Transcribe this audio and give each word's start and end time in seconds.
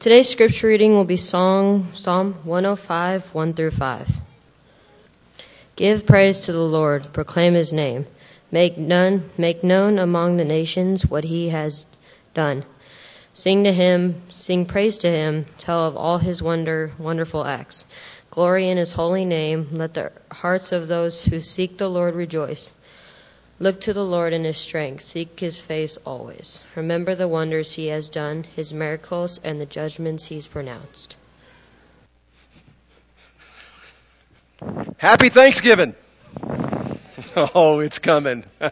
Today's 0.00 0.30
scripture 0.30 0.68
reading 0.68 0.94
will 0.94 1.04
be 1.04 1.18
Song, 1.18 1.88
Psalm 1.92 2.32
105, 2.44 3.34
1 3.34 3.52
through 3.52 3.70
5. 3.70 4.08
Give 5.76 6.06
praise 6.06 6.40
to 6.40 6.52
the 6.52 6.58
Lord, 6.58 7.12
proclaim 7.12 7.52
his 7.52 7.70
name. 7.74 8.06
Make 8.50 8.78
none, 8.78 9.28
make 9.36 9.62
known 9.62 9.98
among 9.98 10.38
the 10.38 10.46
nations 10.46 11.04
what 11.04 11.24
he 11.24 11.50
has 11.50 11.84
done. 12.32 12.64
Sing 13.34 13.64
to 13.64 13.74
him, 13.74 14.22
sing 14.32 14.64
praise 14.64 14.96
to 14.96 15.10
him, 15.10 15.44
tell 15.58 15.86
of 15.86 15.98
all 15.98 16.16
his 16.16 16.42
wonder, 16.42 16.92
wonderful 16.98 17.44
acts. 17.44 17.84
Glory 18.30 18.70
in 18.70 18.78
his 18.78 18.92
holy 18.92 19.26
name. 19.26 19.68
Let 19.70 19.92
the 19.92 20.12
hearts 20.32 20.72
of 20.72 20.88
those 20.88 21.22
who 21.22 21.40
seek 21.40 21.76
the 21.76 21.90
Lord 21.90 22.14
rejoice. 22.14 22.72
Look 23.62 23.82
to 23.82 23.92
the 23.92 24.04
Lord 24.04 24.32
in 24.32 24.44
his 24.44 24.56
strength. 24.56 25.04
Seek 25.04 25.38
his 25.38 25.60
face 25.60 25.98
always. 26.06 26.64
Remember 26.76 27.14
the 27.14 27.28
wonders 27.28 27.74
he 27.74 27.88
has 27.88 28.08
done, 28.08 28.42
his 28.56 28.72
miracles, 28.72 29.38
and 29.44 29.60
the 29.60 29.66
judgments 29.66 30.24
he's 30.24 30.48
pronounced. 30.48 31.18
Happy 34.96 35.28
Thanksgiving. 35.28 35.94
Oh, 37.36 37.78
it's 37.78 38.00
coming. 38.00 38.44
uh, 38.60 38.70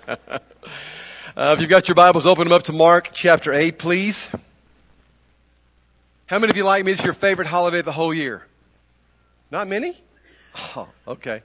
if 1.37 1.60
you've 1.60 1.70
got 1.70 1.87
your 1.87 1.95
Bibles, 1.95 2.27
open 2.27 2.48
them 2.48 2.52
up 2.52 2.65
to 2.65 2.73
Mark 2.73 3.10
chapter 3.12 3.52
8, 3.52 3.79
please. 3.79 4.29
How 6.27 6.41
many 6.41 6.51
of 6.51 6.57
you 6.57 6.65
like 6.65 6.84
me? 6.84 6.93
It's 6.93 7.05
your 7.05 7.15
favorite 7.15 7.46
holiday 7.46 7.79
of 7.80 7.84
the 7.84 7.93
whole 7.93 8.12
year? 8.12 8.45
Not 9.52 9.68
many? 9.68 9.96
Oh, 10.74 10.88
okay. 11.07 11.43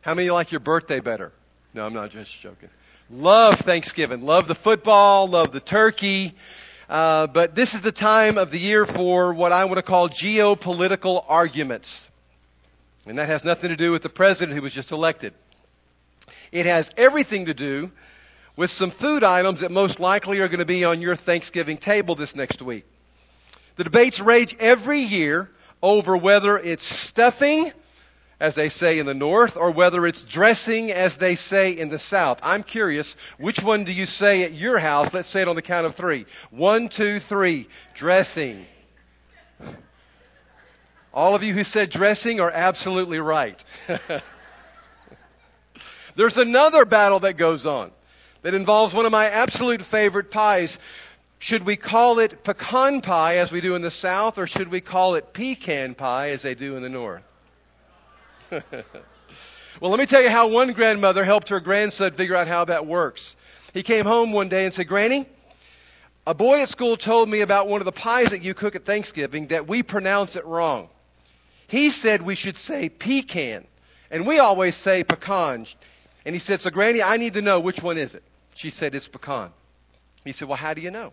How 0.00 0.14
many 0.14 0.30
like 0.30 0.50
your 0.50 0.60
birthday 0.60 0.98
better? 0.98 1.32
No, 1.76 1.84
I'm 1.84 1.92
not 1.92 2.08
just 2.08 2.40
joking. 2.40 2.70
Love 3.10 3.60
Thanksgiving. 3.60 4.22
Love 4.22 4.48
the 4.48 4.54
football. 4.54 5.28
Love 5.28 5.52
the 5.52 5.60
turkey. 5.60 6.34
Uh, 6.88 7.26
but 7.26 7.54
this 7.54 7.74
is 7.74 7.82
the 7.82 7.92
time 7.92 8.38
of 8.38 8.50
the 8.50 8.58
year 8.58 8.86
for 8.86 9.34
what 9.34 9.52
I 9.52 9.66
want 9.66 9.76
to 9.76 9.82
call 9.82 10.08
geopolitical 10.08 11.22
arguments. 11.28 12.08
And 13.04 13.18
that 13.18 13.28
has 13.28 13.44
nothing 13.44 13.68
to 13.68 13.76
do 13.76 13.92
with 13.92 14.00
the 14.00 14.08
president 14.08 14.56
who 14.56 14.62
was 14.62 14.72
just 14.72 14.90
elected. 14.90 15.34
It 16.50 16.64
has 16.64 16.90
everything 16.96 17.44
to 17.44 17.54
do 17.54 17.90
with 18.56 18.70
some 18.70 18.90
food 18.90 19.22
items 19.22 19.60
that 19.60 19.70
most 19.70 20.00
likely 20.00 20.40
are 20.40 20.48
going 20.48 20.60
to 20.60 20.64
be 20.64 20.82
on 20.84 21.02
your 21.02 21.14
Thanksgiving 21.14 21.76
table 21.76 22.14
this 22.14 22.34
next 22.34 22.62
week. 22.62 22.86
The 23.76 23.84
debates 23.84 24.18
rage 24.18 24.56
every 24.58 25.00
year 25.00 25.50
over 25.82 26.16
whether 26.16 26.56
it's 26.56 26.84
stuffing, 26.84 27.70
as 28.38 28.54
they 28.54 28.68
say 28.68 28.98
in 28.98 29.06
the 29.06 29.14
North, 29.14 29.56
or 29.56 29.70
whether 29.70 30.06
it's 30.06 30.20
dressing, 30.22 30.92
as 30.92 31.16
they 31.16 31.36
say 31.36 31.72
in 31.72 31.88
the 31.88 31.98
South. 31.98 32.38
I'm 32.42 32.62
curious, 32.62 33.16
which 33.38 33.62
one 33.62 33.84
do 33.84 33.92
you 33.92 34.04
say 34.04 34.42
at 34.42 34.52
your 34.52 34.78
house? 34.78 35.14
Let's 35.14 35.28
say 35.28 35.42
it 35.42 35.48
on 35.48 35.56
the 35.56 35.62
count 35.62 35.86
of 35.86 35.94
three. 35.94 36.26
One, 36.50 36.88
two, 36.88 37.18
three. 37.18 37.68
Dressing. 37.94 38.66
All 41.14 41.34
of 41.34 41.42
you 41.42 41.54
who 41.54 41.64
said 41.64 41.88
dressing 41.88 42.40
are 42.40 42.50
absolutely 42.50 43.18
right. 43.18 43.64
There's 46.14 46.36
another 46.36 46.84
battle 46.84 47.20
that 47.20 47.38
goes 47.38 47.64
on 47.64 47.90
that 48.42 48.52
involves 48.52 48.92
one 48.92 49.06
of 49.06 49.12
my 49.12 49.30
absolute 49.30 49.80
favorite 49.80 50.30
pies. 50.30 50.78
Should 51.38 51.64
we 51.64 51.76
call 51.76 52.18
it 52.18 52.44
pecan 52.44 53.00
pie 53.00 53.38
as 53.38 53.50
we 53.50 53.62
do 53.62 53.74
in 53.76 53.82
the 53.82 53.90
South, 53.90 54.38
or 54.38 54.46
should 54.46 54.68
we 54.68 54.80
call 54.80 55.14
it 55.14 55.32
pecan 55.32 55.94
pie 55.94 56.30
as 56.30 56.42
they 56.42 56.54
do 56.54 56.76
in 56.76 56.82
the 56.82 56.90
North? 56.90 57.25
well, 58.50 59.90
let 59.90 59.98
me 59.98 60.06
tell 60.06 60.22
you 60.22 60.30
how 60.30 60.48
one 60.48 60.72
grandmother 60.72 61.24
helped 61.24 61.48
her 61.48 61.60
grandson 61.60 62.12
figure 62.12 62.36
out 62.36 62.46
how 62.46 62.64
that 62.64 62.86
works. 62.86 63.36
He 63.74 63.82
came 63.82 64.04
home 64.04 64.32
one 64.32 64.48
day 64.48 64.64
and 64.64 64.72
said, 64.72 64.88
Granny, 64.88 65.26
a 66.26 66.34
boy 66.34 66.62
at 66.62 66.68
school 66.68 66.96
told 66.96 67.28
me 67.28 67.40
about 67.40 67.68
one 67.68 67.80
of 67.80 67.84
the 67.84 67.92
pies 67.92 68.30
that 68.30 68.42
you 68.42 68.54
cook 68.54 68.76
at 68.76 68.84
Thanksgiving 68.84 69.48
that 69.48 69.68
we 69.68 69.82
pronounce 69.82 70.36
it 70.36 70.44
wrong. 70.44 70.88
He 71.68 71.90
said 71.90 72.22
we 72.22 72.34
should 72.34 72.56
say 72.56 72.88
pecan, 72.88 73.66
and 74.10 74.26
we 74.26 74.38
always 74.38 74.76
say 74.76 75.04
pecan. 75.04 75.66
And 76.24 76.34
he 76.34 76.38
said, 76.38 76.60
So, 76.60 76.70
Granny, 76.70 77.02
I 77.02 77.16
need 77.16 77.34
to 77.34 77.42
know 77.42 77.60
which 77.60 77.82
one 77.82 77.98
is 77.98 78.14
it? 78.14 78.22
She 78.54 78.70
said, 78.70 78.94
It's 78.94 79.08
pecan. 79.08 79.50
He 80.24 80.32
said, 80.32 80.48
Well, 80.48 80.56
how 80.56 80.74
do 80.74 80.80
you 80.80 80.90
know? 80.90 81.12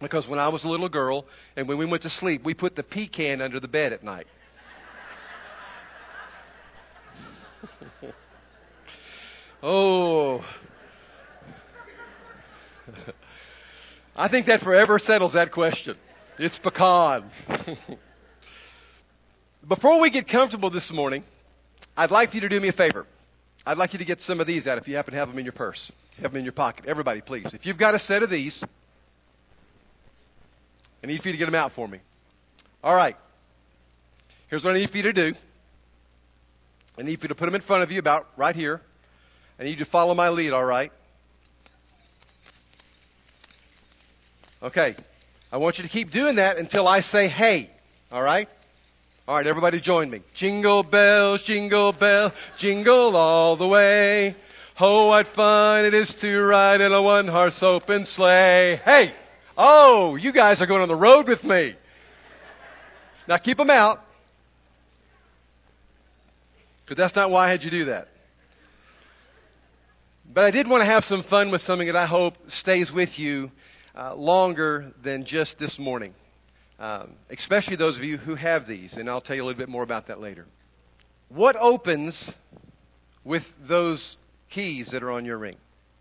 Because 0.00 0.28
when 0.28 0.38
I 0.38 0.48
was 0.48 0.64
a 0.64 0.68
little 0.68 0.88
girl 0.88 1.26
and 1.56 1.66
when 1.68 1.78
we 1.78 1.86
went 1.86 2.02
to 2.02 2.10
sleep, 2.10 2.44
we 2.44 2.54
put 2.54 2.76
the 2.76 2.82
pecan 2.82 3.40
under 3.40 3.60
the 3.60 3.68
bed 3.68 3.92
at 3.92 4.02
night. 4.02 4.26
Oh. 9.66 10.44
I 14.16 14.28
think 14.28 14.46
that 14.46 14.60
forever 14.60 14.98
settles 14.98 15.34
that 15.34 15.50
question. 15.50 15.96
It's 16.38 16.58
pecan. 16.58 17.30
Before 19.68 20.00
we 20.00 20.10
get 20.10 20.28
comfortable 20.28 20.70
this 20.70 20.92
morning, 20.92 21.24
I'd 21.96 22.10
like 22.10 22.30
for 22.30 22.36
you 22.36 22.42
to 22.42 22.48
do 22.48 22.60
me 22.60 22.68
a 22.68 22.72
favor. 22.72 23.06
I'd 23.66 23.78
like 23.78 23.94
you 23.94 23.98
to 23.98 24.04
get 24.04 24.20
some 24.20 24.40
of 24.40 24.46
these 24.46 24.68
out 24.68 24.78
if 24.78 24.86
you 24.86 24.94
happen 24.94 25.12
to 25.12 25.18
have 25.18 25.28
them 25.28 25.38
in 25.38 25.44
your 25.44 25.52
purse. 25.52 25.90
Have 26.22 26.32
them 26.32 26.38
in 26.38 26.44
your 26.44 26.52
pocket. 26.52 26.84
Everybody, 26.86 27.20
please. 27.20 27.52
If 27.52 27.66
you've 27.66 27.78
got 27.78 27.94
a 27.94 27.98
set 27.98 28.22
of 28.22 28.30
these, 28.30 28.64
I 31.02 31.08
need 31.08 31.20
for 31.20 31.28
you 31.28 31.32
to 31.32 31.38
get 31.38 31.46
them 31.46 31.56
out 31.56 31.72
for 31.72 31.88
me. 31.88 31.98
All 32.84 32.94
right. 32.94 33.16
Here's 34.48 34.62
what 34.62 34.76
I 34.76 34.78
need 34.78 34.90
for 34.90 34.98
you 34.98 35.02
to 35.04 35.12
do. 35.12 35.34
I 36.96 37.02
need 37.02 37.18
for 37.18 37.24
you 37.24 37.28
to 37.28 37.34
put 37.34 37.46
them 37.46 37.56
in 37.56 37.60
front 37.60 37.82
of 37.82 37.90
you, 37.90 37.98
about 37.98 38.28
right 38.36 38.54
here. 38.54 38.80
I 39.58 39.64
need 39.64 39.70
you 39.70 39.76
to 39.76 39.84
follow 39.84 40.14
my 40.14 40.28
lead, 40.28 40.52
all 40.52 40.64
right? 40.64 40.92
Okay. 44.62 44.94
I 45.52 45.58
want 45.58 45.78
you 45.78 45.84
to 45.84 45.90
keep 45.90 46.10
doing 46.10 46.36
that 46.36 46.58
until 46.58 46.88
I 46.88 47.00
say 47.00 47.28
hey, 47.28 47.70
all 48.10 48.22
right? 48.22 48.48
All 49.28 49.36
right, 49.36 49.46
everybody 49.46 49.80
join 49.80 50.10
me. 50.10 50.20
Jingle 50.34 50.82
bells, 50.82 51.42
jingle 51.42 51.92
bell, 51.92 52.32
jingle 52.58 53.16
all 53.16 53.56
the 53.56 53.66
way. 53.66 54.34
Oh, 54.78 55.08
what 55.08 55.26
fun 55.26 55.84
it 55.84 55.94
is 55.94 56.14
to 56.16 56.42
ride 56.42 56.80
in 56.80 56.92
a 56.92 57.00
one-horse 57.00 57.62
open 57.62 58.04
sleigh. 58.04 58.80
Hey! 58.84 59.12
Oh, 59.56 60.16
you 60.16 60.32
guys 60.32 60.60
are 60.60 60.66
going 60.66 60.82
on 60.82 60.88
the 60.88 60.94
road 60.94 61.28
with 61.28 61.42
me. 61.42 61.74
Now 63.26 63.38
keep 63.38 63.56
them 63.56 63.70
out. 63.70 64.04
Because 66.84 66.96
that's 66.96 67.16
not 67.16 67.30
why 67.30 67.46
I 67.46 67.50
had 67.50 67.64
you 67.64 67.70
do 67.70 67.84
that. 67.86 68.08
But 70.32 70.44
I 70.44 70.50
did 70.50 70.68
want 70.68 70.82
to 70.82 70.86
have 70.86 71.04
some 71.04 71.22
fun 71.22 71.50
with 71.50 71.62
something 71.62 71.86
that 71.86 71.96
I 71.96 72.06
hope 72.06 72.50
stays 72.50 72.92
with 72.92 73.18
you 73.18 73.50
uh, 73.96 74.14
longer 74.14 74.92
than 75.02 75.24
just 75.24 75.58
this 75.58 75.78
morning 75.78 76.12
um, 76.78 77.12
especially 77.30 77.76
those 77.76 77.96
of 77.96 78.04
you 78.04 78.18
who 78.18 78.34
have 78.34 78.66
these, 78.66 78.96
and 78.96 79.08
I'll 79.08 79.20
tell 79.20 79.36
you 79.36 79.42
a 79.42 79.46
little 79.46 79.58
bit 79.58 79.68
more 79.68 79.82
about 79.82 80.06
that 80.06 80.20
later. 80.20 80.46
What 81.28 81.56
opens 81.56 82.34
with 83.24 83.52
those 83.66 84.16
keys 84.50 84.90
that 84.90 85.02
are 85.02 85.10
on 85.10 85.24
your 85.24 85.38
ring? 85.38 85.56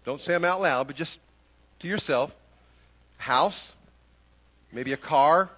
Don't 0.05 0.21
say 0.21 0.33
them 0.33 0.45
out 0.45 0.61
loud, 0.61 0.87
but 0.87 0.95
just 0.95 1.19
to 1.79 1.87
yourself. 1.87 2.35
House, 3.17 3.73
maybe 4.73 4.91
a 4.91 4.97
car, 4.97 5.49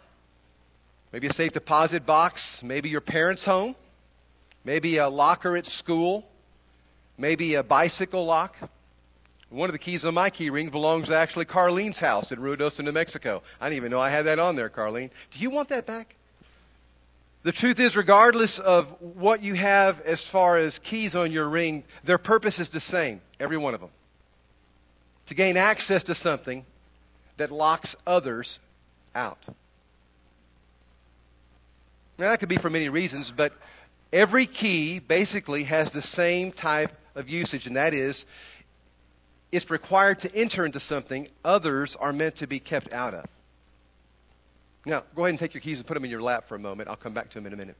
maybe 1.11 1.27
a 1.27 1.33
safe 1.33 1.51
deposit 1.51 2.05
box, 2.05 2.61
maybe 2.61 2.89
your 2.89 3.01
parents' 3.01 3.43
home, 3.43 3.75
maybe 4.63 4.97
a 4.97 5.09
locker 5.09 5.57
at 5.57 5.65
school, 5.65 6.23
maybe 7.17 7.55
a 7.55 7.63
bicycle 7.63 8.25
lock. 8.25 8.57
One 9.49 9.69
of 9.69 9.73
the 9.73 9.79
keys 9.79 10.03
on 10.05 10.13
my 10.13 10.29
key 10.29 10.49
ring 10.49 10.69
belongs 10.69 11.07
to 11.07 11.15
actually 11.15 11.45
Carlene's 11.45 11.99
house 11.99 12.31
in 12.31 12.39
Ruidoso, 12.39 12.83
New 12.83 12.91
Mexico. 12.91 13.41
I 13.61 13.65
didn't 13.65 13.77
even 13.77 13.91
know 13.91 13.99
I 13.99 14.09
had 14.09 14.25
that 14.25 14.39
on 14.39 14.55
there, 14.55 14.69
Carlene. 14.69 15.09
Do 15.31 15.39
you 15.39 15.49
want 15.49 15.69
that 15.69 15.85
back? 15.85 16.15
The 17.43 17.53
truth 17.53 17.79
is, 17.79 17.95
regardless 17.95 18.59
of 18.59 18.87
what 18.99 19.41
you 19.41 19.53
have 19.53 20.01
as 20.01 20.27
far 20.27 20.57
as 20.57 20.79
keys 20.79 21.15
on 21.15 21.31
your 21.31 21.47
ring, 21.47 21.85
their 22.03 22.17
purpose 22.17 22.59
is 22.59 22.69
the 22.69 22.81
same, 22.81 23.21
every 23.39 23.57
one 23.57 23.73
of 23.73 23.79
them. 23.79 23.89
To 25.27 25.35
gain 25.35 25.55
access 25.55 26.03
to 26.05 26.15
something 26.15 26.65
that 27.37 27.51
locks 27.51 27.95
others 28.05 28.59
out. 29.15 29.37
Now, 32.17 32.31
that 32.31 32.39
could 32.39 32.49
be 32.49 32.57
for 32.57 32.69
many 32.69 32.89
reasons, 32.89 33.31
but 33.31 33.53
every 34.11 34.45
key 34.45 34.99
basically 34.99 35.63
has 35.65 35.93
the 35.93 36.01
same 36.01 36.51
type 36.51 36.91
of 37.17 37.29
usage, 37.29 37.67
and 37.67 37.75
that 37.75 37.93
is 37.93 38.25
it's 39.51 39.69
required 39.69 40.19
to 40.19 40.35
enter 40.35 40.65
into 40.65 40.79
something 40.79 41.27
others 41.43 41.95
are 41.95 42.13
meant 42.13 42.37
to 42.37 42.47
be 42.47 42.59
kept 42.59 42.93
out 42.93 43.13
of. 43.13 43.25
Now, 44.85 45.03
go 45.15 45.23
ahead 45.23 45.31
and 45.31 45.39
take 45.39 45.53
your 45.53 45.61
keys 45.61 45.79
and 45.79 45.87
put 45.87 45.93
them 45.93 46.05
in 46.05 46.11
your 46.11 46.21
lap 46.21 46.45
for 46.45 46.55
a 46.55 46.59
moment. 46.59 46.89
I'll 46.89 46.95
come 46.95 47.13
back 47.13 47.29
to 47.29 47.33
them 47.35 47.45
in 47.47 47.53
a 47.53 47.57
minute. 47.57 47.75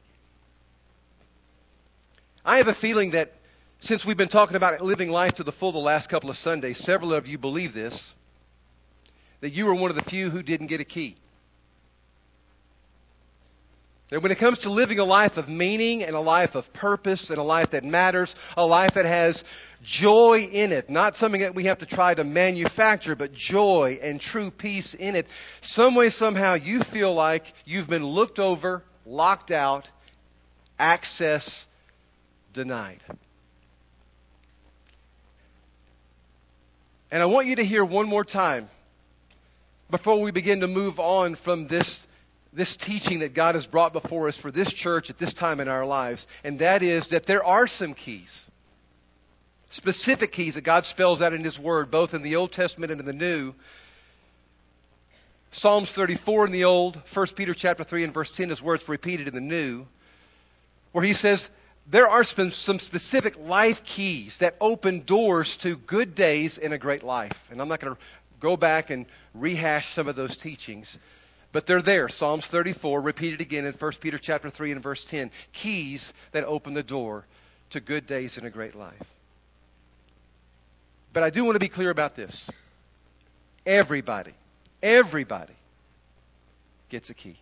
I 2.45 2.57
have 2.57 2.68
a 2.68 2.74
feeling 2.74 3.12
that 3.12 3.34
since 3.80 4.06
we've 4.06 4.18
been 4.18 4.28
talking 4.30 4.56
about 4.56 4.81
living 4.81 5.12
life 5.12 5.36
to 5.36 5.44
the 5.44 5.51
full 5.51 5.72
the 5.72 5.80
last 5.80 6.10
couple 6.10 6.30
of 6.30 6.38
Sundays, 6.38 6.78
several 6.78 7.13
of 7.13 7.28
you 7.28 7.38
believe 7.38 7.74
this, 7.74 8.13
that 9.42 9.51
you 9.51 9.66
were 9.66 9.75
one 9.75 9.90
of 9.90 9.95
the 9.95 10.04
few 10.04 10.30
who 10.30 10.42
didn't 10.42 10.68
get 10.68 10.81
a 10.81 10.86
key. 10.86 11.16
That 14.09 14.21
when 14.21 14.31
it 14.31 14.38
comes 14.38 14.59
to 14.59 14.69
living 14.69 15.00
a 15.00 15.04
life 15.04 15.38
of 15.38 15.50
meaning 15.50 16.04
and 16.04 16.15
a 16.15 16.21
life 16.21 16.56
of 16.56 16.71
purpose 16.71 17.30
and 17.30 17.38
a 17.38 17.44
life 17.44 17.71
that 17.71 17.83
matters, 17.83 18.36
a 18.56 18.65
life 18.65 18.94
that 18.94 19.06
has 19.06 19.44
joy 19.83 20.48
in 20.50 20.71
it, 20.71 20.89
not 20.89 21.18
something 21.18 21.42
that 21.42 21.56
we 21.56 21.65
have 21.65 21.80
to 21.80 21.86
try 21.86 22.13
to 22.13 22.24
manufacture, 22.24 23.15
but 23.15 23.33
joy 23.33 24.00
and 24.01 24.21
true 24.21 24.50
peace 24.50 24.94
in 24.94 25.15
it, 25.15 25.27
some 25.59 25.94
way, 25.94 26.09
somehow, 26.09 26.54
you 26.54 26.81
feel 26.81 27.13
like 27.13 27.54
you've 27.65 27.89
been 27.89 28.06
looked 28.06 28.39
over, 28.39 28.81
locked 29.06 29.51
out, 29.51 29.89
access 30.80 31.68
denied. 32.54 33.01
And 37.12 37.21
I 37.21 37.25
want 37.25 37.48
you 37.48 37.57
to 37.57 37.63
hear 37.63 37.83
one 37.83 38.07
more 38.07 38.25
time 38.25 38.69
before 39.89 40.21
we 40.21 40.31
begin 40.31 40.62
to 40.62 40.68
move 40.68 41.00
on 41.00 41.36
from 41.36 41.68
this, 41.68 42.06
this 42.53 42.75
teaching 42.77 43.19
that 43.19 43.33
God 43.33 43.55
has 43.55 43.67
brought 43.67 43.94
before 43.94 44.27
us 44.27 44.38
for 44.38 44.51
this 44.51 44.71
church 44.71 45.09
at 45.09 45.17
this 45.17 45.33
time 45.33 45.59
in 45.59 45.67
our 45.67 45.85
lives, 45.85 46.27
and 46.44 46.59
that 46.59 46.83
is 46.83 47.07
that 47.07 47.25
there 47.25 47.44
are 47.44 47.67
some 47.67 47.94
keys, 47.94 48.47
specific 49.69 50.31
keys 50.31 50.55
that 50.55 50.61
God 50.61 50.85
spells 50.85 51.21
out 51.21 51.33
in 51.33 51.44
His 51.44 51.59
Word, 51.59 51.91
both 51.91 52.13
in 52.13 52.21
the 52.21 52.35
Old 52.35 52.51
Testament 52.51 52.91
and 52.91 52.99
in 52.99 53.05
the 53.05 53.13
New. 53.13 53.53
Psalms 55.51 55.91
34 55.91 56.47
in 56.47 56.51
the 56.51 56.65
Old, 56.65 56.95
1 57.13 57.27
Peter 57.35 57.53
chapter 57.53 57.83
3 57.83 58.03
and 58.03 58.13
verse 58.13 58.31
10 58.31 58.51
is 58.51 58.61
words 58.61 58.88
repeated 58.88 59.27
in 59.27 59.33
the 59.33 59.41
New, 59.41 59.85
where 60.91 61.03
he 61.03 61.13
says, 61.13 61.49
there 61.89 62.09
are 62.09 62.23
some 62.25 62.51
specific 62.51 63.38
life 63.39 63.83
keys 63.83 64.39
that 64.39 64.55
open 64.59 65.03
doors 65.05 65.55
to 65.57 65.77
good 65.77 66.15
days 66.15 66.57
in 66.57 66.73
a 66.73 66.77
great 66.77 67.01
life. 67.01 67.47
And 67.49 67.61
I'm 67.61 67.69
not 67.69 67.79
going 67.79 67.95
to 67.95 68.01
go 68.41 68.57
back 68.57 68.89
and 68.89 69.05
rehash 69.33 69.94
some 69.94 70.09
of 70.09 70.15
those 70.17 70.35
teachings, 70.35 70.99
but 71.51 71.65
they're 71.65 71.81
there. 71.81 72.09
Psalms 72.09 72.45
34, 72.45 73.01
repeated 73.01 73.41
again 73.41 73.65
in 73.65 73.73
1 73.73 73.91
Peter 73.99 74.17
chapter 74.17 74.49
3 74.49 74.73
and 74.73 74.83
verse 74.83 75.03
10. 75.03 75.31
Keys 75.53 76.13
that 76.31 76.44
open 76.44 76.73
the 76.73 76.83
door 76.83 77.25
to 77.71 77.79
good 77.79 78.05
days 78.05 78.38
in 78.38 78.45
a 78.45 78.49
great 78.49 78.75
life. 78.75 79.03
But 81.13 81.23
I 81.23 81.29
do 81.29 81.44
want 81.44 81.55
to 81.55 81.59
be 81.59 81.67
clear 81.67 81.89
about 81.89 82.15
this. 82.15 82.49
Everybody, 83.65 84.33
everybody 84.81 85.53
gets 86.89 87.09
a 87.09 87.13
key. 87.13 87.35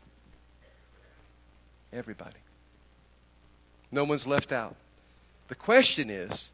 Everybody. 1.91 2.37
No 3.91 4.03
one's 4.03 4.25
left 4.27 4.51
out. 4.51 4.75
The 5.47 5.55
question 5.55 6.09
is, 6.09 6.49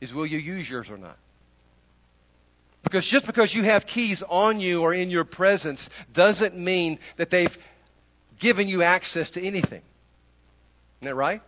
is 0.00 0.14
will 0.14 0.26
you 0.26 0.38
use 0.38 0.68
yours 0.68 0.90
or 0.90 0.98
not? 0.98 1.16
Because 2.82 3.06
just 3.06 3.26
because 3.26 3.54
you 3.54 3.62
have 3.62 3.86
keys 3.86 4.22
on 4.22 4.60
you 4.60 4.82
or 4.82 4.92
in 4.92 5.10
your 5.10 5.24
presence 5.24 5.88
doesn't 6.12 6.56
mean 6.56 6.98
that 7.16 7.30
they've 7.30 7.56
given 8.38 8.68
you 8.68 8.82
access 8.82 9.30
to 9.30 9.40
anything. 9.40 9.82
Isn't 11.00 11.10
that 11.10 11.14
right? 11.14 11.42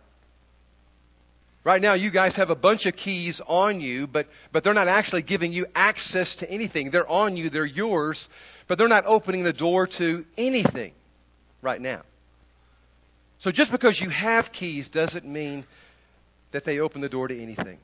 Right 1.65 1.81
now, 1.81 1.93
you 1.93 2.11
guys 2.11 2.35
have 2.35 2.51
a 2.51 2.55
bunch 2.55 2.85
of 2.85 2.95
keys 2.95 3.41
on 3.41 3.81
you, 3.81 4.05
but, 4.05 4.27
but 4.51 4.63
they're 4.63 4.75
not 4.75 4.87
actually 4.87 5.23
giving 5.23 5.51
you 5.51 5.65
access 5.73 6.35
to 6.35 6.49
anything. 6.49 6.91
They're 6.91 7.09
on 7.09 7.35
you, 7.35 7.49
they're 7.49 7.65
yours, 7.65 8.29
but 8.67 8.77
they're 8.77 8.87
not 8.87 9.05
opening 9.07 9.43
the 9.43 9.51
door 9.51 9.87
to 9.87 10.25
anything 10.37 10.93
right 11.63 11.81
now. 11.81 12.03
So 13.39 13.51
just 13.51 13.71
because 13.71 13.99
you 13.99 14.09
have 14.09 14.51
keys 14.51 14.89
doesn't 14.89 15.25
mean 15.25 15.65
that 16.51 16.65
they 16.65 16.79
open 16.79 17.01
the 17.01 17.09
door 17.09 17.27
to 17.27 17.41
anything. 17.41 17.79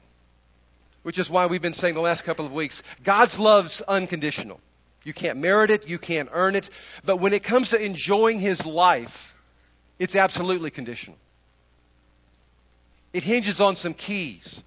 Which 1.03 1.17
is 1.17 1.29
why 1.29 1.47
we've 1.47 1.61
been 1.61 1.73
saying 1.73 1.95
the 1.95 2.01
last 2.01 2.23
couple 2.23 2.45
of 2.45 2.51
weeks 2.51 2.83
God's 3.03 3.39
love's 3.39 3.81
unconditional. 3.81 4.59
You 5.03 5.13
can't 5.13 5.39
merit 5.39 5.71
it, 5.71 5.87
you 5.87 5.97
can't 5.97 6.29
earn 6.31 6.55
it. 6.55 6.69
But 7.03 7.17
when 7.17 7.33
it 7.33 7.43
comes 7.43 7.69
to 7.69 7.83
enjoying 7.83 8.39
His 8.39 8.65
life, 8.65 9.35
it's 9.97 10.15
absolutely 10.15 10.69
conditional. 10.69 11.17
It 13.13 13.23
hinges 13.23 13.59
on 13.59 13.75
some 13.75 13.93
keys. 13.93 14.63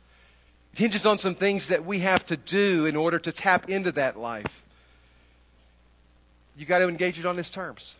It 0.73 0.79
hinges 0.79 1.07
on 1.07 1.19
some 1.19 1.37
things 1.37 1.69
that 1.69 1.85
we 1.85 2.01
have 2.01 2.27
to 2.27 2.37
do 2.37 2.87
in 2.87 2.97
order 2.97 3.19
to 3.21 3.33
tap 3.33 3.71
into 3.71 3.93
that 3.93 4.19
life. 4.19 4.65
You've 6.57 6.69
got 6.69 6.79
to 6.79 6.89
engage 6.89 7.19
it 7.19 7.27
on 7.27 7.37
His 7.37 7.51
terms 7.51 7.97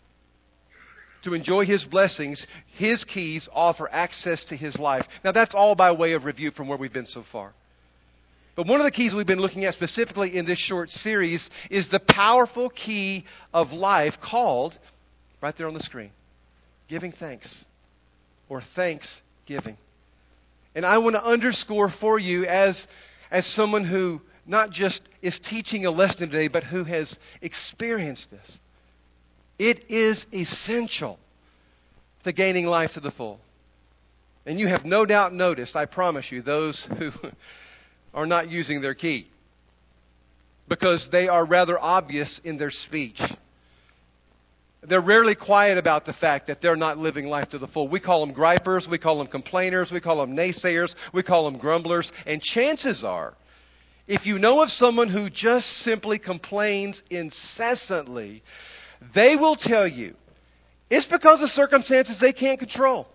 to 1.25 1.35
enjoy 1.35 1.65
His 1.65 1.85
blessings, 1.85 2.47
His 2.67 3.05
keys 3.05 3.49
offer 3.53 3.89
access 3.91 4.45
to 4.45 4.57
His 4.57 4.79
life. 4.79 5.09
Now, 5.25 5.33
that's 5.33 5.55
all 5.55 5.75
by 5.75 5.93
way 5.93 6.13
of 6.13 6.25
review 6.25 6.51
from 6.51 6.69
where 6.69 6.79
we've 6.79 6.93
been 6.93 7.07
so 7.07 7.23
far. 7.23 7.53
But 8.55 8.67
one 8.67 8.81
of 8.81 8.85
the 8.85 8.93
keys 8.93 9.13
we've 9.13 9.27
been 9.27 9.41
looking 9.41 9.65
at 9.65 9.75
specifically 9.75 10.37
in 10.37 10.45
this 10.45 10.59
short 10.59 10.91
series 10.91 11.51
is 11.71 11.89
the 11.89 11.99
powerful 11.99 12.69
key 12.69 13.25
of 13.53 13.73
life 13.73 14.21
called, 14.21 14.77
right 15.41 15.55
there 15.57 15.67
on 15.67 15.75
the 15.75 15.83
screen, 15.83 16.11
giving 16.87 17.11
thanks 17.11 17.65
or 18.49 18.61
thanksgiving. 18.61 19.77
And 20.75 20.87
I 20.87 20.99
want 20.99 21.17
to 21.17 21.25
underscore 21.25 21.89
for 21.89 22.19
you 22.19 22.47
as, 22.47 22.87
as 23.31 23.45
someone 23.47 23.85
who 23.85 24.21
not 24.47 24.71
just 24.71 25.03
is 25.21 25.39
teaching 25.39 25.87
a 25.87 25.91
lesson 25.91 26.31
today, 26.31 26.49
but 26.49 26.63
who 26.63 26.85
has 26.85 27.19
experienced 27.41 28.31
this. 28.31 28.61
It 29.59 29.91
is 29.91 30.27
essential 30.33 31.19
to 32.25 32.33
gaining 32.33 32.67
life 32.67 32.95
to 32.95 33.01
the 33.01 33.11
full. 33.11 33.41
And 34.47 34.61
you 34.61 34.69
have 34.69 34.85
no 34.85 35.07
doubt 35.07 35.33
noticed, 35.33 35.75
I 35.75 35.87
promise 35.87 36.31
you, 36.31 36.43
those 36.43 36.85
who 36.85 37.13
are 38.15 38.27
not 38.27 38.51
using 38.51 38.81
their 38.81 38.95
key. 38.95 39.27
Because 40.69 41.09
they 41.09 41.29
are 41.29 41.45
rather 41.45 41.79
obvious 41.79 42.39
in 42.39 42.57
their 42.57 42.71
speech. 42.71 43.21
They're 44.83 45.01
rarely 45.01 45.35
quiet 45.35 45.79
about 45.79 46.05
the 46.05 46.13
fact 46.13 46.47
that 46.47 46.61
they're 46.61 46.77
not 46.77 46.99
living 46.99 47.29
life 47.29 47.51
to 47.51 47.59
the 47.59 47.67
full. 47.67 47.89
We 47.89 48.01
call 48.01 48.21
them 48.25 48.35
gripers, 48.35 48.89
we 48.89 48.99
call 48.99 49.19
them 49.19 49.27
complainers, 49.27 49.91
we 49.91 50.01
call 50.01 50.19
them 50.19 50.37
naysayers, 50.37 50.95
we 51.13 51.23
call 51.23 51.45
them 51.45 51.59
grumblers. 51.59 52.13
And 52.27 52.43
chances 52.43 53.03
are, 53.03 53.35
if 54.07 54.27
you 54.27 54.39
know 54.39 54.63
of 54.63 54.71
someone 54.71 55.09
who 55.09 55.31
just 55.31 55.71
simply 55.71 56.19
complains 56.19 57.03
incessantly, 57.09 58.43
they 59.13 59.37
will 59.37 59.57
tell 59.57 59.87
you 59.87 60.15
it's 60.91 61.07
because 61.07 61.41
of 61.41 61.51
circumstances 61.51 62.19
they 62.19 62.33
can't 62.33 62.59
control. 62.59 63.09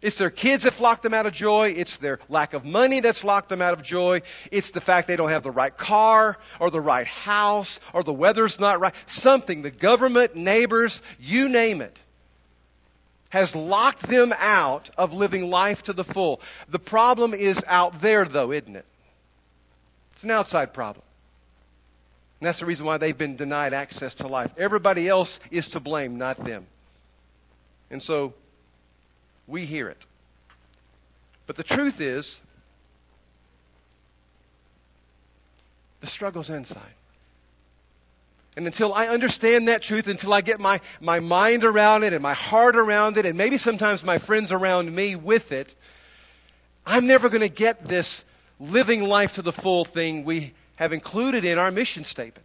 It's 0.00 0.16
their 0.16 0.30
kids 0.30 0.62
that 0.62 0.78
lock 0.80 1.02
them 1.02 1.12
out 1.12 1.26
of 1.26 1.32
joy. 1.32 1.70
It's 1.76 1.96
their 1.96 2.20
lack 2.28 2.54
of 2.54 2.64
money 2.64 3.00
that's 3.00 3.24
locked 3.24 3.48
them 3.48 3.60
out 3.60 3.72
of 3.72 3.82
joy. 3.82 4.22
It's 4.52 4.70
the 4.70 4.80
fact 4.80 5.08
they 5.08 5.16
don't 5.16 5.30
have 5.30 5.42
the 5.42 5.50
right 5.50 5.76
car 5.76 6.38
or 6.60 6.70
the 6.70 6.80
right 6.80 7.06
house 7.06 7.80
or 7.92 8.04
the 8.04 8.12
weather's 8.12 8.60
not 8.60 8.78
right. 8.78 8.94
Something, 9.06 9.62
the 9.62 9.72
government, 9.72 10.36
neighbors, 10.36 11.02
you 11.18 11.48
name 11.48 11.80
it, 11.80 11.98
has 13.30 13.56
locked 13.56 14.02
them 14.02 14.32
out 14.38 14.88
of 14.96 15.12
living 15.12 15.50
life 15.50 15.82
to 15.84 15.92
the 15.92 16.04
full. 16.04 16.40
The 16.68 16.78
problem 16.78 17.34
is 17.34 17.64
out 17.66 18.00
there, 18.00 18.24
though, 18.24 18.52
isn't 18.52 18.76
it? 18.76 18.86
It's 20.14 20.22
an 20.22 20.30
outside 20.30 20.72
problem. 20.72 21.04
And 22.40 22.46
that's 22.46 22.60
the 22.60 22.66
reason 22.66 22.86
why 22.86 22.98
they've 22.98 23.18
been 23.18 23.34
denied 23.34 23.72
access 23.72 24.14
to 24.16 24.28
life. 24.28 24.52
Everybody 24.58 25.08
else 25.08 25.40
is 25.50 25.70
to 25.70 25.80
blame, 25.80 26.18
not 26.18 26.36
them. 26.44 26.66
And 27.90 28.00
so 28.00 28.34
we 29.48 29.64
hear 29.64 29.88
it. 29.88 30.06
But 31.46 31.56
the 31.56 31.64
truth 31.64 32.00
is, 32.00 32.40
the 36.00 36.06
struggle's 36.06 36.50
inside. 36.50 36.82
And 38.56 38.66
until 38.66 38.92
I 38.92 39.06
understand 39.06 39.68
that 39.68 39.82
truth, 39.82 40.08
until 40.08 40.34
I 40.34 40.40
get 40.40 40.60
my, 40.60 40.80
my 41.00 41.20
mind 41.20 41.64
around 41.64 42.02
it 42.02 42.12
and 42.12 42.22
my 42.22 42.34
heart 42.34 42.76
around 42.76 43.16
it, 43.16 43.24
and 43.24 43.38
maybe 43.38 43.56
sometimes 43.56 44.04
my 44.04 44.18
friends 44.18 44.52
around 44.52 44.92
me 44.92 45.16
with 45.16 45.52
it, 45.52 45.74
I'm 46.84 47.06
never 47.06 47.28
going 47.28 47.42
to 47.42 47.48
get 47.48 47.86
this 47.86 48.24
living 48.58 49.04
life 49.04 49.36
to 49.36 49.42
the 49.42 49.52
full 49.52 49.84
thing 49.84 50.24
we 50.24 50.54
have 50.76 50.92
included 50.92 51.44
in 51.44 51.58
our 51.58 51.70
mission 51.70 52.04
statement. 52.04 52.44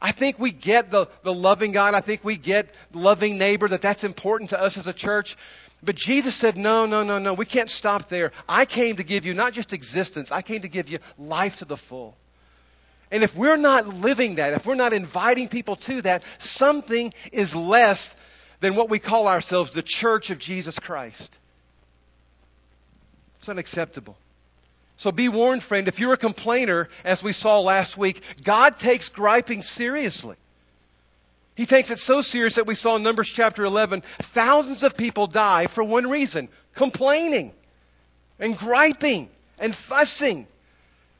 I 0.00 0.12
think 0.12 0.38
we 0.38 0.50
get 0.50 0.90
the, 0.90 1.06
the 1.22 1.32
loving 1.32 1.72
God. 1.72 1.94
I 1.94 2.00
think 2.00 2.24
we 2.24 2.36
get 2.36 2.68
loving 2.92 3.38
neighbor, 3.38 3.68
that 3.68 3.82
that's 3.82 4.04
important 4.04 4.50
to 4.50 4.60
us 4.60 4.76
as 4.76 4.86
a 4.86 4.92
church. 4.92 5.36
But 5.82 5.94
Jesus 5.94 6.34
said, 6.34 6.56
no, 6.56 6.86
no, 6.86 7.02
no, 7.02 7.18
no. 7.18 7.34
We 7.34 7.46
can't 7.46 7.70
stop 7.70 8.08
there. 8.08 8.32
I 8.48 8.64
came 8.64 8.96
to 8.96 9.04
give 9.04 9.26
you 9.26 9.34
not 9.34 9.52
just 9.52 9.72
existence, 9.72 10.32
I 10.32 10.42
came 10.42 10.62
to 10.62 10.68
give 10.68 10.88
you 10.88 10.98
life 11.18 11.56
to 11.58 11.64
the 11.64 11.76
full. 11.76 12.16
And 13.10 13.22
if 13.22 13.36
we're 13.36 13.56
not 13.56 13.86
living 13.86 14.36
that, 14.36 14.52
if 14.54 14.66
we're 14.66 14.74
not 14.74 14.92
inviting 14.92 15.48
people 15.48 15.76
to 15.76 16.02
that, 16.02 16.24
something 16.38 17.14
is 17.30 17.54
less 17.54 18.14
than 18.60 18.74
what 18.74 18.90
we 18.90 18.98
call 18.98 19.28
ourselves 19.28 19.70
the 19.70 19.82
church 19.82 20.30
of 20.30 20.38
Jesus 20.38 20.78
Christ. 20.78 21.38
It's 23.38 23.48
unacceptable. 23.48 24.16
So 24.96 25.12
be 25.12 25.28
warned, 25.28 25.62
friend, 25.62 25.88
if 25.88 26.00
you're 26.00 26.14
a 26.14 26.18
complainer, 26.18 26.88
as 27.04 27.22
we 27.22 27.32
saw 27.32 27.60
last 27.60 27.96
week, 27.98 28.22
God 28.42 28.78
takes 28.78 29.08
griping 29.08 29.62
seriously. 29.62 30.36
He 31.56 31.66
takes 31.66 31.90
it 31.90 31.98
so 31.98 32.20
serious 32.20 32.54
that 32.54 32.66
we 32.66 32.76
saw 32.76 32.96
in 32.96 33.02
Numbers 33.02 33.28
chapter 33.28 33.64
11, 33.64 34.02
thousands 34.22 34.84
of 34.84 34.96
people 34.96 35.26
die 35.26 35.66
for 35.66 35.82
one 35.82 36.08
reason 36.08 36.48
complaining 36.74 37.52
and 38.38 38.56
griping 38.56 39.28
and 39.58 39.74
fussing. 39.74 40.46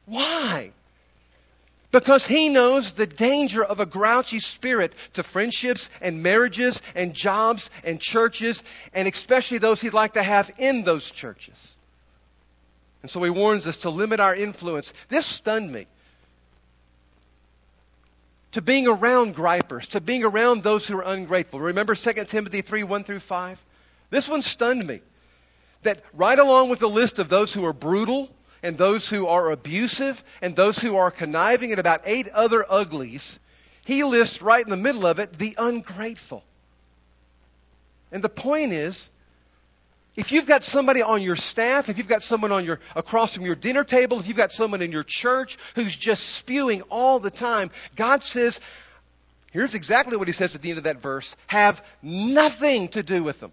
Why? 0.05 0.71
because 1.97 2.26
he 2.26 2.50
knows 2.50 2.93
the 2.93 3.07
danger 3.07 3.64
of 3.64 3.81
a 3.81 3.87
grouchy 3.87 4.38
spirit 4.38 4.93
to 5.14 5.23
friendships 5.23 5.88
and 6.02 6.23
marriages 6.23 6.83
and 6.95 7.14
jobs 7.14 7.71
and 7.85 7.99
churches, 7.99 8.62
and 8.93 9.09
especially 9.09 9.57
those 9.57 9.81
he'd 9.81 9.95
like 9.95 10.12
to 10.12 10.23
have 10.23 10.50
in 10.59 10.83
those 10.85 11.11
churches. 11.11 11.75
And 13.00 13.11
so 13.11 13.23
he 13.23 13.31
warns 13.31 13.66
us 13.66 13.78
to 13.78 13.88
limit 13.88 14.21
our 14.21 14.35
influence. 14.35 14.93
This 15.09 15.25
stunned 15.25 15.73
me. 15.73 15.87
To 18.57 18.63
being 18.63 18.89
around 18.89 19.35
gripers, 19.35 19.89
to 19.89 20.01
being 20.01 20.25
around 20.25 20.63
those 20.63 20.89
who 20.89 20.97
are 20.97 21.03
ungrateful. 21.03 21.61
Remember 21.61 21.95
2 21.95 22.25
Timothy 22.25 22.63
3 22.63 22.85
1 22.85 23.05
through 23.05 23.21
5? 23.21 23.63
This 24.09 24.31
one 24.31 24.41
stunned 24.41 24.87
me. 24.87 25.03
That 25.83 26.03
right 26.15 26.39
along 26.39 26.71
with 26.71 26.79
the 26.79 26.89
list 26.89 27.19
of 27.19 27.29
those 27.29 27.53
who 27.53 27.67
are 27.67 27.75
brutal, 27.75 28.31
and 28.63 28.79
those 28.79 29.07
who 29.11 29.27
are 29.27 29.51
abusive 29.51 30.25
and 30.41 30.57
those 30.57 30.79
who 30.79 30.97
are 30.97 31.11
conniving 31.11 31.71
and 31.71 31.79
about 31.79 32.01
eight 32.07 32.29
other 32.29 32.65
uglies, 32.67 33.39
he 33.85 34.03
lists 34.05 34.41
right 34.41 34.65
in 34.65 34.71
the 34.71 34.79
middle 34.79 35.07
of 35.07 35.19
it 35.19 35.39
the 35.39 35.55
ungrateful. 35.59 36.43
And 38.11 38.25
the 38.25 38.31
point 38.31 38.73
is, 38.73 39.11
if 40.16 40.32
you've 40.32 40.46
got 40.46 40.64
somebody 40.64 41.02
on 41.02 41.23
your 41.23 41.37
staff, 41.37 41.88
if 41.88 41.99
you've 41.99 42.08
got 42.08 42.23
someone 42.23 42.50
on 42.50 42.64
your 42.64 42.80
across 42.94 43.35
from 43.35 43.44
your 43.44 43.54
dinner 43.54 43.85
table, 43.85 44.18
if 44.18 44.26
you've 44.28 44.37
got 44.37 44.50
someone 44.50 44.80
in 44.80 44.90
your 44.90 45.04
church 45.04 45.58
who's 45.75 45.94
just 45.94 46.30
spewing 46.30 46.82
all 46.82 47.20
the 47.20 47.30
time, 47.30 47.70
God 47.94 48.25
says, 48.25 48.61
here's 49.52 49.75
exactly 49.75 50.16
what 50.16 50.26
he 50.26 50.32
says 50.32 50.54
at 50.54 50.62
the 50.62 50.70
end 50.70 50.78
of 50.78 50.85
that 50.85 51.02
verse, 51.02 51.37
have 51.46 51.85
nothing 52.02 52.88
to 52.88 53.02
do 53.02 53.23
with 53.23 53.38
them. 53.40 53.52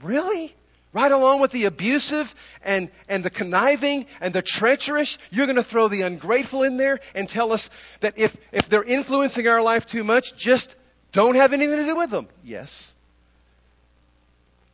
Really? 0.00 0.54
Right 0.92 1.10
along 1.10 1.40
with 1.40 1.52
the 1.52 1.64
abusive 1.64 2.32
and, 2.62 2.90
and 3.08 3.24
the 3.24 3.30
conniving 3.30 4.06
and 4.20 4.34
the 4.34 4.42
treacherous, 4.42 5.18
you're 5.30 5.46
going 5.46 5.56
to 5.56 5.64
throw 5.64 5.88
the 5.88 6.02
ungrateful 6.02 6.62
in 6.64 6.76
there 6.76 7.00
and 7.14 7.28
tell 7.28 7.52
us 7.52 7.70
that 8.00 8.18
if, 8.18 8.36
if 8.52 8.68
they're 8.68 8.84
influencing 8.84 9.48
our 9.48 9.62
life 9.62 9.86
too 9.86 10.04
much, 10.04 10.36
just 10.36 10.76
don't 11.12 11.36
have 11.36 11.52
anything 11.52 11.76
to 11.76 11.86
do 11.86 11.96
with 11.96 12.10
them. 12.10 12.28
Yes. 12.44 12.91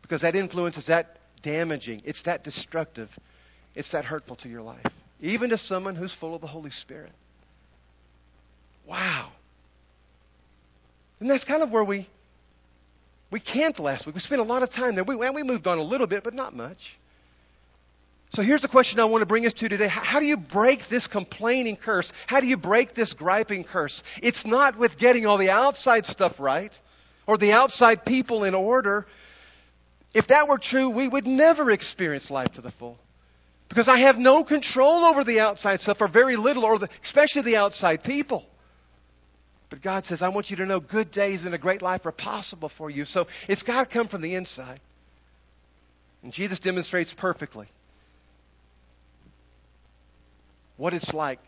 Because 0.08 0.22
that 0.22 0.34
influence 0.34 0.78
is 0.78 0.86
that 0.86 1.18
damaging, 1.42 2.00
it's 2.04 2.22
that 2.22 2.42
destructive, 2.42 3.16
it's 3.74 3.90
that 3.90 4.06
hurtful 4.06 4.36
to 4.36 4.48
your 4.48 4.62
life, 4.62 4.86
even 5.20 5.50
to 5.50 5.58
someone 5.58 5.94
who's 5.94 6.14
full 6.14 6.34
of 6.34 6.40
the 6.40 6.46
Holy 6.46 6.70
Spirit. 6.70 7.12
Wow. 8.86 9.28
And 11.20 11.30
that's 11.30 11.44
kind 11.44 11.62
of 11.62 11.70
where 11.70 11.84
we 11.84 12.06
we 13.30 13.40
camped 13.40 13.78
last 13.78 14.06
week. 14.06 14.14
We 14.14 14.22
spent 14.22 14.40
a 14.40 14.44
lot 14.44 14.62
of 14.62 14.70
time 14.70 14.94
there. 14.94 15.04
We, 15.04 15.14
we 15.14 15.42
moved 15.42 15.66
on 15.66 15.76
a 15.76 15.82
little 15.82 16.06
bit, 16.06 16.24
but 16.24 16.32
not 16.32 16.56
much. 16.56 16.96
So 18.32 18.42
here's 18.42 18.62
the 18.62 18.68
question 18.68 19.00
I 19.00 19.04
want 19.04 19.22
to 19.22 19.26
bring 19.26 19.46
us 19.46 19.52
to 19.54 19.68
today. 19.68 19.88
How 19.88 20.20
do 20.20 20.26
you 20.26 20.36
break 20.38 20.88
this 20.88 21.06
complaining 21.06 21.76
curse? 21.76 22.12
How 22.26 22.40
do 22.40 22.46
you 22.46 22.56
break 22.56 22.94
this 22.94 23.12
griping 23.12 23.64
curse? 23.64 24.02
It's 24.22 24.46
not 24.46 24.78
with 24.78 24.96
getting 24.96 25.26
all 25.26 25.36
the 25.36 25.50
outside 25.50 26.06
stuff 26.06 26.40
right 26.40 26.78
or 27.26 27.36
the 27.36 27.52
outside 27.52 28.04
people 28.06 28.44
in 28.44 28.54
order. 28.54 29.06
If 30.18 30.26
that 30.26 30.48
were 30.48 30.58
true, 30.58 30.90
we 30.90 31.06
would 31.06 31.28
never 31.28 31.70
experience 31.70 32.28
life 32.28 32.54
to 32.54 32.60
the 32.60 32.72
full. 32.72 32.98
Because 33.68 33.86
I 33.86 33.98
have 33.98 34.18
no 34.18 34.42
control 34.42 35.04
over 35.04 35.22
the 35.22 35.38
outside 35.38 35.80
stuff, 35.80 36.00
or 36.00 36.08
very 36.08 36.34
little, 36.34 36.64
or 36.64 36.76
the, 36.76 36.88
especially 37.04 37.42
the 37.42 37.56
outside 37.56 38.02
people. 38.02 38.44
But 39.70 39.80
God 39.80 40.06
says, 40.06 40.20
I 40.20 40.30
want 40.30 40.50
you 40.50 40.56
to 40.56 40.66
know 40.66 40.80
good 40.80 41.12
days 41.12 41.44
and 41.44 41.54
a 41.54 41.58
great 41.58 41.82
life 41.82 42.04
are 42.04 42.10
possible 42.10 42.68
for 42.68 42.90
you. 42.90 43.04
So 43.04 43.28
it's 43.46 43.62
got 43.62 43.82
to 43.82 43.86
come 43.86 44.08
from 44.08 44.20
the 44.20 44.34
inside. 44.34 44.80
And 46.24 46.32
Jesus 46.32 46.58
demonstrates 46.58 47.12
perfectly 47.12 47.66
what 50.78 50.94
it's 50.94 51.14
like 51.14 51.38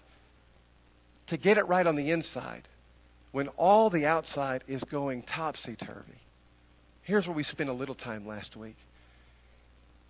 to 1.26 1.36
get 1.36 1.58
it 1.58 1.66
right 1.66 1.88
on 1.88 1.96
the 1.96 2.12
inside 2.12 2.62
when 3.32 3.48
all 3.56 3.90
the 3.90 4.06
outside 4.06 4.62
is 4.68 4.84
going 4.84 5.22
topsy 5.22 5.74
turvy. 5.74 6.20
Here's 7.10 7.26
where 7.26 7.34
we 7.34 7.42
spent 7.42 7.68
a 7.68 7.72
little 7.72 7.96
time 7.96 8.24
last 8.24 8.56
week. 8.56 8.76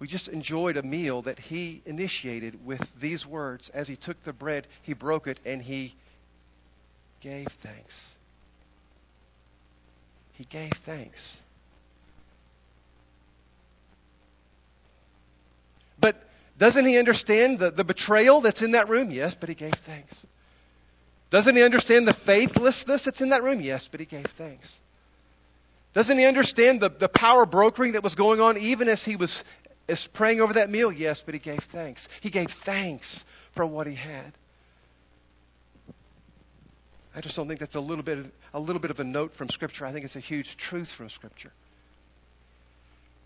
We 0.00 0.06
just 0.06 0.28
enjoyed 0.28 0.76
a 0.76 0.82
meal 0.82 1.22
that 1.22 1.38
he 1.38 1.80
initiated 1.86 2.66
with 2.66 2.86
these 3.00 3.26
words. 3.26 3.70
As 3.70 3.88
he 3.88 3.96
took 3.96 4.22
the 4.22 4.34
bread, 4.34 4.66
he 4.82 4.92
broke 4.92 5.26
it 5.26 5.40
and 5.46 5.62
he 5.62 5.94
gave 7.22 7.46
thanks. 7.46 8.14
He 10.34 10.44
gave 10.44 10.72
thanks. 10.72 11.38
But 15.98 16.22
doesn't 16.58 16.84
he 16.84 16.98
understand 16.98 17.60
the, 17.60 17.70
the 17.70 17.82
betrayal 17.82 18.42
that's 18.42 18.60
in 18.60 18.72
that 18.72 18.90
room? 18.90 19.10
Yes, 19.10 19.34
but 19.34 19.48
he 19.48 19.54
gave 19.54 19.72
thanks. 19.72 20.26
Doesn't 21.30 21.56
he 21.56 21.62
understand 21.62 22.06
the 22.06 22.12
faithlessness 22.12 23.04
that's 23.04 23.22
in 23.22 23.30
that 23.30 23.42
room? 23.42 23.62
Yes, 23.62 23.88
but 23.88 24.00
he 24.00 24.06
gave 24.06 24.26
thanks. 24.26 24.78
Doesn't 25.92 26.18
he 26.18 26.24
understand 26.24 26.80
the, 26.80 26.88
the 26.88 27.08
power 27.08 27.46
brokering 27.46 27.92
that 27.92 28.02
was 28.02 28.14
going 28.14 28.40
on 28.40 28.58
even 28.58 28.88
as 28.88 29.04
he 29.04 29.16
was 29.16 29.42
as 29.88 30.06
praying 30.06 30.40
over 30.40 30.54
that 30.54 30.70
meal? 30.70 30.92
Yes, 30.92 31.22
but 31.22 31.34
he 31.34 31.40
gave 31.40 31.60
thanks. 31.60 32.08
He 32.20 32.30
gave 32.30 32.50
thanks 32.50 33.24
for 33.52 33.66
what 33.66 33.86
he 33.86 33.94
had. 33.94 34.32
I 37.14 37.20
just 37.20 37.34
don't 37.34 37.48
think 37.48 37.58
that's 37.58 37.74
a 37.74 37.80
little 37.80 38.04
bit 38.04 38.32
a 38.54 38.60
little 38.60 38.80
bit 38.80 38.92
of 38.92 39.00
a 39.00 39.04
note 39.04 39.34
from 39.34 39.48
Scripture. 39.48 39.84
I 39.84 39.92
think 39.92 40.04
it's 40.04 40.16
a 40.16 40.20
huge 40.20 40.56
truth 40.56 40.92
from 40.92 41.08
Scripture. 41.08 41.52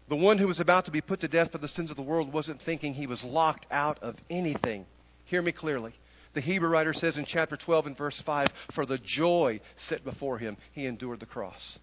The 0.09 0.17
one 0.17 0.39
who 0.39 0.47
was 0.47 0.61
about 0.61 0.87
to 0.87 0.91
be 0.91 1.01
put 1.01 1.21
to 1.21 1.29
death 1.29 1.53
for 1.53 1.59
the 1.59 1.69
sins 1.69 1.91
of 1.91 1.97
the 1.97 2.03
world 2.03 2.33
wasn't 2.33 2.61
thinking 2.61 2.95
he 2.95 3.07
was 3.07 3.25
locked 3.25 3.67
out 3.71 4.03
of 4.03 4.17
anything. 4.29 4.87
Hear 5.27 5.41
me 5.41 5.53
clearly. 5.53 5.93
The 6.35 6.41
Hebrew 6.41 6.69
writer 6.69 6.93
says 6.93 7.17
in 7.17 7.25
chapter 7.25 7.57
12 7.57 7.87
and 7.89 7.97
verse 7.97 8.21
5 8.21 8.49
For 8.71 8.85
the 8.85 8.99
joy 8.99 9.61
set 9.77 10.05
before 10.05 10.39
him, 10.39 10.57
he 10.73 10.87
endured 10.87 11.21
the 11.21 11.27
cross. 11.27 11.79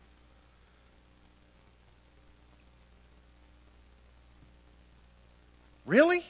Really? 5.85 6.23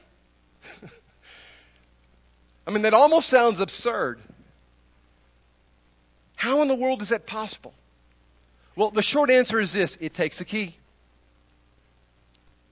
I 2.67 2.71
mean, 2.71 2.83
that 2.83 2.93
almost 2.93 3.27
sounds 3.29 3.59
absurd. 3.59 4.19
How 6.35 6.61
in 6.61 6.67
the 6.67 6.75
world 6.75 7.01
is 7.01 7.09
that 7.09 7.25
possible? 7.25 7.73
Well, 8.75 8.91
the 8.91 9.01
short 9.01 9.29
answer 9.29 9.59
is 9.59 9.73
this 9.73 9.97
it 9.99 10.13
takes 10.13 10.41
a 10.41 10.45
key. 10.45 10.75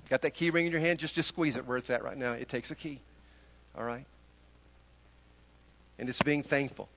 Got 0.09 0.24
that 0.24 0.33
key 0.33 0.50
ring 0.50 0.65
in 0.65 0.71
your 0.71 0.81
hand? 0.81 1.00
Just, 1.00 1.13
just 1.13 1.29
squeeze 1.29 1.55
it 1.55 1.67
where 1.67 1.77
it's 1.77 1.89
at 1.89 2.03
right 2.03 2.17
now. 2.17 2.31
It 2.31 2.50
takes 2.50 2.71
a 2.71 2.75
key. 2.75 3.00
All 3.77 3.83
right? 3.83 4.05
And 6.00 6.09
it's 6.09 6.21
being 6.21 6.41
thankful 6.41 6.89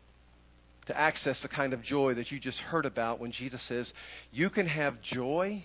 to 0.87 0.99
access 0.99 1.43
the 1.43 1.49
kind 1.49 1.75
of 1.75 1.83
joy 1.83 2.15
that 2.15 2.33
you 2.33 2.39
just 2.39 2.61
heard 2.61 2.87
about 2.87 3.21
when 3.21 3.33
Jesus 3.33 3.63
says, 3.63 3.93
You 4.33 4.49
can 4.49 4.67
have 4.67 5.03
joy 5.03 5.65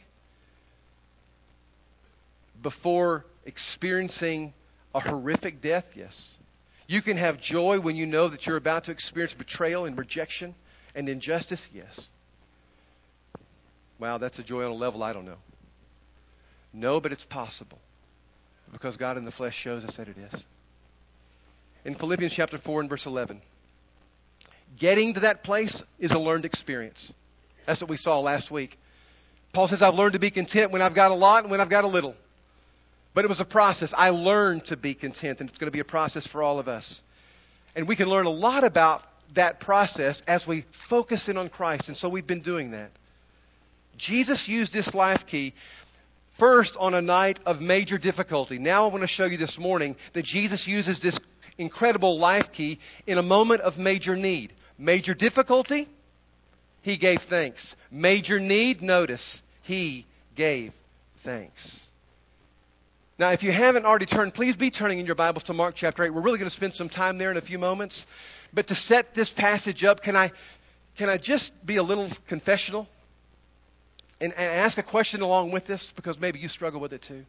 before 2.61 3.25
experiencing 3.45 4.53
a 4.93 4.99
horrific 4.99 5.61
death, 5.61 5.93
yes. 5.95 6.35
You 6.87 7.01
can 7.01 7.17
have 7.17 7.39
joy 7.39 7.79
when 7.79 7.95
you 7.95 8.05
know 8.05 8.27
that 8.27 8.47
you're 8.47 8.57
about 8.57 8.85
to 8.85 8.91
experience 8.91 9.33
betrayal 9.33 9.85
and 9.85 9.97
rejection 9.97 10.55
and 10.95 11.09
injustice? 11.09 11.67
Yes. 11.73 12.09
Wow, 13.99 14.17
that's 14.17 14.39
a 14.39 14.43
joy 14.43 14.65
on 14.65 14.71
a 14.71 14.75
level 14.75 15.03
I 15.03 15.13
don't 15.13 15.25
know. 15.25 15.37
No, 16.73 16.99
but 16.99 17.11
it's 17.11 17.25
possible 17.25 17.79
because 18.71 18.97
God 18.97 19.17
in 19.17 19.25
the 19.25 19.31
flesh 19.31 19.55
shows 19.55 19.83
us 19.85 19.97
that 19.97 20.07
it 20.07 20.17
is. 20.31 20.45
In 21.85 21.95
Philippians 21.95 22.33
chapter 22.33 22.57
4 22.57 22.81
and 22.81 22.89
verse 22.89 23.05
11, 23.05 23.41
getting 24.77 25.13
to 25.15 25.21
that 25.21 25.43
place 25.43 25.83
is 25.99 26.11
a 26.11 26.19
learned 26.19 26.45
experience. 26.45 27.13
That's 27.65 27.81
what 27.81 27.89
we 27.89 27.97
saw 27.97 28.19
last 28.19 28.51
week. 28.51 28.77
Paul 29.53 29.67
says, 29.67 29.81
I've 29.81 29.95
learned 29.95 30.13
to 30.13 30.19
be 30.19 30.29
content 30.29 30.71
when 30.71 30.81
I've 30.81 30.93
got 30.93 31.11
a 31.11 31.15
lot 31.15 31.43
and 31.43 31.51
when 31.51 31.61
I've 31.61 31.69
got 31.69 31.83
a 31.83 31.87
little. 31.87 32.15
But 33.17 33.25
it 33.25 33.29
was 33.29 33.39
a 33.39 33.45
process. 33.45 33.95
I 33.97 34.12
learned 34.12 34.65
to 34.65 34.77
be 34.77 34.93
content, 34.93 35.41
and 35.41 35.50
it's 35.50 35.57
going 35.57 35.65
to 35.65 35.71
be 35.71 35.79
a 35.79 35.83
process 35.83 36.27
for 36.27 36.43
all 36.43 36.59
of 36.59 36.67
us. 36.67 37.01
And 37.75 37.88
we 37.88 37.95
can 37.95 38.09
learn 38.09 38.27
a 38.27 38.29
lot 38.29 38.63
about 38.63 39.01
that 39.33 39.59
process 39.59 40.21
as 40.27 40.45
we 40.45 40.65
focus 40.69 41.27
in 41.27 41.36
on 41.36 41.50
Christ. 41.50 41.88
And 41.88 41.97
so 41.97 42.09
we've 42.09 42.27
been 42.27 42.41
doing 42.41 42.69
that. 42.74 42.91
Jesus 43.97 44.47
used 44.47 44.71
this 44.71 44.93
life 44.93 45.25
key 45.25 45.55
first 46.36 46.77
on 46.77 46.93
a 46.93 47.01
night 47.01 47.39
of 47.47 47.59
major 47.59 47.97
difficulty. 47.97 48.59
Now 48.59 48.83
I 48.83 48.89
want 48.89 49.01
to 49.01 49.07
show 49.07 49.25
you 49.25 49.38
this 49.38 49.57
morning 49.57 49.95
that 50.13 50.21
Jesus 50.21 50.67
uses 50.67 51.00
this 51.00 51.19
incredible 51.57 52.19
life 52.19 52.51
key 52.51 52.77
in 53.07 53.17
a 53.17 53.24
moment 53.24 53.62
of 53.62 53.79
major 53.79 54.15
need. 54.15 54.53
Major 54.77 55.15
difficulty, 55.15 55.88
he 56.83 56.97
gave 56.97 57.24
thanks. 57.24 57.75
Major 57.89 58.39
need, 58.39 58.83
notice, 58.83 59.41
he 59.63 60.05
gave 60.36 60.71
thanks. 61.24 61.87
Now, 63.19 63.31
if 63.31 63.41
you 63.41 63.51
haven't 63.51 63.86
already 63.86 64.05
turned, 64.05 64.36
please 64.36 64.55
be 64.55 64.69
turning 64.69 65.00
in 65.00 65.07
your 65.07 65.15
Bibles 65.15 65.45
to 65.45 65.53
Mark 65.53 65.74
chapter 65.74 66.03
8. 66.03 66.12
We're 66.12 66.21
really 66.21 66.38
going 66.38 66.50
to 66.50 66.55
spend 66.55 66.75
some 66.75 66.88
time 66.88 67.17
there 67.17 67.31
in 67.31 67.38
a 67.38 67.41
few 67.41 67.57
moments. 67.57 68.05
But 68.53 68.67
to 68.67 68.75
set 68.75 69.15
this 69.15 69.31
passage 69.31 69.83
up, 69.83 70.03
can 70.03 70.15
I, 70.15 70.31
can 70.97 71.09
I 71.09 71.17
just 71.17 71.65
be 71.65 71.77
a 71.77 71.83
little 71.83 72.09
confessional 72.27 72.88
and, 74.21 74.33
and 74.33 74.51
ask 74.51 74.77
a 74.77 74.83
question 74.83 75.21
along 75.21 75.50
with 75.50 75.65
this? 75.65 75.91
Because 75.93 76.19
maybe 76.19 76.38
you 76.38 76.47
struggle 76.47 76.79
with 76.79 76.93
it 76.93 77.01
too. 77.01 77.25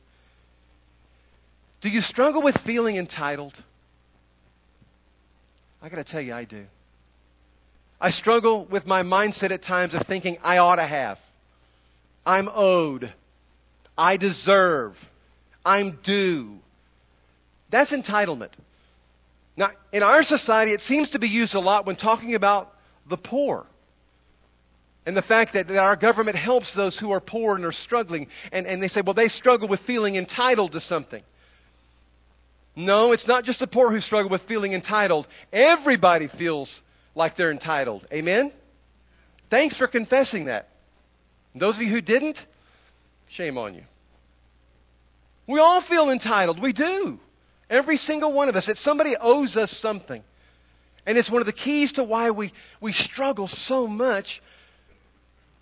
Do 1.80 1.88
you 1.88 2.02
struggle 2.02 2.42
with 2.42 2.58
feeling 2.58 2.96
entitled? 2.96 3.54
I 5.80 5.88
got 5.88 5.96
to 5.96 6.04
tell 6.04 6.20
you, 6.20 6.34
I 6.34 6.44
do. 6.44 6.66
I 7.98 8.10
struggle 8.10 8.66
with 8.66 8.86
my 8.86 9.04
mindset 9.04 9.52
at 9.52 9.62
times 9.62 9.94
of 9.94 10.02
thinking 10.02 10.36
I 10.44 10.58
ought 10.58 10.76
to 10.76 10.82
have. 10.82 11.18
I'm 12.26 12.50
owed. 12.52 13.10
I 13.96 14.18
deserve. 14.18 15.08
I'm 15.68 15.98
due. 16.02 16.60
That's 17.68 17.92
entitlement. 17.92 18.48
Now, 19.54 19.68
in 19.92 20.02
our 20.02 20.22
society, 20.22 20.72
it 20.72 20.80
seems 20.80 21.10
to 21.10 21.18
be 21.18 21.28
used 21.28 21.54
a 21.54 21.60
lot 21.60 21.84
when 21.84 21.94
talking 21.94 22.34
about 22.34 22.74
the 23.06 23.18
poor. 23.18 23.66
And 25.04 25.14
the 25.14 25.22
fact 25.22 25.52
that, 25.52 25.68
that 25.68 25.76
our 25.76 25.96
government 25.96 26.36
helps 26.36 26.72
those 26.72 26.98
who 26.98 27.10
are 27.10 27.20
poor 27.20 27.54
and 27.54 27.66
are 27.66 27.72
struggling. 27.72 28.28
And, 28.50 28.66
and 28.66 28.82
they 28.82 28.88
say, 28.88 29.02
well, 29.02 29.12
they 29.12 29.28
struggle 29.28 29.68
with 29.68 29.80
feeling 29.80 30.16
entitled 30.16 30.72
to 30.72 30.80
something. 30.80 31.22
No, 32.74 33.12
it's 33.12 33.26
not 33.26 33.44
just 33.44 33.60
the 33.60 33.66
poor 33.66 33.90
who 33.90 34.00
struggle 34.00 34.30
with 34.30 34.42
feeling 34.42 34.72
entitled. 34.72 35.28
Everybody 35.52 36.28
feels 36.28 36.80
like 37.14 37.34
they're 37.34 37.50
entitled. 37.50 38.06
Amen? 38.10 38.52
Thanks 39.50 39.76
for 39.76 39.86
confessing 39.86 40.46
that. 40.46 40.68
And 41.52 41.60
those 41.60 41.76
of 41.76 41.82
you 41.82 41.90
who 41.90 42.00
didn't, 42.00 42.46
shame 43.28 43.58
on 43.58 43.74
you. 43.74 43.82
We 45.48 45.58
all 45.60 45.80
feel 45.80 46.10
entitled. 46.10 46.60
We 46.60 46.72
do. 46.72 47.18
Every 47.70 47.96
single 47.96 48.32
one 48.32 48.48
of 48.48 48.54
us. 48.54 48.66
That 48.66 48.76
somebody 48.76 49.16
owes 49.20 49.56
us 49.56 49.72
something. 49.72 50.22
And 51.06 51.16
it's 51.16 51.30
one 51.30 51.40
of 51.40 51.46
the 51.46 51.54
keys 51.54 51.92
to 51.92 52.04
why 52.04 52.30
we, 52.30 52.52
we 52.80 52.92
struggle 52.92 53.48
so 53.48 53.88
much 53.88 54.42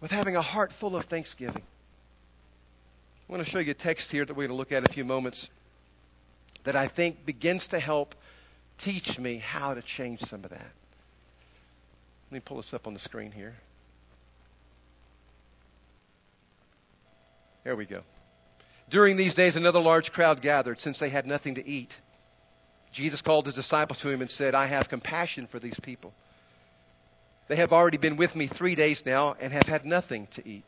with 0.00 0.10
having 0.10 0.34
a 0.34 0.42
heart 0.42 0.72
full 0.72 0.96
of 0.96 1.04
thanksgiving. 1.04 1.62
I 3.28 3.32
want 3.32 3.44
to 3.44 3.50
show 3.50 3.60
you 3.60 3.70
a 3.70 3.74
text 3.74 4.10
here 4.10 4.24
that 4.24 4.34
we're 4.34 4.48
going 4.48 4.56
to 4.56 4.56
look 4.56 4.72
at 4.72 4.78
in 4.78 4.84
a 4.84 4.92
few 4.92 5.04
moments 5.04 5.50
that 6.64 6.74
I 6.74 6.88
think 6.88 7.24
begins 7.24 7.68
to 7.68 7.78
help 7.78 8.16
teach 8.78 9.20
me 9.20 9.36
how 9.36 9.74
to 9.74 9.82
change 9.82 10.20
some 10.20 10.42
of 10.42 10.50
that. 10.50 10.72
Let 12.30 12.32
me 12.32 12.40
pull 12.40 12.56
this 12.56 12.74
up 12.74 12.88
on 12.88 12.92
the 12.92 12.98
screen 12.98 13.30
here. 13.30 13.54
There 17.62 17.76
we 17.76 17.84
go. 17.84 18.02
During 18.88 19.16
these 19.16 19.34
days, 19.34 19.56
another 19.56 19.80
large 19.80 20.12
crowd 20.12 20.40
gathered 20.40 20.80
since 20.80 20.98
they 20.98 21.08
had 21.08 21.26
nothing 21.26 21.56
to 21.56 21.66
eat. 21.66 21.96
Jesus 22.92 23.20
called 23.20 23.46
his 23.46 23.54
disciples 23.54 24.00
to 24.00 24.08
him 24.08 24.20
and 24.20 24.30
said, 24.30 24.54
I 24.54 24.66
have 24.66 24.88
compassion 24.88 25.46
for 25.46 25.58
these 25.58 25.78
people. 25.80 26.12
They 27.48 27.56
have 27.56 27.72
already 27.72 27.98
been 27.98 28.16
with 28.16 28.34
me 28.34 28.46
three 28.46 28.74
days 28.74 29.04
now 29.04 29.36
and 29.40 29.52
have 29.52 29.66
had 29.66 29.84
nothing 29.84 30.28
to 30.32 30.48
eat. 30.48 30.64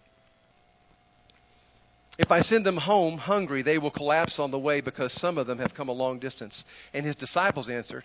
If 2.19 2.33
I 2.33 2.41
send 2.41 2.67
them 2.67 2.77
home 2.77 3.17
hungry, 3.17 3.63
they 3.63 3.79
will 3.79 3.93
collapse 3.93 4.41
on 4.41 4.51
the 4.51 4.59
way 4.59 4.81
because 4.81 5.13
some 5.13 5.39
of 5.39 5.47
them 5.47 5.59
have 5.59 5.75
come 5.75 5.89
a 5.89 5.93
long 5.93 6.19
distance. 6.19 6.65
And 6.93 7.07
his 7.07 7.15
disciples 7.15 7.69
answered, 7.69 8.05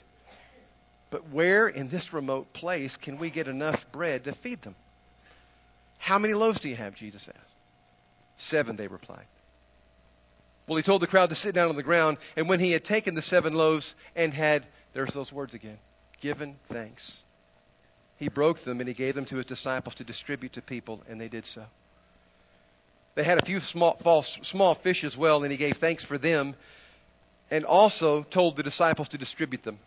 But 1.09 1.29
where 1.29 1.67
in 1.67 1.89
this 1.89 2.13
remote 2.13 2.53
place 2.53 2.95
can 2.95 3.17
we 3.17 3.31
get 3.31 3.47
enough 3.47 3.91
bread 3.91 4.25
to 4.25 4.33
feed 4.33 4.61
them? 4.61 4.75
How 5.97 6.19
many 6.19 6.35
loaves 6.35 6.59
do 6.59 6.69
you 6.69 6.75
have? 6.75 6.93
Jesus 6.93 7.27
asked. 7.27 7.53
Seven, 8.37 8.75
they 8.75 8.87
replied. 8.87 9.25
Well, 10.67 10.77
he 10.77 10.83
told 10.83 11.01
the 11.01 11.07
crowd 11.07 11.29
to 11.29 11.35
sit 11.35 11.53
down 11.53 11.69
on 11.69 11.75
the 11.75 11.83
ground, 11.83 12.17
and 12.35 12.47
when 12.47 12.59
he 12.59 12.71
had 12.71 12.85
taken 12.85 13.15
the 13.15 13.21
seven 13.21 13.53
loaves 13.53 13.95
and 14.15 14.33
had, 14.33 14.65
there's 14.93 15.13
those 15.13 15.31
words 15.31 15.53
again, 15.53 15.77
given 16.21 16.55
thanks, 16.65 17.23
he 18.17 18.29
broke 18.29 18.59
them 18.59 18.79
and 18.79 18.87
he 18.87 18.93
gave 18.93 19.15
them 19.15 19.25
to 19.25 19.37
his 19.37 19.45
disciples 19.45 19.95
to 19.95 20.03
distribute 20.03 20.53
to 20.53 20.61
people, 20.61 21.01
and 21.09 21.19
they 21.19 21.27
did 21.27 21.45
so. 21.45 21.65
They 23.15 23.23
had 23.23 23.41
a 23.41 23.45
few 23.45 23.59
small, 23.59 24.23
small 24.23 24.75
fish 24.75 25.03
as 25.03 25.17
well, 25.17 25.43
and 25.43 25.51
he 25.51 25.57
gave 25.57 25.77
thanks 25.77 26.03
for 26.03 26.17
them 26.17 26.55
and 27.51 27.65
also 27.65 28.23
told 28.23 28.55
the 28.55 28.63
disciples 28.63 29.09
to 29.09 29.17
distribute 29.17 29.63
them. 29.63 29.77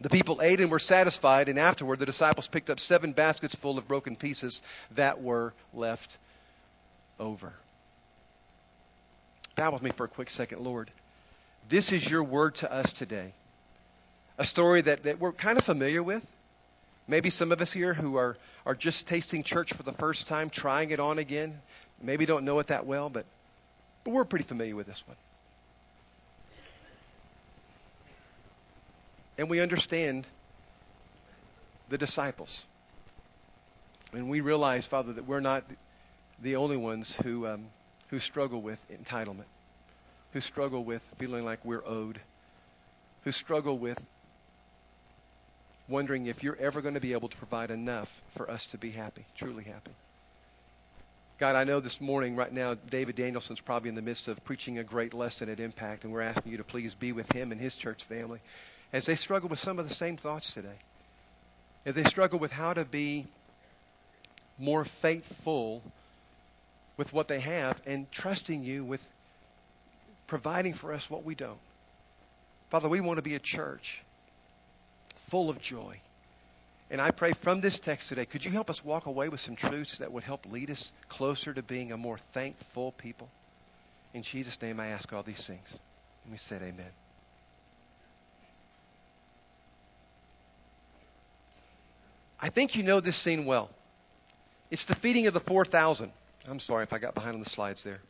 The 0.00 0.08
people 0.08 0.40
ate 0.40 0.60
and 0.60 0.70
were 0.70 0.78
satisfied, 0.78 1.48
and 1.48 1.58
afterward 1.58 1.98
the 1.98 2.06
disciples 2.06 2.48
picked 2.48 2.70
up 2.70 2.80
seven 2.80 3.12
baskets 3.12 3.54
full 3.54 3.76
of 3.76 3.86
broken 3.86 4.16
pieces 4.16 4.62
that 4.92 5.20
were 5.20 5.52
left 5.74 6.16
over. 7.20 7.52
Bow 9.56 9.70
with 9.70 9.82
me 9.82 9.90
for 9.90 10.04
a 10.04 10.08
quick 10.08 10.30
second, 10.30 10.60
Lord. 10.62 10.90
This 11.68 11.92
is 11.92 12.08
your 12.08 12.24
word 12.24 12.56
to 12.56 12.72
us 12.72 12.92
today. 12.92 13.32
A 14.38 14.46
story 14.46 14.80
that, 14.80 15.04
that 15.04 15.18
we're 15.18 15.32
kind 15.32 15.58
of 15.58 15.64
familiar 15.64 16.02
with. 16.02 16.26
Maybe 17.06 17.30
some 17.30 17.52
of 17.52 17.60
us 17.60 17.72
here 17.72 17.92
who 17.92 18.16
are, 18.16 18.36
are 18.64 18.74
just 18.74 19.06
tasting 19.06 19.42
church 19.42 19.72
for 19.72 19.82
the 19.82 19.92
first 19.92 20.26
time, 20.26 20.50
trying 20.50 20.90
it 20.90 21.00
on 21.00 21.18
again, 21.18 21.60
maybe 22.00 22.26
don't 22.26 22.44
know 22.44 22.58
it 22.60 22.68
that 22.68 22.86
well, 22.86 23.10
but, 23.10 23.26
but 24.04 24.12
we're 24.12 24.24
pretty 24.24 24.44
familiar 24.44 24.74
with 24.74 24.86
this 24.86 25.06
one. 25.06 25.16
And 29.36 29.50
we 29.50 29.60
understand 29.60 30.26
the 31.88 31.98
disciples. 31.98 32.64
And 34.12 34.30
we 34.30 34.40
realize, 34.40 34.86
Father, 34.86 35.12
that 35.14 35.26
we're 35.26 35.40
not 35.40 35.64
the 36.40 36.56
only 36.56 36.76
ones 36.76 37.16
who, 37.16 37.46
um, 37.46 37.66
who 38.12 38.18
struggle 38.18 38.60
with 38.60 38.78
entitlement, 38.90 39.48
who 40.34 40.40
struggle 40.42 40.84
with 40.84 41.02
feeling 41.16 41.46
like 41.46 41.64
we're 41.64 41.82
owed, 41.86 42.20
who 43.24 43.32
struggle 43.32 43.78
with 43.78 43.98
wondering 45.88 46.26
if 46.26 46.42
you're 46.42 46.58
ever 46.60 46.82
going 46.82 46.92
to 46.92 47.00
be 47.00 47.14
able 47.14 47.30
to 47.30 47.36
provide 47.38 47.70
enough 47.70 48.20
for 48.32 48.50
us 48.50 48.66
to 48.66 48.76
be 48.76 48.90
happy, 48.90 49.24
truly 49.34 49.64
happy. 49.64 49.92
God, 51.38 51.56
I 51.56 51.64
know 51.64 51.80
this 51.80 52.02
morning, 52.02 52.36
right 52.36 52.52
now, 52.52 52.74
David 52.74 53.16
Danielson's 53.16 53.62
probably 53.62 53.88
in 53.88 53.94
the 53.94 54.02
midst 54.02 54.28
of 54.28 54.44
preaching 54.44 54.78
a 54.78 54.84
great 54.84 55.14
lesson 55.14 55.48
at 55.48 55.58
Impact, 55.58 56.04
and 56.04 56.12
we're 56.12 56.20
asking 56.20 56.52
you 56.52 56.58
to 56.58 56.64
please 56.64 56.94
be 56.94 57.12
with 57.12 57.32
him 57.32 57.50
and 57.50 57.58
his 57.58 57.74
church 57.74 58.04
family 58.04 58.40
as 58.92 59.06
they 59.06 59.14
struggle 59.14 59.48
with 59.48 59.58
some 59.58 59.78
of 59.78 59.88
the 59.88 59.94
same 59.94 60.18
thoughts 60.18 60.52
today. 60.52 60.76
As 61.86 61.94
they 61.94 62.04
struggle 62.04 62.38
with 62.38 62.52
how 62.52 62.74
to 62.74 62.84
be 62.84 63.24
more 64.58 64.84
faithful 64.84 65.82
with 67.02 67.12
what 67.12 67.26
they 67.26 67.40
have 67.40 67.82
and 67.84 68.08
trusting 68.12 68.62
you 68.62 68.84
with 68.84 69.04
providing 70.28 70.72
for 70.72 70.92
us 70.92 71.10
what 71.10 71.24
we 71.24 71.34
don't. 71.34 71.58
Father, 72.70 72.88
we 72.88 73.00
want 73.00 73.16
to 73.16 73.22
be 73.22 73.34
a 73.34 73.40
church 73.40 74.00
full 75.16 75.50
of 75.50 75.60
joy. 75.60 75.98
And 76.92 77.00
I 77.00 77.10
pray 77.10 77.32
from 77.32 77.60
this 77.60 77.80
text 77.80 78.08
today, 78.08 78.24
could 78.24 78.44
you 78.44 78.52
help 78.52 78.70
us 78.70 78.84
walk 78.84 79.06
away 79.06 79.28
with 79.28 79.40
some 79.40 79.56
truths 79.56 79.98
that 79.98 80.12
would 80.12 80.22
help 80.22 80.46
lead 80.46 80.70
us 80.70 80.92
closer 81.08 81.52
to 81.52 81.60
being 81.60 81.90
a 81.90 81.96
more 81.96 82.18
thankful 82.34 82.92
people? 82.92 83.28
In 84.14 84.22
Jesus' 84.22 84.62
name, 84.62 84.78
I 84.78 84.86
ask 84.90 85.12
all 85.12 85.24
these 85.24 85.44
things. 85.44 85.80
And 86.22 86.30
we 86.30 86.38
said, 86.38 86.62
Amen. 86.62 86.86
I 92.38 92.48
think 92.50 92.76
you 92.76 92.84
know 92.84 93.00
this 93.00 93.16
scene 93.16 93.44
well. 93.44 93.70
It's 94.70 94.84
the 94.84 94.94
feeding 94.94 95.26
of 95.26 95.34
the 95.34 95.40
4,000. 95.40 96.12
I'm 96.48 96.60
sorry 96.60 96.82
if 96.82 96.92
I 96.92 96.98
got 96.98 97.14
behind 97.14 97.34
on 97.34 97.40
the 97.40 97.48
slides 97.48 97.82
there. 97.82 98.00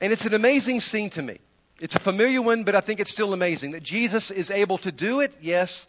And 0.00 0.12
it's 0.12 0.26
an 0.26 0.34
amazing 0.34 0.80
scene 0.80 1.10
to 1.10 1.22
me. 1.22 1.38
It's 1.80 1.94
a 1.94 1.98
familiar 1.98 2.42
one, 2.42 2.64
but 2.64 2.74
I 2.74 2.80
think 2.80 3.00
it's 3.00 3.10
still 3.10 3.32
amazing 3.32 3.72
that 3.72 3.82
Jesus 3.82 4.30
is 4.30 4.50
able 4.50 4.78
to 4.78 4.92
do 4.92 5.20
it, 5.20 5.36
yes. 5.40 5.86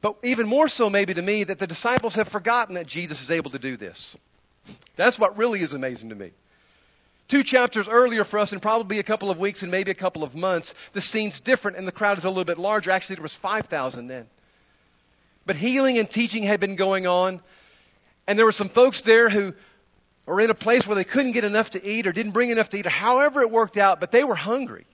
But 0.00 0.16
even 0.22 0.46
more 0.46 0.68
so, 0.68 0.88
maybe 0.88 1.14
to 1.14 1.22
me, 1.22 1.44
that 1.44 1.58
the 1.58 1.66
disciples 1.66 2.14
have 2.14 2.28
forgotten 2.28 2.76
that 2.76 2.86
Jesus 2.86 3.20
is 3.20 3.30
able 3.30 3.50
to 3.50 3.58
do 3.58 3.76
this. 3.76 4.16
That's 4.96 5.18
what 5.18 5.36
really 5.36 5.60
is 5.60 5.72
amazing 5.72 6.10
to 6.10 6.14
me. 6.14 6.30
Two 7.26 7.42
chapters 7.42 7.88
earlier 7.88 8.24
for 8.24 8.38
us, 8.38 8.52
and 8.52 8.62
probably 8.62 9.00
a 9.00 9.02
couple 9.02 9.30
of 9.30 9.38
weeks 9.38 9.62
and 9.62 9.70
maybe 9.70 9.90
a 9.90 9.94
couple 9.94 10.22
of 10.22 10.34
months, 10.34 10.74
the 10.92 11.00
scene's 11.00 11.40
different 11.40 11.76
and 11.76 11.86
the 11.86 11.92
crowd 11.92 12.16
is 12.18 12.24
a 12.24 12.28
little 12.28 12.44
bit 12.44 12.58
larger. 12.58 12.90
Actually, 12.90 13.16
there 13.16 13.24
was 13.24 13.34
5,000 13.34 14.06
then. 14.06 14.28
But 15.44 15.56
healing 15.56 15.98
and 15.98 16.08
teaching 16.08 16.42
had 16.42 16.60
been 16.60 16.76
going 16.76 17.06
on, 17.06 17.40
and 18.28 18.38
there 18.38 18.44
were 18.44 18.52
some 18.52 18.68
folks 18.68 19.00
there 19.00 19.30
who 19.30 19.54
were 20.26 20.42
in 20.42 20.50
a 20.50 20.54
place 20.54 20.86
where 20.86 20.94
they 20.94 21.02
couldn't 21.04 21.32
get 21.32 21.44
enough 21.44 21.70
to 21.70 21.84
eat 21.84 22.06
or 22.06 22.12
didn't 22.12 22.32
bring 22.32 22.50
enough 22.50 22.68
to 22.68 22.78
eat, 22.78 22.84
however 22.84 23.40
it 23.40 23.50
worked 23.50 23.78
out, 23.78 24.00
but 24.00 24.12
they 24.12 24.22
were 24.22 24.34
hungry. 24.34 24.84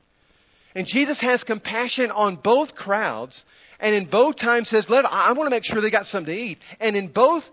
And 0.76 0.86
Jesus 0.86 1.20
has 1.20 1.42
compassion 1.42 2.12
on 2.12 2.36
both 2.36 2.76
crowds, 2.76 3.44
and 3.80 3.92
in 3.92 4.04
both 4.04 4.36
times 4.36 4.68
says, 4.68 4.88
Let, 4.88 5.04
I 5.04 5.32
want 5.32 5.48
to 5.48 5.50
make 5.50 5.64
sure 5.64 5.80
they 5.80 5.90
got 5.90 6.06
something 6.06 6.32
to 6.32 6.40
eat. 6.40 6.58
And 6.78 6.96
in 6.96 7.08
both 7.08 7.50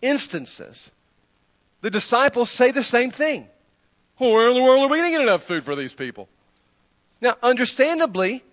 instances, 0.00 0.90
the 1.80 1.90
disciples 1.90 2.48
say 2.48 2.70
the 2.70 2.84
same 2.84 3.10
thing. 3.10 3.48
Well, 4.20 4.32
where 4.32 4.48
in 4.48 4.54
the 4.54 4.62
world 4.62 4.84
are 4.84 4.88
we 4.88 4.98
going 4.98 5.10
to 5.12 5.18
get 5.18 5.22
enough 5.22 5.42
food 5.42 5.64
for 5.64 5.74
these 5.74 5.94
people? 5.94 6.28
Now, 7.20 7.34
understandably, 7.42 8.44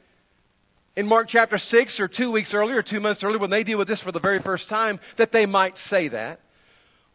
in 0.96 1.08
Mark 1.08 1.28
chapter 1.28 1.60
6 1.60 2.00
or 2.00 2.08
two 2.08 2.32
weeks 2.32 2.56
earlier 2.56 2.80
or 2.80 2.84
two 2.84 3.00
months 3.00 3.24
earlier, 3.24 3.38
when 3.38 3.52
they 3.52 3.64
deal 3.64 3.78
with 3.78 3.88
this 3.88 4.02
for 4.02 4.12
the 4.12 4.20
very 4.20 4.40
first 4.40 4.68
time, 4.68 5.00
that 5.18 5.32
they 5.32 5.46
might 5.46 5.78
say 5.78 6.08
that. 6.08 6.40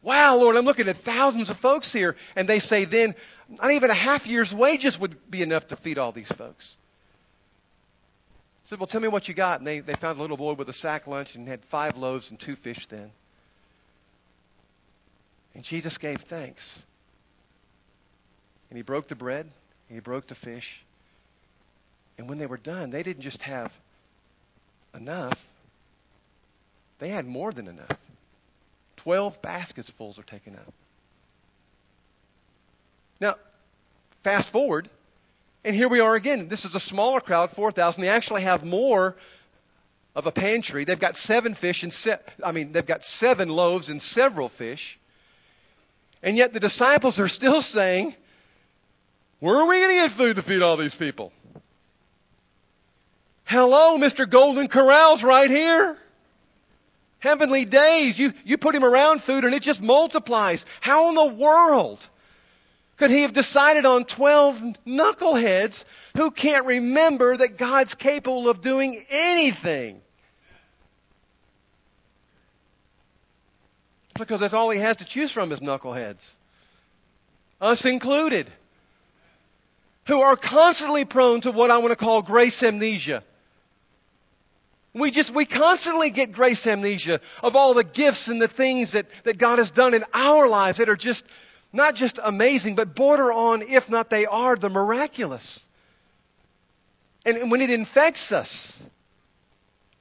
Wow, 0.02 0.36
Lord, 0.36 0.56
I'm 0.56 0.64
looking 0.64 0.88
at 0.88 0.96
thousands 0.96 1.50
of 1.50 1.58
folks 1.58 1.92
here. 1.92 2.16
And 2.34 2.48
they 2.48 2.58
say 2.58 2.84
then, 2.84 3.14
not 3.48 3.70
even 3.70 3.90
a 3.90 3.94
half 3.94 4.26
year's 4.26 4.54
wages 4.54 4.98
would 4.98 5.30
be 5.30 5.42
enough 5.42 5.68
to 5.68 5.76
feed 5.76 5.98
all 5.98 6.12
these 6.12 6.28
folks 6.28 6.76
I 8.64 8.68
said, 8.70 8.78
Well, 8.78 8.86
tell 8.86 9.00
me 9.00 9.08
what 9.08 9.26
you 9.26 9.34
got. 9.34 9.58
And 9.58 9.66
they, 9.66 9.80
they 9.80 9.94
found 9.94 10.18
a 10.18 10.22
little 10.22 10.36
boy 10.36 10.52
with 10.52 10.68
a 10.68 10.72
sack 10.72 11.06
lunch 11.06 11.34
and 11.34 11.48
had 11.48 11.64
five 11.66 11.96
loaves 11.96 12.30
and 12.30 12.38
two 12.38 12.56
fish 12.56 12.86
then. 12.86 13.10
And 15.54 15.64
Jesus 15.64 15.98
gave 15.98 16.20
thanks. 16.20 16.82
And 18.70 18.76
he 18.76 18.82
broke 18.82 19.08
the 19.08 19.16
bread, 19.16 19.46
and 19.88 19.96
he 19.96 20.00
broke 20.00 20.28
the 20.28 20.36
fish. 20.36 20.80
And 22.16 22.28
when 22.28 22.38
they 22.38 22.46
were 22.46 22.56
done, 22.56 22.90
they 22.90 23.02
didn't 23.02 23.22
just 23.22 23.42
have 23.42 23.72
enough. 24.94 25.44
They 27.00 27.08
had 27.08 27.26
more 27.26 27.50
than 27.50 27.66
enough. 27.66 27.98
Twelve 29.02 29.40
baskets 29.40 29.88
fulls 29.88 30.18
are 30.18 30.24
taken 30.24 30.56
up. 30.56 30.74
Now, 33.18 33.36
fast 34.22 34.50
forward, 34.50 34.90
and 35.64 35.74
here 35.74 35.88
we 35.88 36.00
are 36.00 36.14
again. 36.14 36.48
This 36.48 36.66
is 36.66 36.74
a 36.74 36.80
smaller 36.80 37.20
crowd, 37.20 37.50
4,000. 37.50 38.02
They 38.02 38.08
actually 38.08 38.42
have 38.42 38.62
more 38.62 39.16
of 40.14 40.26
a 40.26 40.32
pantry. 40.32 40.84
They've 40.84 40.98
got 40.98 41.16
seven 41.16 41.54
fish 41.54 41.82
and 41.82 41.92
se- 41.92 42.18
I 42.44 42.52
mean, 42.52 42.72
they've 42.72 42.84
got 42.84 43.02
seven 43.02 43.48
loaves 43.48 43.88
and 43.88 44.02
several 44.02 44.50
fish. 44.50 44.98
And 46.22 46.36
yet 46.36 46.52
the 46.52 46.60
disciples 46.60 47.18
are 47.18 47.28
still 47.28 47.62
saying, 47.62 48.14
where 49.38 49.56
are 49.56 49.66
we 49.66 49.76
going 49.78 49.88
to 49.88 49.94
get 49.94 50.10
food 50.10 50.36
to 50.36 50.42
feed 50.42 50.60
all 50.60 50.76
these 50.76 50.94
people? 50.94 51.32
Hello, 53.44 53.96
Mr. 53.96 54.28
Golden 54.28 54.68
Corral's 54.68 55.22
right 55.22 55.50
here. 55.50 55.96
Heavenly 57.20 57.66
days. 57.66 58.18
You, 58.18 58.32
you 58.44 58.58
put 58.58 58.74
him 58.74 58.84
around 58.84 59.22
food 59.22 59.44
and 59.44 59.54
it 59.54 59.62
just 59.62 59.80
multiplies. 59.80 60.64
How 60.80 61.10
in 61.10 61.14
the 61.14 61.26
world 61.26 62.04
could 62.96 63.10
he 63.10 63.22
have 63.22 63.32
decided 63.32 63.86
on 63.86 64.04
12 64.04 64.62
knuckleheads 64.86 65.84
who 66.16 66.30
can't 66.30 66.66
remember 66.66 67.36
that 67.36 67.56
God's 67.56 67.94
capable 67.94 68.48
of 68.48 68.62
doing 68.62 69.04
anything? 69.10 70.00
Because 74.14 74.40
that's 74.40 74.52
all 74.52 74.68
he 74.70 74.78
has 74.78 74.96
to 74.96 75.04
choose 75.04 75.30
from 75.30 75.52
is 75.52 75.60
knuckleheads. 75.60 76.34
Us 77.60 77.84
included. 77.84 78.50
Who 80.06 80.20
are 80.20 80.36
constantly 80.36 81.04
prone 81.04 81.42
to 81.42 81.52
what 81.52 81.70
I 81.70 81.78
want 81.78 81.92
to 81.92 81.96
call 81.96 82.22
grace 82.22 82.62
amnesia. 82.62 83.22
We 84.92 85.10
just, 85.10 85.32
we 85.32 85.44
constantly 85.44 86.10
get 86.10 86.32
grace 86.32 86.66
amnesia 86.66 87.20
of 87.42 87.54
all 87.54 87.74
the 87.74 87.84
gifts 87.84 88.28
and 88.28 88.42
the 88.42 88.48
things 88.48 88.92
that, 88.92 89.06
that 89.24 89.38
God 89.38 89.58
has 89.58 89.70
done 89.70 89.94
in 89.94 90.04
our 90.12 90.48
lives 90.48 90.78
that 90.78 90.88
are 90.88 90.96
just, 90.96 91.24
not 91.72 91.94
just 91.94 92.18
amazing, 92.22 92.74
but 92.74 92.94
border 92.94 93.32
on, 93.32 93.62
if 93.62 93.88
not 93.88 94.10
they 94.10 94.26
are, 94.26 94.56
the 94.56 94.68
miraculous. 94.68 95.68
And 97.24 97.50
when 97.50 97.60
it 97.60 97.70
infects 97.70 98.32
us, 98.32 98.82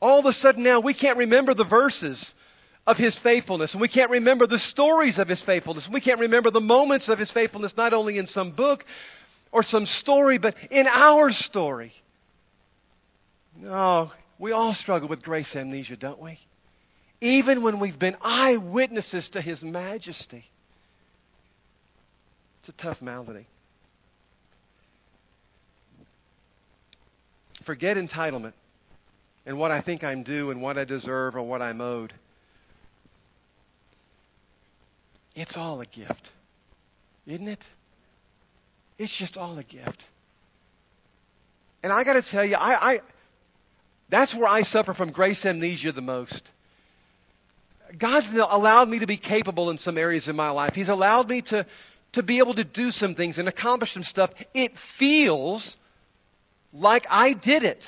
all 0.02 0.20
of 0.20 0.26
a 0.26 0.34
sudden 0.34 0.64
now 0.64 0.80
we 0.80 0.94
can't 0.94 1.18
remember 1.18 1.54
the 1.54 1.64
verses 1.64 2.34
of 2.88 2.98
His 2.98 3.16
faithfulness, 3.16 3.74
and 3.74 3.82
we 3.82 3.88
can't 3.88 4.10
remember 4.10 4.48
the 4.48 4.58
stories 4.58 5.20
of 5.20 5.28
His 5.28 5.42
faithfulness. 5.42 5.86
and 5.86 5.94
We 5.94 6.02
can't 6.02 6.22
remember 6.22 6.50
the 6.50 6.62
moments 6.62 7.10
of 7.10 7.20
His 7.20 7.30
faithfulness, 7.30 7.78
not 7.78 7.94
only 7.94 8.18
in 8.18 8.26
some 8.26 8.52
book 8.52 8.86
or 9.52 9.62
some 9.62 9.86
story, 9.86 10.40
but 10.40 10.56
in 10.72 10.88
our 10.88 11.32
story. 11.32 11.92
No, 13.56 14.12
we 14.40 14.54
all 14.54 14.74
struggle 14.74 15.10
with 15.10 15.22
grace 15.22 15.56
amnesia, 15.56 15.98
don't 15.98 16.20
we? 16.20 16.40
Even 17.22 17.62
when 17.62 17.80
we've 17.80 18.00
been 18.00 18.16
eyewitnesses 18.22 19.30
to 19.30 19.42
His 19.42 19.64
majesty. 19.64 20.46
It's 22.62 22.70
a 22.70 22.72
tough 22.72 23.02
malady. 23.02 23.46
Forget 27.62 27.98
entitlement 27.98 28.54
and 29.46 29.58
what 29.58 29.72
I 29.72 29.82
think 29.82 30.04
I'm 30.04 30.24
due 30.24 30.52
and 30.52 30.62
what 30.62 30.78
I 30.78 30.86
deserve 30.86 31.36
or 31.36 31.42
what 31.42 31.62
I'm 31.62 31.82
owed. 31.82 32.14
It's 35.36 35.58
all 35.58 35.82
a 35.82 35.86
gift, 35.86 36.32
isn't 37.28 37.48
it? 37.48 37.64
It's 38.98 39.16
just 39.16 39.38
all 39.38 39.58
a 39.58 39.64
gift. 39.64 40.06
And 41.84 41.94
I 41.94 42.04
got 42.04 42.14
to 42.14 42.22
tell 42.22 42.44
you, 42.44 42.56
I, 42.56 42.94
I 42.94 43.00
that's 44.10 44.34
where 44.34 44.48
I 44.48 44.64
suffer 44.64 44.94
from 44.94 45.12
grace 45.12 45.46
amnesia 45.46 45.92
the 45.92 46.02
most. 46.02 46.52
God's 47.98 48.34
allowed 48.34 48.90
me 48.90 49.00
to 49.00 49.08
be 49.08 49.18
capable 49.18 49.70
in 49.70 49.78
some 49.78 49.98
areas 49.98 50.28
in 50.28 50.36
my 50.36 50.50
life. 50.50 50.76
He's 50.76 50.90
allowed 50.90 51.30
me 51.30 51.42
to, 51.44 51.66
to 52.14 52.24
be 52.24 52.40
able 52.40 52.54
to 52.56 52.64
do 52.64 52.92
some 52.92 53.16
things 53.16 53.40
and 53.40 53.48
accomplish 53.48 53.94
some 53.94 54.04
stuff. 54.04 54.32
It 54.54 54.78
feels 54.78 55.78
like 56.74 57.06
I 57.10 57.34
did 57.34 57.64
it. 57.64 57.88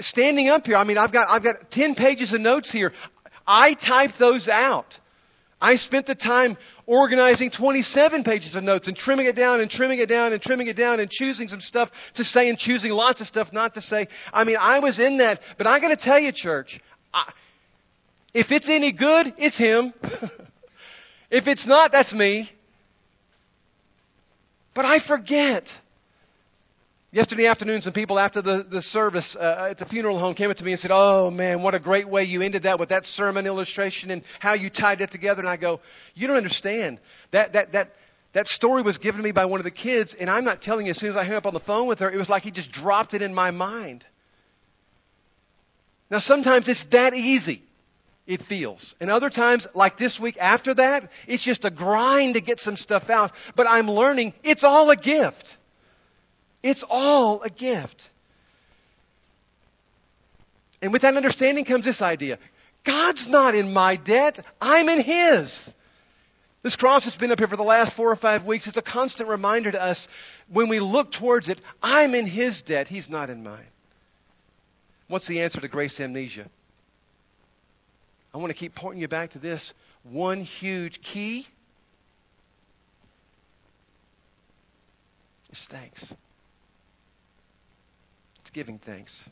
Standing 0.00 0.48
up 0.48 0.66
here, 0.66 0.76
I 0.76 0.84
mean, 0.84 0.98
I've 0.98 1.12
got, 1.12 1.28
I've 1.28 1.44
got 1.44 1.70
10 1.70 1.94
pages 1.94 2.32
of 2.32 2.40
notes 2.40 2.70
here. 2.72 2.92
I 3.46 3.74
typed 3.74 4.18
those 4.18 4.48
out. 4.48 4.98
I 5.60 5.76
spent 5.76 6.06
the 6.06 6.16
time 6.16 6.56
organizing 6.86 7.50
27 7.50 8.24
pages 8.24 8.56
of 8.56 8.64
notes 8.64 8.88
and 8.88 8.96
trimming 8.96 9.26
it 9.26 9.36
down 9.36 9.60
and 9.60 9.70
trimming 9.70 9.98
it 9.98 10.08
down 10.08 10.32
and 10.32 10.42
trimming 10.42 10.66
it 10.66 10.76
down 10.76 11.00
and 11.00 11.10
choosing 11.10 11.48
some 11.48 11.60
stuff 11.60 12.12
to 12.14 12.24
say 12.24 12.48
and 12.48 12.58
choosing 12.58 12.92
lots 12.92 13.20
of 13.20 13.26
stuff 13.26 13.52
not 13.52 13.74
to 13.74 13.80
say. 13.80 14.08
I 14.32 14.44
mean, 14.44 14.56
I 14.58 14.80
was 14.80 14.98
in 14.98 15.18
that, 15.18 15.42
but 15.56 15.66
I 15.66 15.80
gotta 15.80 15.96
tell 15.96 16.18
you, 16.18 16.32
church, 16.32 16.80
I, 17.12 17.30
if 18.32 18.52
it's 18.52 18.68
any 18.68 18.92
good, 18.92 19.32
it's 19.38 19.56
him. 19.56 19.94
if 21.30 21.46
it's 21.48 21.66
not, 21.66 21.92
that's 21.92 22.12
me. 22.12 22.50
But 24.74 24.84
I 24.84 24.98
forget. 24.98 25.76
Yesterday 27.14 27.46
afternoon, 27.46 27.80
some 27.80 27.92
people 27.92 28.18
after 28.18 28.42
the, 28.42 28.64
the 28.64 28.82
service 28.82 29.36
uh, 29.36 29.68
at 29.70 29.78
the 29.78 29.84
funeral 29.84 30.18
home 30.18 30.34
came 30.34 30.50
up 30.50 30.56
to 30.56 30.64
me 30.64 30.72
and 30.72 30.80
said, 30.80 30.90
Oh 30.92 31.30
man, 31.30 31.62
what 31.62 31.72
a 31.72 31.78
great 31.78 32.08
way 32.08 32.24
you 32.24 32.42
ended 32.42 32.64
that 32.64 32.80
with 32.80 32.88
that 32.88 33.06
sermon 33.06 33.46
illustration 33.46 34.10
and 34.10 34.22
how 34.40 34.54
you 34.54 34.68
tied 34.68 35.00
it 35.00 35.12
together. 35.12 35.40
And 35.40 35.48
I 35.48 35.56
go, 35.56 35.78
You 36.16 36.26
don't 36.26 36.36
understand. 36.36 36.98
That, 37.30 37.52
that, 37.52 37.70
that, 37.70 37.94
that 38.32 38.48
story 38.48 38.82
was 38.82 38.98
given 38.98 39.18
to 39.18 39.22
me 39.22 39.30
by 39.30 39.44
one 39.44 39.60
of 39.60 39.64
the 39.64 39.70
kids, 39.70 40.12
and 40.14 40.28
I'm 40.28 40.44
not 40.44 40.60
telling 40.60 40.86
you, 40.86 40.90
as 40.90 40.98
soon 40.98 41.10
as 41.10 41.14
I 41.16 41.22
hung 41.22 41.36
up 41.36 41.46
on 41.46 41.54
the 41.54 41.60
phone 41.60 41.86
with 41.86 42.00
her, 42.00 42.10
it 42.10 42.16
was 42.16 42.28
like 42.28 42.42
he 42.42 42.50
just 42.50 42.72
dropped 42.72 43.14
it 43.14 43.22
in 43.22 43.32
my 43.32 43.52
mind. 43.52 44.04
Now, 46.10 46.18
sometimes 46.18 46.66
it's 46.66 46.86
that 46.86 47.14
easy, 47.14 47.62
it 48.26 48.42
feels. 48.42 48.96
And 49.00 49.08
other 49.08 49.30
times, 49.30 49.68
like 49.72 49.96
this 49.96 50.18
week 50.18 50.36
after 50.40 50.74
that, 50.74 51.12
it's 51.28 51.44
just 51.44 51.64
a 51.64 51.70
grind 51.70 52.34
to 52.34 52.40
get 52.40 52.58
some 52.58 52.76
stuff 52.76 53.08
out. 53.08 53.30
But 53.54 53.68
I'm 53.68 53.88
learning 53.88 54.32
it's 54.42 54.64
all 54.64 54.90
a 54.90 54.96
gift. 54.96 55.56
It's 56.64 56.82
all 56.88 57.42
a 57.42 57.50
gift. 57.50 58.08
And 60.80 60.94
with 60.94 61.02
that 61.02 61.14
understanding 61.14 61.66
comes 61.66 61.84
this 61.84 62.02
idea 62.02 62.38
God's 62.82 63.28
not 63.28 63.54
in 63.54 63.72
my 63.72 63.96
debt, 63.96 64.44
I'm 64.60 64.88
in 64.88 65.00
His. 65.00 65.72
This 66.62 66.76
cross 66.76 67.04
that's 67.04 67.18
been 67.18 67.30
up 67.30 67.38
here 67.38 67.48
for 67.48 67.58
the 67.58 67.62
last 67.62 67.92
four 67.92 68.10
or 68.10 68.16
five 68.16 68.46
weeks. 68.46 68.66
It's 68.66 68.78
a 68.78 68.82
constant 68.82 69.28
reminder 69.28 69.70
to 69.70 69.82
us 69.82 70.08
when 70.48 70.70
we 70.70 70.80
look 70.80 71.10
towards 71.10 71.50
it, 71.50 71.60
I'm 71.82 72.14
in 72.14 72.24
His 72.24 72.62
debt, 72.62 72.88
He's 72.88 73.10
not 73.10 73.28
in 73.28 73.42
mine. 73.44 73.66
What's 75.08 75.26
the 75.26 75.42
answer 75.42 75.60
to 75.60 75.68
grace 75.68 76.00
amnesia? 76.00 76.46
I 78.32 78.38
want 78.38 78.48
to 78.48 78.54
keep 78.54 78.74
pointing 78.74 79.02
you 79.02 79.08
back 79.08 79.30
to 79.30 79.38
this 79.38 79.74
one 80.02 80.40
huge 80.40 81.02
key 81.02 81.46
is 85.52 85.66
thanks 85.66 86.14
giving 88.54 88.78
thanks. 88.78 89.28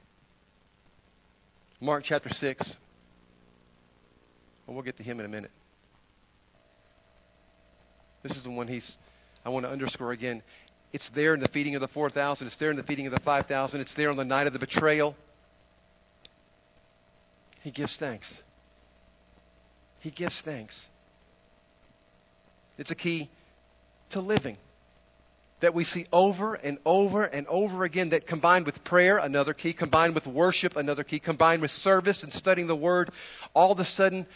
Mark 1.80 2.02
chapter 2.02 2.28
6. 2.28 2.76
Well, 4.66 4.74
we'll 4.74 4.82
get 4.82 4.96
to 4.96 5.02
him 5.02 5.20
in 5.20 5.26
a 5.26 5.28
minute. 5.28 5.52
This 8.22 8.36
is 8.36 8.42
the 8.42 8.50
one 8.50 8.68
he's, 8.68 8.98
I 9.46 9.48
want 9.48 9.64
to 9.64 9.70
underscore 9.70 10.12
again. 10.12 10.42
It's 10.92 11.08
there 11.08 11.34
in 11.34 11.40
the 11.40 11.48
feeding 11.48 11.76
of 11.76 11.80
the 11.80 11.88
4,000. 11.88 12.46
It's 12.46 12.56
there 12.56 12.70
in 12.70 12.76
the 12.76 12.82
feeding 12.82 13.06
of 13.06 13.12
the 13.12 13.20
5,000. 13.20 13.80
It's 13.80 13.94
there 13.94 14.10
on 14.10 14.16
the 14.16 14.24
night 14.24 14.48
of 14.48 14.52
the 14.52 14.58
betrayal. 14.58 15.16
He 17.62 17.70
gives 17.70 17.96
thanks. 17.96 18.42
He 20.00 20.10
gives 20.10 20.40
thanks. 20.40 20.90
It's 22.76 22.90
a 22.90 22.96
key 22.96 23.30
to 24.10 24.20
living 24.20 24.56
that 25.62 25.74
we 25.74 25.84
see 25.84 26.06
over 26.12 26.54
and 26.54 26.76
over 26.84 27.22
and 27.22 27.46
over 27.46 27.84
again 27.84 28.08
that 28.08 28.26
combined 28.26 28.66
with 28.66 28.82
prayer, 28.82 29.18
another 29.18 29.54
key, 29.54 29.72
combined 29.72 30.12
with 30.12 30.26
worship, 30.26 30.74
another 30.76 31.04
key, 31.04 31.20
combined 31.20 31.62
with 31.62 31.70
service 31.70 32.24
and 32.24 32.32
studying 32.32 32.66
the 32.66 32.74
Word, 32.74 33.10
all 33.54 33.70
of 33.70 33.78
a 33.78 33.84
sudden, 33.84 34.26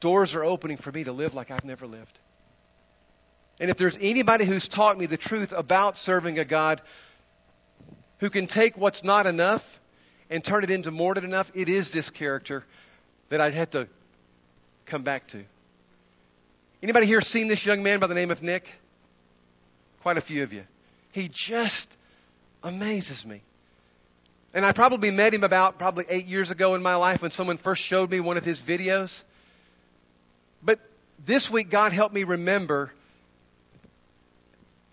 doors 0.00 0.34
are 0.34 0.42
opening 0.42 0.76
for 0.76 0.90
me 0.90 1.04
to 1.04 1.12
live 1.12 1.34
like 1.34 1.52
I've 1.52 1.64
never 1.64 1.86
lived. 1.86 2.18
And 3.60 3.70
if 3.70 3.76
there's 3.76 3.96
anybody 4.00 4.44
who's 4.44 4.66
taught 4.66 4.98
me 4.98 5.06
the 5.06 5.16
truth 5.16 5.52
about 5.56 5.98
serving 5.98 6.40
a 6.40 6.44
God 6.44 6.82
who 8.18 8.28
can 8.28 8.48
take 8.48 8.76
what's 8.76 9.04
not 9.04 9.28
enough 9.28 9.78
and 10.30 10.42
turn 10.42 10.64
it 10.64 10.70
into 10.70 10.90
more 10.90 11.14
than 11.14 11.22
enough, 11.22 11.52
it 11.54 11.68
is 11.68 11.92
this 11.92 12.10
character 12.10 12.64
that 13.28 13.40
I'd 13.40 13.54
have 13.54 13.70
to 13.70 13.86
come 14.84 15.04
back 15.04 15.28
to. 15.28 15.44
Anybody 16.82 17.06
here 17.06 17.20
seen 17.20 17.46
this 17.46 17.64
young 17.64 17.84
man 17.84 18.00
by 18.00 18.08
the 18.08 18.14
name 18.14 18.32
of 18.32 18.42
Nick? 18.42 18.80
Quite 20.04 20.18
a 20.18 20.20
few 20.20 20.42
of 20.42 20.52
you. 20.52 20.64
He 21.12 21.28
just 21.28 21.88
amazes 22.62 23.24
me. 23.24 23.40
And 24.52 24.66
I 24.66 24.72
probably 24.72 25.10
met 25.10 25.32
him 25.32 25.44
about 25.44 25.78
probably 25.78 26.04
eight 26.10 26.26
years 26.26 26.50
ago 26.50 26.74
in 26.74 26.82
my 26.82 26.96
life 26.96 27.22
when 27.22 27.30
someone 27.30 27.56
first 27.56 27.80
showed 27.80 28.10
me 28.10 28.20
one 28.20 28.36
of 28.36 28.44
his 28.44 28.60
videos. 28.60 29.22
But 30.62 30.78
this 31.24 31.50
week, 31.50 31.70
God 31.70 31.94
helped 31.94 32.14
me 32.14 32.24
remember 32.24 32.92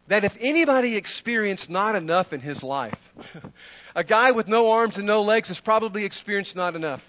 that 0.08 0.24
if 0.24 0.38
anybody 0.40 0.96
experienced 0.96 1.70
not 1.70 1.96
enough 1.96 2.32
in 2.32 2.40
his 2.40 2.64
life, 2.64 3.12
a 3.98 4.06
guy 4.06 4.32
with 4.32 4.48
no 4.48 4.72
arms 4.72 4.96
and 4.96 5.06
no 5.06 5.24
legs 5.24 5.50
has 5.50 5.60
probably 5.60 6.06
experienced 6.06 6.56
not 6.56 6.74
enough. 6.78 7.06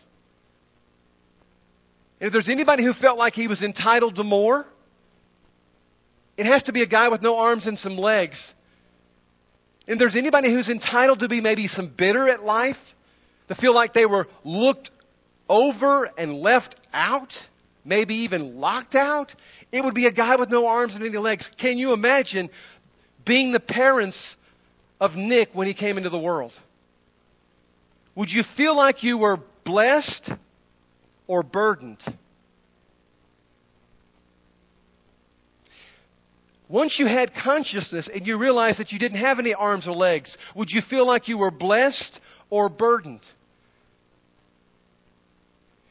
And 2.19 2.27
if 2.27 2.33
there's 2.33 2.49
anybody 2.49 2.83
who 2.83 2.95
felt 2.95 3.17
like 3.17 3.37
he 3.37 3.47
was 3.47 3.63
entitled 3.63 4.17
to 4.17 4.25
more, 4.25 4.67
it 6.37 6.47
has 6.47 6.65
to 6.65 6.73
be 6.73 6.83
a 6.83 6.87
guy 6.87 7.09
with 7.09 7.23
no 7.23 7.39
arms 7.39 7.67
and 7.67 7.79
some 7.79 7.97
legs. 7.97 8.55
And 9.87 10.01
there's 10.01 10.17
anybody 10.17 10.51
who's 10.51 10.69
entitled 10.69 11.21
to 11.21 11.29
be 11.29 11.41
maybe 11.41 11.67
some 11.67 11.87
bitter 11.87 12.29
at 12.29 12.45
life, 12.45 12.95
to 13.49 13.55
feel 13.55 13.75
like 13.75 13.93
they 13.93 14.07
were 14.07 14.29
looked 14.45 14.91
over 15.49 16.11
and 16.17 16.41
left 16.41 16.77
out, 16.95 17.47
maybe 17.85 18.15
even 18.17 18.61
locked 18.61 18.95
out, 18.95 19.35
it 19.73 19.83
would 19.83 19.95
be 19.95 20.07
a 20.07 20.13
guy 20.13 20.37
with 20.37 20.51
no 20.51 20.67
arms 20.67 20.95
and 20.95 21.05
any 21.05 21.17
legs. 21.17 21.51
Can 21.57 21.79
you 21.79 21.95
imagine 21.95 22.51
being 23.25 23.53
the 23.53 23.61
parents 23.61 24.37
of 25.01 25.17
Nick 25.17 25.55
when 25.55 25.67
he 25.67 25.75
came 25.75 25.97
into 25.97 26.11
the 26.11 26.19
world? 26.19 26.53
Would 28.15 28.31
you 28.31 28.43
feel 28.43 28.77
like 28.77 29.03
you 29.03 29.17
were 29.17 29.39
blessed 29.65 30.31
or 31.27 31.43
burdened? 31.43 32.03
Once 36.73 36.99
you 36.99 37.05
had 37.05 37.35
consciousness 37.35 38.09
and 38.09 38.27
you 38.27 38.39
realized 38.39 38.81
that 38.81 38.93
you 38.93 38.99
didn't 38.99 39.19
have 39.19 39.39
any 39.39 39.53
arms 39.53 39.87
or 39.87 39.95
legs, 39.95 40.39
would 40.55 40.73
you 40.73 40.81
feel 40.81 41.07
like 41.07 41.29
you 41.29 41.37
were 41.37 41.51
blessed 41.51 42.19
or 42.49 42.71
burdened? 42.71 43.21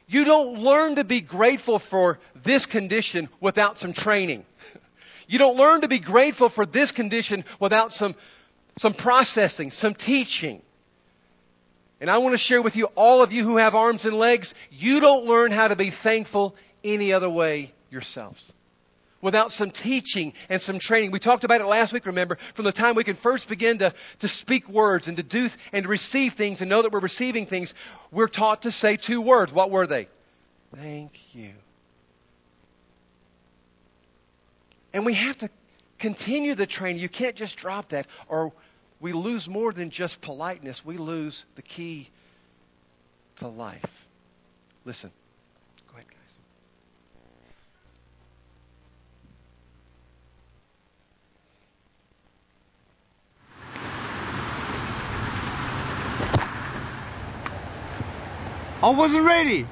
You 0.07 0.25
don't 0.25 0.57
learn 0.57 0.95
to 0.95 1.03
be 1.03 1.21
grateful 1.21 1.77
for 1.77 2.17
this 2.33 2.65
condition 2.65 3.29
without 3.39 3.77
some 3.77 3.93
training. 3.93 4.43
You 5.27 5.37
don't 5.37 5.55
learn 5.55 5.81
to 5.81 5.87
be 5.87 5.99
grateful 5.99 6.49
for 6.49 6.65
this 6.65 6.91
condition 6.91 7.45
without 7.59 7.93
some, 7.93 8.15
some 8.77 8.95
processing, 8.95 9.69
some 9.69 9.93
teaching. 9.93 10.63
And 12.01 12.09
I 12.09 12.17
want 12.17 12.33
to 12.33 12.39
share 12.39 12.59
with 12.59 12.75
you, 12.75 12.85
all 12.95 13.21
of 13.21 13.31
you 13.31 13.43
who 13.43 13.57
have 13.57 13.75
arms 13.75 14.05
and 14.05 14.17
legs, 14.17 14.55
you 14.71 14.99
don't 14.99 15.27
learn 15.27 15.51
how 15.51 15.67
to 15.67 15.75
be 15.75 15.91
thankful 15.91 16.55
any 16.83 17.13
other 17.13 17.29
way 17.29 17.71
yourselves. 17.91 18.51
Without 19.21 19.51
some 19.51 19.71
teaching 19.71 20.33
and 20.49 20.61
some 20.61 20.79
training. 20.79 21.11
We 21.11 21.19
talked 21.19 21.43
about 21.43 21.61
it 21.61 21.67
last 21.67 21.93
week, 21.93 22.05
remember, 22.05 22.37
from 22.55 22.65
the 22.65 22.71
time 22.71 22.95
we 22.95 23.03
can 23.03 23.15
first 23.15 23.47
begin 23.47 23.77
to, 23.79 23.93
to 24.19 24.27
speak 24.27 24.67
words 24.67 25.07
and 25.07 25.17
to 25.17 25.23
do 25.23 25.49
and 25.71 25.83
to 25.83 25.89
receive 25.89 26.33
things 26.33 26.61
and 26.61 26.69
know 26.69 26.81
that 26.81 26.91
we're 26.91 26.99
receiving 26.99 27.45
things, 27.45 27.73
we're 28.11 28.27
taught 28.27 28.63
to 28.63 28.71
say 28.71 28.97
two 28.97 29.21
words. 29.21 29.53
What 29.53 29.69
were 29.69 29.85
they? 29.85 30.07
Thank 30.75 31.35
you. 31.35 31.51
And 34.93 35.05
we 35.05 35.13
have 35.13 35.37
to 35.39 35.49
continue 35.99 36.55
the 36.55 36.65
training. 36.65 37.01
You 37.01 37.09
can't 37.09 37.35
just 37.35 37.57
drop 37.57 37.89
that, 37.89 38.07
or 38.27 38.51
we 38.99 39.13
lose 39.13 39.47
more 39.47 39.71
than 39.71 39.89
just 39.89 40.21
politeness. 40.21 40.85
We 40.85 40.97
lose 40.97 41.45
the 41.55 41.61
key 41.61 42.09
to 43.37 43.47
life. 43.47 44.05
Listen. 44.85 45.11
I 58.83 58.89
wasn't 58.89 59.25
ready. 59.25 59.67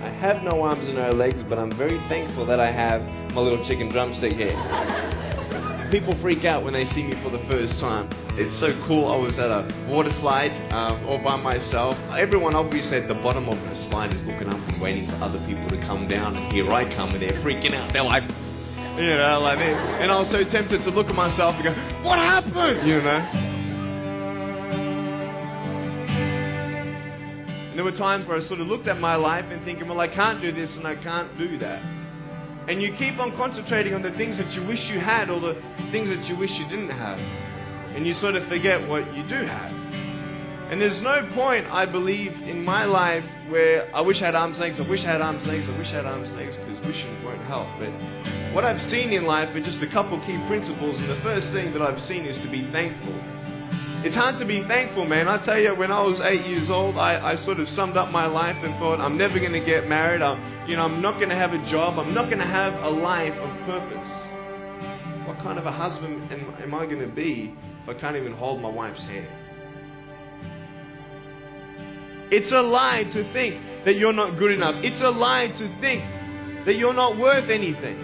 I 0.00 0.08
have 0.20 0.44
no 0.44 0.62
arms 0.62 0.86
and 0.86 0.94
no 0.94 1.12
legs, 1.12 1.42
but 1.42 1.58
I'm 1.58 1.72
very 1.72 1.98
thankful 1.98 2.44
that 2.44 2.60
I 2.60 2.70
have 2.70 3.02
my 3.34 3.40
little 3.40 3.64
chicken 3.64 3.88
drumstick 3.88 4.34
here. 4.34 4.56
People 5.90 6.14
freak 6.14 6.44
out 6.44 6.62
when 6.62 6.74
they 6.74 6.84
see 6.84 7.02
me 7.02 7.14
for 7.14 7.30
the 7.30 7.40
first 7.40 7.80
time. 7.80 8.08
It's 8.38 8.52
so 8.52 8.78
cool. 8.82 9.06
I 9.06 9.16
was 9.16 9.38
at 9.38 9.50
a 9.50 9.66
water 9.88 10.10
slide 10.10 10.52
um, 10.70 11.02
all 11.08 11.16
by 11.16 11.36
myself. 11.36 11.98
Everyone 12.12 12.54
obviously 12.54 12.98
at 12.98 13.08
the 13.08 13.14
bottom 13.14 13.48
of 13.48 13.58
the 13.70 13.76
slide 13.76 14.12
is 14.12 14.26
looking 14.26 14.48
up 14.48 14.68
and 14.68 14.78
waiting 14.78 15.06
for 15.06 15.24
other 15.24 15.38
people 15.46 15.66
to 15.70 15.78
come 15.78 16.06
down, 16.06 16.36
and 16.36 16.52
here 16.52 16.68
I 16.68 16.84
come, 16.84 17.14
and 17.14 17.22
they're 17.22 17.32
freaking 17.32 17.72
out. 17.72 17.90
They're 17.94 18.02
like, 18.02 18.24
you 18.98 19.08
know, 19.08 19.40
like 19.42 19.58
this. 19.58 19.80
And 20.00 20.12
I 20.12 20.18
was 20.18 20.28
so 20.28 20.44
tempted 20.44 20.82
to 20.82 20.90
look 20.90 21.08
at 21.08 21.14
myself 21.14 21.54
and 21.54 21.64
go, 21.64 21.72
what 22.02 22.18
happened? 22.18 22.86
You 22.86 23.00
know? 23.00 23.26
And 27.70 27.78
there 27.78 27.84
were 27.84 27.90
times 27.90 28.28
where 28.28 28.36
I 28.36 28.40
sort 28.40 28.60
of 28.60 28.68
looked 28.68 28.86
at 28.86 29.00
my 29.00 29.16
life 29.16 29.50
and 29.50 29.62
thinking, 29.62 29.88
well, 29.88 30.00
I 30.00 30.08
can't 30.08 30.42
do 30.42 30.52
this 30.52 30.76
and 30.76 30.86
I 30.86 30.96
can't 30.96 31.34
do 31.38 31.56
that. 31.56 31.80
And 32.68 32.82
you 32.82 32.92
keep 32.92 33.18
on 33.18 33.32
concentrating 33.32 33.94
on 33.94 34.02
the 34.02 34.10
things 34.10 34.36
that 34.36 34.54
you 34.54 34.62
wish 34.64 34.90
you 34.90 35.00
had 35.00 35.30
or 35.30 35.40
the 35.40 35.54
things 35.90 36.10
that 36.10 36.28
you 36.28 36.36
wish 36.36 36.58
you 36.58 36.66
didn't 36.66 36.90
have. 36.90 37.18
And 37.96 38.06
you 38.06 38.14
sort 38.14 38.36
of 38.36 38.44
forget 38.44 38.86
what 38.88 39.12
you 39.16 39.22
do 39.24 39.34
have. 39.34 39.72
And 40.70 40.80
there's 40.80 41.00
no 41.00 41.24
point, 41.30 41.66
I 41.72 41.86
believe, 41.86 42.48
in 42.48 42.64
my 42.64 42.84
life 42.84 43.24
where 43.48 43.88
I 43.94 44.00
wish 44.00 44.20
I 44.20 44.26
had 44.26 44.34
arms 44.34 44.58
legs, 44.60 44.80
I 44.80 44.82
wish 44.82 45.04
I 45.04 45.12
had 45.12 45.20
arms 45.20 45.46
legs, 45.46 45.68
I 45.68 45.78
wish 45.78 45.92
I 45.92 45.96
had 45.96 46.06
arms 46.06 46.34
legs, 46.34 46.56
because 46.56 46.84
wishing 46.86 47.24
won't 47.24 47.40
help. 47.42 47.68
But 47.78 47.90
what 48.52 48.64
I've 48.64 48.82
seen 48.82 49.12
in 49.12 49.26
life 49.26 49.54
are 49.54 49.60
just 49.60 49.82
a 49.82 49.86
couple 49.86 50.18
key 50.20 50.38
principles. 50.46 51.00
And 51.00 51.08
the 51.08 51.14
first 51.14 51.52
thing 51.52 51.72
that 51.72 51.82
I've 51.82 52.00
seen 52.00 52.26
is 52.26 52.38
to 52.38 52.48
be 52.48 52.62
thankful. 52.62 53.14
It's 54.04 54.14
hard 54.14 54.38
to 54.38 54.44
be 54.44 54.60
thankful, 54.60 55.04
man. 55.04 55.28
I 55.28 55.38
tell 55.38 55.58
you, 55.58 55.74
when 55.74 55.90
I 55.90 56.02
was 56.02 56.20
eight 56.20 56.46
years 56.46 56.68
old, 56.68 56.96
I, 56.96 57.32
I 57.32 57.36
sort 57.36 57.60
of 57.60 57.68
summed 57.68 57.96
up 57.96 58.10
my 58.10 58.26
life 58.26 58.62
and 58.64 58.74
thought, 58.76 59.00
I'm 59.00 59.16
never 59.16 59.38
going 59.38 59.52
to 59.52 59.60
get 59.60 59.88
married. 59.88 60.20
I'm, 60.20 60.40
you 60.68 60.76
know, 60.76 60.84
I'm 60.84 61.00
not 61.00 61.16
going 61.16 61.30
to 61.30 61.36
have 61.36 61.54
a 61.54 61.58
job. 61.58 61.98
I'm 61.98 62.12
not 62.12 62.26
going 62.26 62.38
to 62.38 62.44
have 62.44 62.82
a 62.82 62.90
life 62.90 63.40
of 63.40 63.50
purpose. 63.66 64.25
What 65.36 65.44
kind 65.44 65.58
of 65.58 65.66
a 65.66 65.70
husband 65.70 66.32
am, 66.32 66.54
am 66.62 66.74
I 66.74 66.86
going 66.86 67.00
to 67.00 67.06
be 67.06 67.54
if 67.82 67.88
I 67.90 67.92
can't 67.92 68.16
even 68.16 68.32
hold 68.32 68.62
my 68.62 68.70
wife's 68.70 69.04
hand? 69.04 69.26
It's 72.30 72.52
a 72.52 72.62
lie 72.62 73.04
to 73.10 73.22
think 73.22 73.60
that 73.84 73.96
you're 73.96 74.14
not 74.14 74.38
good 74.38 74.52
enough. 74.52 74.82
It's 74.82 75.02
a 75.02 75.10
lie 75.10 75.48
to 75.48 75.68
think 75.68 76.02
that 76.64 76.76
you're 76.76 76.94
not 76.94 77.18
worth 77.18 77.50
anything. 77.50 77.98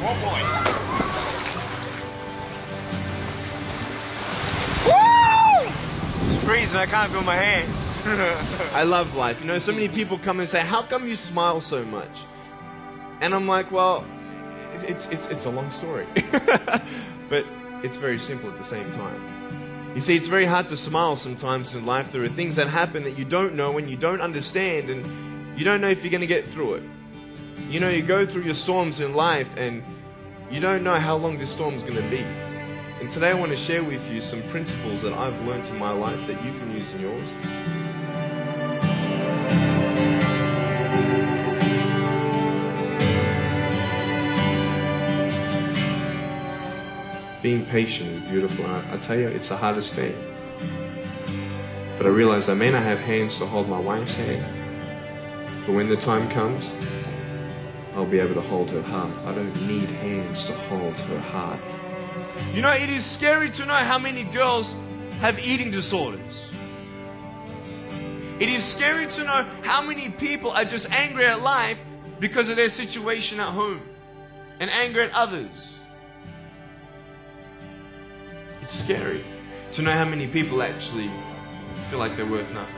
One 0.00 0.16
point. 0.24 0.46
Woo! 4.86 5.72
It's 6.24 6.44
freezing. 6.44 6.80
I 6.80 6.86
can't 6.86 7.12
feel 7.12 7.22
my 7.22 7.36
hands. 7.36 7.77
I 8.08 8.84
love 8.84 9.14
life. 9.14 9.40
You 9.40 9.46
know, 9.46 9.58
so 9.58 9.72
many 9.72 9.88
people 9.88 10.18
come 10.18 10.40
and 10.40 10.48
say, 10.48 10.60
"How 10.60 10.82
come 10.82 11.06
you 11.06 11.16
smile 11.16 11.60
so 11.60 11.84
much?" 11.84 12.24
And 13.20 13.34
I'm 13.34 13.46
like, 13.46 13.70
"Well, 13.70 14.04
it's 14.72 15.06
it's 15.06 15.26
it's 15.26 15.44
a 15.44 15.50
long 15.50 15.70
story, 15.70 16.06
but 17.28 17.44
it's 17.82 17.96
very 17.96 18.18
simple 18.18 18.50
at 18.50 18.56
the 18.56 18.64
same 18.64 18.90
time." 18.92 19.20
You 19.94 20.00
see, 20.00 20.16
it's 20.16 20.28
very 20.28 20.46
hard 20.46 20.68
to 20.68 20.76
smile 20.76 21.16
sometimes 21.16 21.74
in 21.74 21.84
life. 21.84 22.12
There 22.12 22.22
are 22.22 22.28
things 22.28 22.56
that 22.56 22.68
happen 22.68 23.04
that 23.04 23.18
you 23.18 23.24
don't 23.24 23.54
know 23.54 23.78
and 23.78 23.90
you 23.90 23.96
don't 23.96 24.20
understand, 24.20 24.90
and 24.90 25.58
you 25.58 25.64
don't 25.64 25.80
know 25.80 25.88
if 25.88 26.04
you're 26.04 26.10
going 26.10 26.20
to 26.20 26.26
get 26.26 26.46
through 26.46 26.74
it. 26.74 26.82
You 27.68 27.80
know, 27.80 27.88
you 27.88 28.02
go 28.02 28.24
through 28.24 28.42
your 28.42 28.54
storms 28.54 29.00
in 29.00 29.12
life 29.12 29.54
and 29.56 29.82
you 30.50 30.60
don't 30.60 30.82
know 30.82 30.94
how 30.94 31.16
long 31.16 31.36
this 31.36 31.50
storm 31.50 31.74
is 31.74 31.82
going 31.82 31.96
to 32.02 32.10
be. 32.10 32.24
And 33.00 33.10
today 33.10 33.30
I 33.30 33.34
want 33.34 33.52
to 33.52 33.58
share 33.58 33.84
with 33.84 34.04
you 34.10 34.20
some 34.20 34.42
principles 34.44 35.02
that 35.02 35.12
I've 35.12 35.38
learned 35.46 35.66
in 35.68 35.78
my 35.78 35.90
life 35.90 36.26
that 36.26 36.44
you 36.44 36.52
can 36.58 36.74
use 36.74 36.88
in 36.94 37.00
yours. 37.00 37.87
Being 47.48 47.64
patient 47.64 48.10
is 48.10 48.20
beautiful. 48.28 48.66
I, 48.66 48.84
I 48.92 48.96
tell 48.98 49.18
you, 49.18 49.26
it's 49.26 49.48
the 49.48 49.56
hardest 49.56 49.94
thing. 49.94 50.14
But 51.96 52.04
I 52.04 52.10
realize 52.10 52.50
I 52.50 52.52
may 52.52 52.70
not 52.70 52.82
have 52.82 53.00
hands 53.00 53.38
to 53.38 53.46
hold 53.46 53.70
my 53.70 53.80
wife's 53.80 54.16
hand. 54.16 54.44
But 55.64 55.74
when 55.74 55.88
the 55.88 55.96
time 55.96 56.28
comes, 56.28 56.70
I'll 57.94 58.04
be 58.04 58.18
able 58.18 58.34
to 58.34 58.42
hold 58.42 58.70
her 58.72 58.82
heart. 58.82 59.10
I 59.24 59.32
don't 59.32 59.66
need 59.66 59.88
hands 59.88 60.44
to 60.44 60.52
hold 60.52 60.92
her 61.00 61.20
heart. 61.20 61.58
You 62.52 62.60
know, 62.60 62.70
it 62.70 62.90
is 62.90 63.02
scary 63.02 63.48
to 63.48 63.64
know 63.64 63.72
how 63.72 63.98
many 63.98 64.24
girls 64.24 64.74
have 65.22 65.40
eating 65.40 65.70
disorders. 65.70 66.50
It 68.40 68.50
is 68.50 68.62
scary 68.62 69.06
to 69.06 69.24
know 69.24 69.46
how 69.62 69.80
many 69.80 70.10
people 70.10 70.50
are 70.50 70.66
just 70.66 70.90
angry 70.90 71.24
at 71.24 71.40
life 71.40 71.78
because 72.20 72.50
of 72.50 72.56
their 72.56 72.68
situation 72.68 73.40
at 73.40 73.48
home 73.48 73.80
and 74.60 74.68
angry 74.68 75.04
at 75.04 75.12
others. 75.12 75.77
It's 78.68 78.84
scary 78.84 79.24
to 79.72 79.80
know 79.80 79.92
how 79.92 80.04
many 80.04 80.26
people 80.26 80.62
actually 80.62 81.10
feel 81.88 81.98
like 81.98 82.16
they're 82.16 82.26
worth 82.26 82.52
nothing. 82.52 82.76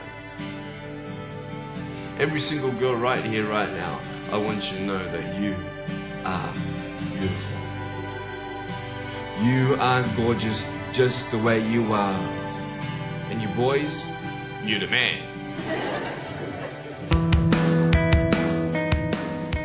Every 2.17 2.39
single 2.39 2.71
girl 2.71 2.95
right 2.95 3.21
here, 3.21 3.45
right 3.45 3.69
now, 3.73 3.99
I 4.31 4.37
want 4.37 4.71
you 4.71 4.77
to 4.77 4.83
know 4.85 5.11
that 5.11 5.41
you 5.41 5.53
are 6.23 6.53
beautiful. 7.09 7.51
You 9.43 9.75
are 9.81 10.05
gorgeous 10.15 10.65
just 10.93 11.29
the 11.29 11.39
way 11.39 11.59
you 11.59 11.91
are. 11.91 12.17
And 13.29 13.41
you 13.41 13.49
boys, 13.49 14.05
you're 14.63 14.79
the 14.79 14.87
man. 14.87 15.21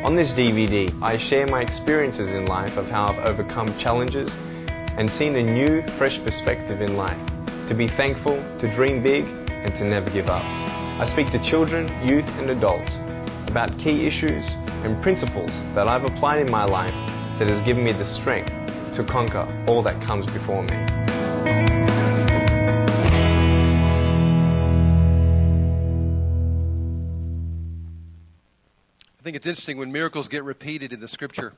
On 0.05 0.17
this 0.17 0.33
DVD, 0.33 0.93
I 1.01 1.19
share 1.19 1.47
my 1.47 1.61
experiences 1.61 2.33
in 2.33 2.47
life 2.47 2.77
of 2.77 2.91
how 2.91 3.07
I've 3.07 3.21
overcome 3.21 3.69
challenges 3.79 4.37
and 4.97 5.11
seen 5.11 5.37
a 5.37 5.43
new, 5.43 5.83
fresh 5.99 6.23
perspective 6.23 6.81
in 6.81 6.97
life. 6.97 7.19
To 7.69 7.75
be 7.75 7.89
thankful, 7.89 8.43
to 8.59 8.69
dream 8.69 9.03
big, 9.03 9.25
and 9.49 9.75
to 9.77 9.85
never 9.85 10.09
give 10.11 10.29
up. 10.29 10.45
I 11.01 11.07
speak 11.07 11.31
to 11.31 11.39
children, 11.41 11.91
youth, 12.07 12.29
and 12.39 12.51
adults 12.51 12.99
about 13.47 13.79
key 13.79 14.07
issues 14.07 14.49
and 14.85 15.01
principles 15.03 15.51
that 15.75 15.89
I've 15.89 16.05
applied 16.05 16.41
in 16.47 16.51
my 16.51 16.65
life 16.65 16.95
that 17.39 17.49
has 17.49 17.61
given 17.63 17.85
me 17.85 17.93
the 17.93 18.05
strength 18.05 18.53
to 18.95 19.05
conquer 19.05 19.47
all 19.67 19.83
that 19.83 20.01
comes 20.03 20.27
before 20.27 20.63
me. 20.63 20.77
I 29.19 29.23
think 29.23 29.37
it's 29.37 29.47
interesting 29.47 29.77
when 29.77 29.93
miracles 29.93 30.29
get 30.29 30.45
repeated 30.45 30.93
in 30.93 31.01
the 31.01 31.09
scripture. 31.09 31.53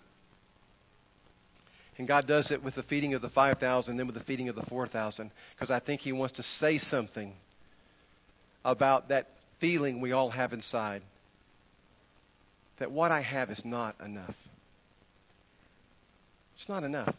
And 1.99 2.07
God 2.07 2.27
does 2.27 2.53
it 2.53 2.63
with 2.63 2.77
the 2.77 2.83
feeding 2.83 3.15
of 3.15 3.23
the 3.23 3.29
5,000, 3.29 3.97
then 3.97 4.07
with 4.07 4.15
the 4.15 4.23
feeding 4.23 4.49
of 4.49 4.55
the 4.55 4.63
4,000, 4.63 5.31
because 5.55 5.71
I 5.71 5.81
think 5.81 6.01
He 6.01 6.13
wants 6.13 6.35
to 6.35 6.45
say 6.45 6.79
something 6.79 7.35
about 8.65 9.09
that 9.09 9.27
feeling 9.59 10.01
we 10.01 10.13
all 10.13 10.31
have 10.31 10.53
inside 10.53 11.03
that 12.79 12.93
what 12.93 13.11
I 13.11 13.21
have 13.21 13.51
is 13.51 13.65
not 13.65 13.97
enough. 14.05 14.37
It's 16.57 16.69
not 16.69 16.85
enough. 16.85 17.15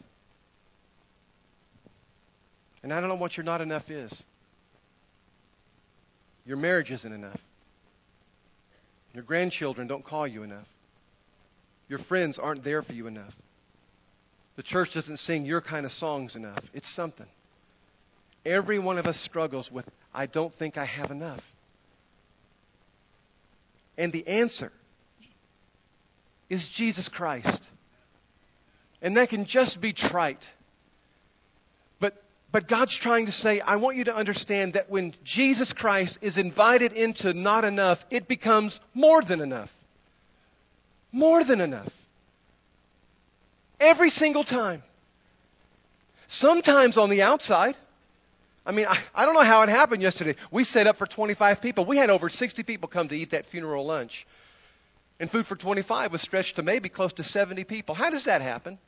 And 2.82 2.92
I 2.92 3.00
don't 3.00 3.10
know 3.10 3.16
what 3.16 3.36
your 3.36 3.44
not 3.44 3.60
enough 3.60 3.90
is. 3.90 4.24
Your 6.46 6.56
marriage 6.56 6.90
isn't 6.90 7.12
enough. 7.12 7.40
Your 9.14 9.24
grandchildren 9.24 9.86
don't 9.86 10.04
call 10.04 10.26
you 10.26 10.42
enough. 10.42 10.66
Your 11.88 11.98
friends 11.98 12.38
aren't 12.38 12.64
there 12.64 12.80
for 12.82 12.94
you 12.94 13.06
enough. 13.06 13.36
The 14.60 14.64
church 14.64 14.92
doesn't 14.92 15.16
sing 15.16 15.46
your 15.46 15.62
kind 15.62 15.86
of 15.86 15.92
songs 15.92 16.36
enough. 16.36 16.62
It's 16.74 16.86
something. 16.86 17.24
Every 18.44 18.78
one 18.78 18.98
of 18.98 19.06
us 19.06 19.16
struggles 19.16 19.72
with, 19.72 19.90
I 20.12 20.26
don't 20.26 20.52
think 20.52 20.76
I 20.76 20.84
have 20.84 21.10
enough. 21.10 21.50
And 23.96 24.12
the 24.12 24.28
answer 24.28 24.70
is 26.50 26.68
Jesus 26.68 27.08
Christ. 27.08 27.66
And 29.00 29.16
that 29.16 29.30
can 29.30 29.46
just 29.46 29.80
be 29.80 29.94
trite. 29.94 30.46
But, 31.98 32.22
but 32.52 32.68
God's 32.68 32.94
trying 32.94 33.24
to 33.24 33.32
say, 33.32 33.60
I 33.60 33.76
want 33.76 33.96
you 33.96 34.04
to 34.04 34.14
understand 34.14 34.74
that 34.74 34.90
when 34.90 35.14
Jesus 35.24 35.72
Christ 35.72 36.18
is 36.20 36.36
invited 36.36 36.92
into 36.92 37.32
not 37.32 37.64
enough, 37.64 38.04
it 38.10 38.28
becomes 38.28 38.82
more 38.92 39.22
than 39.22 39.40
enough. 39.40 39.72
More 41.12 41.42
than 41.44 41.62
enough. 41.62 41.99
Every 43.80 44.10
single 44.10 44.44
time. 44.44 44.82
Sometimes 46.28 46.96
on 46.96 47.10
the 47.10 47.22
outside. 47.22 47.76
I 48.64 48.72
mean, 48.72 48.86
I, 48.86 48.98
I 49.14 49.24
don't 49.24 49.34
know 49.34 49.42
how 49.42 49.62
it 49.62 49.68
happened 49.68 50.02
yesterday. 50.02 50.36
We 50.50 50.64
set 50.64 50.86
up 50.86 50.96
for 50.96 51.06
25 51.06 51.62
people. 51.62 51.86
We 51.86 51.96
had 51.96 52.10
over 52.10 52.28
60 52.28 52.62
people 52.62 52.88
come 52.88 53.08
to 53.08 53.16
eat 53.16 53.30
that 53.30 53.46
funeral 53.46 53.86
lunch. 53.86 54.26
And 55.18 55.30
food 55.30 55.46
for 55.46 55.56
25 55.56 56.12
was 56.12 56.20
stretched 56.20 56.56
to 56.56 56.62
maybe 56.62 56.88
close 56.88 57.14
to 57.14 57.24
70 57.24 57.64
people. 57.64 57.94
How 57.94 58.10
does 58.10 58.24
that 58.24 58.42
happen? 58.42 58.78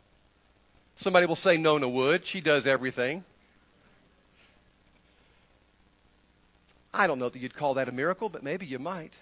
Somebody 0.96 1.26
will 1.26 1.36
say 1.36 1.56
Nona 1.56 1.88
would. 1.88 2.26
She 2.26 2.40
does 2.40 2.66
everything. 2.66 3.24
I 6.94 7.06
don't 7.06 7.18
know 7.18 7.28
that 7.28 7.38
you'd 7.38 7.54
call 7.54 7.74
that 7.74 7.88
a 7.88 7.92
miracle, 7.92 8.28
but 8.28 8.42
maybe 8.42 8.66
you 8.66 8.78
might. 8.78 9.14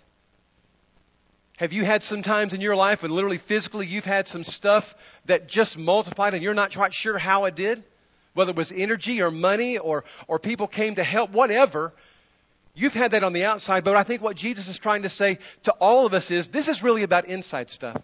Have 1.61 1.75
you 1.75 1.85
had 1.85 2.03
some 2.03 2.23
times 2.23 2.55
in 2.55 2.63
your 2.63 2.75
life 2.75 3.03
when 3.03 3.11
literally 3.11 3.37
physically 3.37 3.87
you've 3.87 4.07
had 4.07 4.27
some 4.27 4.45
stuff 4.45 4.95
that 5.27 5.47
just 5.47 5.77
multiplied 5.77 6.33
and 6.33 6.43
you're 6.43 6.55
not 6.55 6.73
quite 6.73 6.95
sure 6.95 7.19
how 7.19 7.45
it 7.45 7.55
did? 7.55 7.85
Whether 8.33 8.53
it 8.53 8.57
was 8.57 8.73
energy 8.73 9.21
or 9.21 9.31
money 9.31 9.77
or, 9.77 10.05
or 10.27 10.39
people 10.39 10.67
came 10.67 10.95
to 10.95 11.05
help, 11.05 11.33
whatever. 11.33 11.93
You've 12.73 12.95
had 12.95 13.11
that 13.11 13.25
on 13.25 13.35
the 13.35 13.45
outside, 13.45 13.85
but 13.85 13.95
I 13.95 14.05
think 14.05 14.23
what 14.23 14.37
Jesus 14.37 14.69
is 14.69 14.79
trying 14.79 15.03
to 15.03 15.11
say 15.11 15.39
to 15.65 15.73
all 15.73 16.07
of 16.07 16.15
us 16.15 16.31
is 16.31 16.49
this 16.49 16.67
is 16.67 16.83
really 16.83 17.03
about 17.03 17.27
inside 17.27 17.69
stuff. 17.69 18.01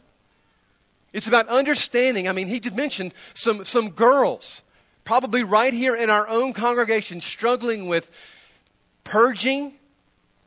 It's 1.14 1.26
about 1.26 1.48
understanding. 1.48 2.28
I 2.28 2.32
mean, 2.32 2.48
he 2.48 2.60
did 2.60 2.76
mention 2.76 3.10
some, 3.32 3.64
some 3.64 3.88
girls, 3.88 4.60
probably 5.02 5.44
right 5.44 5.72
here 5.72 5.96
in 5.96 6.10
our 6.10 6.28
own 6.28 6.52
congregation, 6.52 7.22
struggling 7.22 7.86
with 7.86 8.06
purging, 9.02 9.72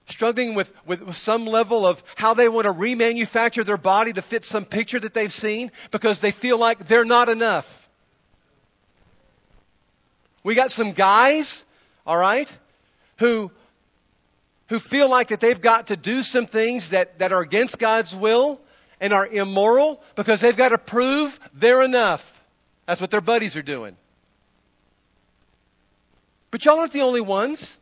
struggling 0.09 0.55
with, 0.55 0.73
with, 0.85 1.15
some 1.15 1.45
level 1.45 1.85
of 1.85 2.03
how 2.15 2.33
they 2.33 2.49
want 2.49 2.65
to 2.65 2.73
remanufacture 2.73 3.65
their 3.65 3.77
body 3.77 4.13
to 4.13 4.21
fit 4.21 4.43
some 4.45 4.65
picture 4.65 4.99
that 4.99 5.13
they've 5.13 5.31
seen 5.31 5.71
because 5.91 6.19
they 6.19 6.31
feel 6.31 6.57
like 6.57 6.87
they're 6.87 7.05
not 7.05 7.29
enough. 7.29 7.89
We 10.43 10.55
got 10.55 10.71
some 10.71 10.93
guys, 10.93 11.65
all 12.05 12.17
right, 12.17 12.51
who 13.17 13.51
who 14.69 14.79
feel 14.79 15.09
like 15.09 15.29
that 15.29 15.39
they've 15.39 15.59
got 15.59 15.87
to 15.87 15.97
do 15.97 16.21
some 16.21 16.45
things 16.45 16.89
that, 16.89 17.19
that 17.19 17.31
are 17.31 17.41
against 17.41 17.79
God's 17.79 18.15
will 18.15 18.61
and 19.01 19.13
are 19.13 19.25
immoral 19.25 20.01
because 20.15 20.41
they've 20.41 20.55
got 20.55 20.69
to 20.69 20.77
prove 20.77 21.39
they're 21.55 21.81
enough. 21.81 22.43
That's 22.85 23.01
what 23.01 23.09
their 23.09 23.21
buddies 23.21 23.57
are 23.57 23.63
doing. 23.63 23.97
But 26.51 26.65
y'all 26.65 26.79
aren't 26.79 26.91
the 26.91 27.01
only 27.01 27.21
ones. 27.21 27.75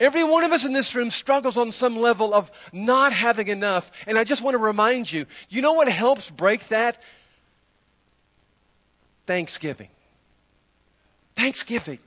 Every 0.00 0.22
one 0.22 0.44
of 0.44 0.52
us 0.52 0.64
in 0.64 0.72
this 0.72 0.94
room 0.94 1.10
struggles 1.10 1.56
on 1.56 1.72
some 1.72 1.96
level 1.96 2.32
of 2.32 2.50
not 2.72 3.12
having 3.12 3.48
enough. 3.48 3.90
And 4.06 4.16
I 4.16 4.24
just 4.24 4.42
want 4.42 4.54
to 4.54 4.58
remind 4.58 5.10
you 5.10 5.26
you 5.48 5.60
know 5.60 5.72
what 5.72 5.88
helps 5.88 6.30
break 6.30 6.66
that? 6.68 7.02
Thanksgiving. 9.26 9.88
Thanksgiving. 11.36 11.98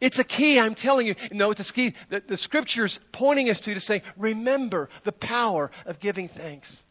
It's 0.00 0.18
a 0.18 0.24
key, 0.24 0.58
I'm 0.58 0.74
telling 0.74 1.06
you. 1.06 1.14
No, 1.30 1.52
it's 1.52 1.70
a 1.70 1.72
key 1.72 1.94
that 2.10 2.26
the 2.26 2.36
scripture's 2.36 2.98
pointing 3.12 3.48
us 3.48 3.60
to 3.60 3.74
to 3.74 3.80
say, 3.80 4.02
remember 4.16 4.88
the 5.04 5.12
power 5.12 5.70
of 5.86 6.00
giving 6.00 6.26
thanks. 6.26 6.84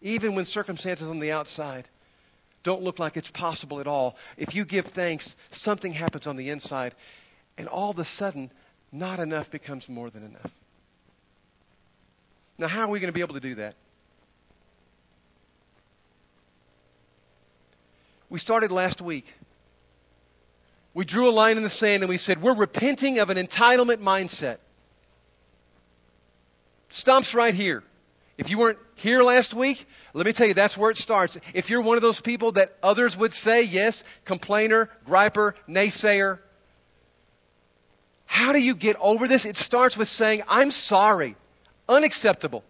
Even 0.00 0.34
when 0.34 0.46
circumstances 0.46 1.08
on 1.08 1.18
the 1.18 1.32
outside 1.32 1.86
don't 2.62 2.82
look 2.82 2.98
like 2.98 3.18
it's 3.18 3.30
possible 3.30 3.80
at 3.80 3.86
all, 3.86 4.16
if 4.38 4.54
you 4.54 4.64
give 4.64 4.86
thanks, 4.86 5.36
something 5.50 5.92
happens 5.92 6.26
on 6.26 6.36
the 6.36 6.48
inside 6.48 6.94
and 7.56 7.68
all 7.68 7.90
of 7.90 7.98
a 7.98 8.04
sudden, 8.04 8.50
not 8.92 9.18
enough 9.18 9.50
becomes 9.50 9.88
more 9.88 10.10
than 10.10 10.24
enough. 10.24 10.50
Now, 12.58 12.68
how 12.68 12.82
are 12.82 12.88
we 12.88 13.00
going 13.00 13.08
to 13.08 13.12
be 13.12 13.20
able 13.20 13.34
to 13.34 13.40
do 13.40 13.56
that? 13.56 13.74
We 18.28 18.38
started 18.38 18.72
last 18.72 19.00
week. 19.00 19.32
We 20.92 21.04
drew 21.04 21.28
a 21.28 21.32
line 21.32 21.56
in 21.56 21.64
the 21.64 21.70
sand 21.70 22.02
and 22.04 22.10
we 22.10 22.18
said, 22.18 22.40
we're 22.40 22.54
repenting 22.54 23.18
of 23.18 23.30
an 23.30 23.36
entitlement 23.36 23.98
mindset. 23.98 24.58
Stops 26.90 27.34
right 27.34 27.54
here. 27.54 27.82
If 28.38 28.50
you 28.50 28.58
weren't 28.58 28.78
here 28.94 29.22
last 29.22 29.54
week, 29.54 29.86
let 30.12 30.26
me 30.26 30.32
tell 30.32 30.46
you, 30.46 30.54
that's 30.54 30.76
where 30.76 30.90
it 30.90 30.98
starts. 30.98 31.36
If 31.52 31.70
you're 31.70 31.82
one 31.82 31.96
of 31.96 32.02
those 32.02 32.20
people 32.20 32.52
that 32.52 32.76
others 32.82 33.16
would 33.16 33.34
say, 33.34 33.62
yes, 33.62 34.04
complainer, 34.24 34.90
griper, 35.06 35.54
naysayer, 35.68 36.38
how 38.34 38.52
do 38.52 38.60
you 38.60 38.74
get 38.74 38.96
over 38.98 39.28
this? 39.28 39.44
It 39.44 39.56
starts 39.56 39.96
with 39.96 40.08
saying, 40.08 40.42
I'm 40.48 40.72
sorry. 40.72 41.36
Unacceptable. 41.88 42.64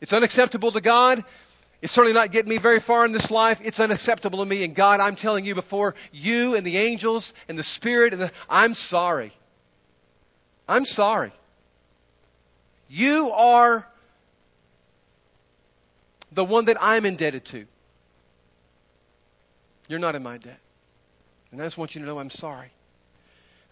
It's 0.00 0.12
unacceptable 0.12 0.72
to 0.72 0.80
God. 0.80 1.24
It's 1.80 1.92
certainly 1.92 2.14
not 2.14 2.32
getting 2.32 2.48
me 2.48 2.58
very 2.58 2.80
far 2.80 3.04
in 3.04 3.12
this 3.12 3.30
life. 3.30 3.60
It's 3.62 3.78
unacceptable 3.78 4.40
to 4.40 4.44
me. 4.44 4.64
And 4.64 4.74
God, 4.74 4.98
I'm 4.98 5.14
telling 5.14 5.44
you 5.44 5.54
before 5.54 5.94
you 6.10 6.56
and 6.56 6.66
the 6.66 6.78
angels 6.78 7.32
and 7.48 7.56
the 7.56 7.62
Spirit, 7.62 8.12
and 8.12 8.22
the, 8.22 8.32
I'm 8.50 8.74
sorry. 8.74 9.30
I'm 10.68 10.84
sorry. 10.84 11.30
You 12.88 13.30
are 13.30 13.86
the 16.32 16.44
one 16.44 16.64
that 16.64 16.76
I'm 16.80 17.06
indebted 17.06 17.44
to. 17.44 17.66
You're 19.86 20.00
not 20.00 20.16
in 20.16 20.24
my 20.24 20.38
debt. 20.38 20.58
And 21.52 21.62
I 21.62 21.66
just 21.66 21.78
want 21.78 21.94
you 21.94 22.00
to 22.00 22.06
know 22.08 22.18
I'm 22.18 22.30
sorry. 22.30 22.72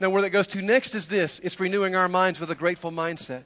Now, 0.01 0.09
where 0.09 0.23
that 0.23 0.31
goes 0.31 0.47
to 0.49 0.63
next 0.63 0.95
is 0.95 1.09
this 1.09 1.41
it's 1.41 1.61
renewing 1.61 1.95
our 1.95 2.09
minds 2.09 2.41
with 2.41 2.51
a 2.51 2.55
grateful 2.55 2.91
mindset. 2.91 3.43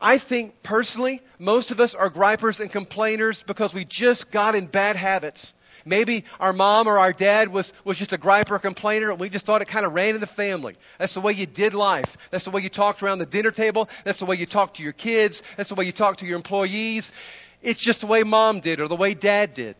I 0.00 0.18
think 0.18 0.62
personally, 0.62 1.22
most 1.38 1.70
of 1.70 1.80
us 1.80 1.94
are 1.94 2.08
gripers 2.08 2.60
and 2.60 2.70
complainers 2.70 3.42
because 3.42 3.74
we 3.74 3.84
just 3.84 4.30
got 4.30 4.54
in 4.54 4.66
bad 4.66 4.96
habits. 4.96 5.54
Maybe 5.86 6.24
our 6.40 6.52
mom 6.52 6.86
or 6.86 6.98
our 6.98 7.12
dad 7.12 7.48
was, 7.48 7.72
was 7.84 7.98
just 7.98 8.12
a 8.12 8.18
griper 8.18 8.52
or 8.52 8.58
complainer, 8.58 9.10
and 9.10 9.20
we 9.20 9.28
just 9.28 9.44
thought 9.44 9.60
it 9.60 9.68
kind 9.68 9.84
of 9.84 9.92
ran 9.92 10.14
in 10.14 10.20
the 10.20 10.26
family. 10.26 10.76
That's 10.98 11.14
the 11.14 11.20
way 11.20 11.32
you 11.32 11.46
did 11.46 11.74
life. 11.74 12.16
That's 12.30 12.44
the 12.44 12.50
way 12.50 12.62
you 12.62 12.68
talked 12.68 13.02
around 13.02 13.18
the 13.18 13.26
dinner 13.26 13.50
table. 13.50 13.88
That's 14.04 14.18
the 14.18 14.26
way 14.26 14.36
you 14.36 14.46
talked 14.46 14.76
to 14.76 14.82
your 14.82 14.92
kids. 14.92 15.42
That's 15.56 15.68
the 15.68 15.74
way 15.74 15.84
you 15.84 15.92
talked 15.92 16.20
to 16.20 16.26
your 16.26 16.36
employees. 16.36 17.12
It's 17.62 17.82
just 17.82 18.00
the 18.00 18.06
way 18.06 18.22
mom 18.22 18.60
did 18.60 18.80
or 18.80 18.88
the 18.88 18.96
way 18.96 19.14
dad 19.14 19.54
did. 19.54 19.76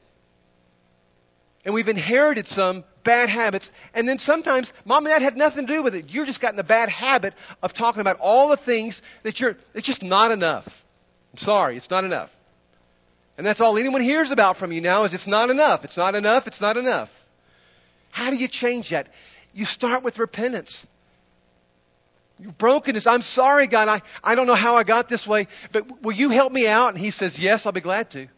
And 1.65 1.73
we've 1.73 1.89
inherited 1.89 2.47
some 2.47 2.85
bad 3.05 3.29
habits. 3.29 3.71
And 3.95 4.09
then 4.09 4.19
sometimes 4.19 4.73
mom 4.85 5.07
and 5.07 5.15
dad 5.15 5.23
had 5.23 5.37
nothing 5.37 5.67
to 5.67 5.73
do 5.73 5.83
with 5.83 5.95
it. 5.95 6.13
You're 6.13 6.27
just 6.27 6.41
gotten 6.41 6.59
a 6.59 6.65
bad 6.65 6.89
habit 6.89 7.35
of 7.63 7.73
talking 7.73 8.01
about 8.01 8.19
all 8.21 8.49
the 8.49 8.57
things 8.57 9.03
that 9.23 9.41
you're, 9.41 9.57
it's 9.73 9.87
just 9.87 10.03
not 10.03 10.31
enough. 10.31 10.85
I'm 11.33 11.39
sorry, 11.39 11.77
it's 11.77 11.91
not 11.91 12.05
enough. 12.05 12.37
And 13.37 13.47
that's 13.47 13.61
all 13.61 13.77
anyone 13.79 14.01
hears 14.01 14.31
about 14.31 14.57
from 14.57 14.73
you 14.73 14.81
now 14.81 15.05
is 15.05 15.15
it's 15.15 15.27
not 15.27 15.51
enough. 15.51 15.85
It's 15.85 15.97
not 15.97 16.15
enough. 16.15 16.47
It's 16.47 16.61
not 16.61 16.77
enough. 16.77 17.29
How 18.11 18.31
do 18.31 18.37
you 18.37 18.47
change 18.47 18.91
that? 18.91 19.09
You 19.53 19.65
start 19.65 20.05
with 20.05 20.19
repentance. 20.19 20.87
Your 22.39 22.53
brokenness. 22.53 23.07
I'm 23.07 23.23
sorry, 23.23 23.67
God. 23.67 23.89
I, 23.89 24.03
I 24.23 24.35
don't 24.35 24.47
know 24.47 24.55
how 24.55 24.77
I 24.77 24.85
got 24.85 25.09
this 25.09 25.27
way, 25.27 25.49
but 25.73 26.03
will 26.03 26.13
you 26.13 26.31
help 26.31 26.53
me 26.53 26.67
out? 26.67 26.91
And 26.91 26.99
he 26.99 27.11
says, 27.11 27.39
Yes, 27.39 27.67
I'll 27.67 27.73
be 27.73 27.81
glad 27.81 28.11
to. 28.11 28.29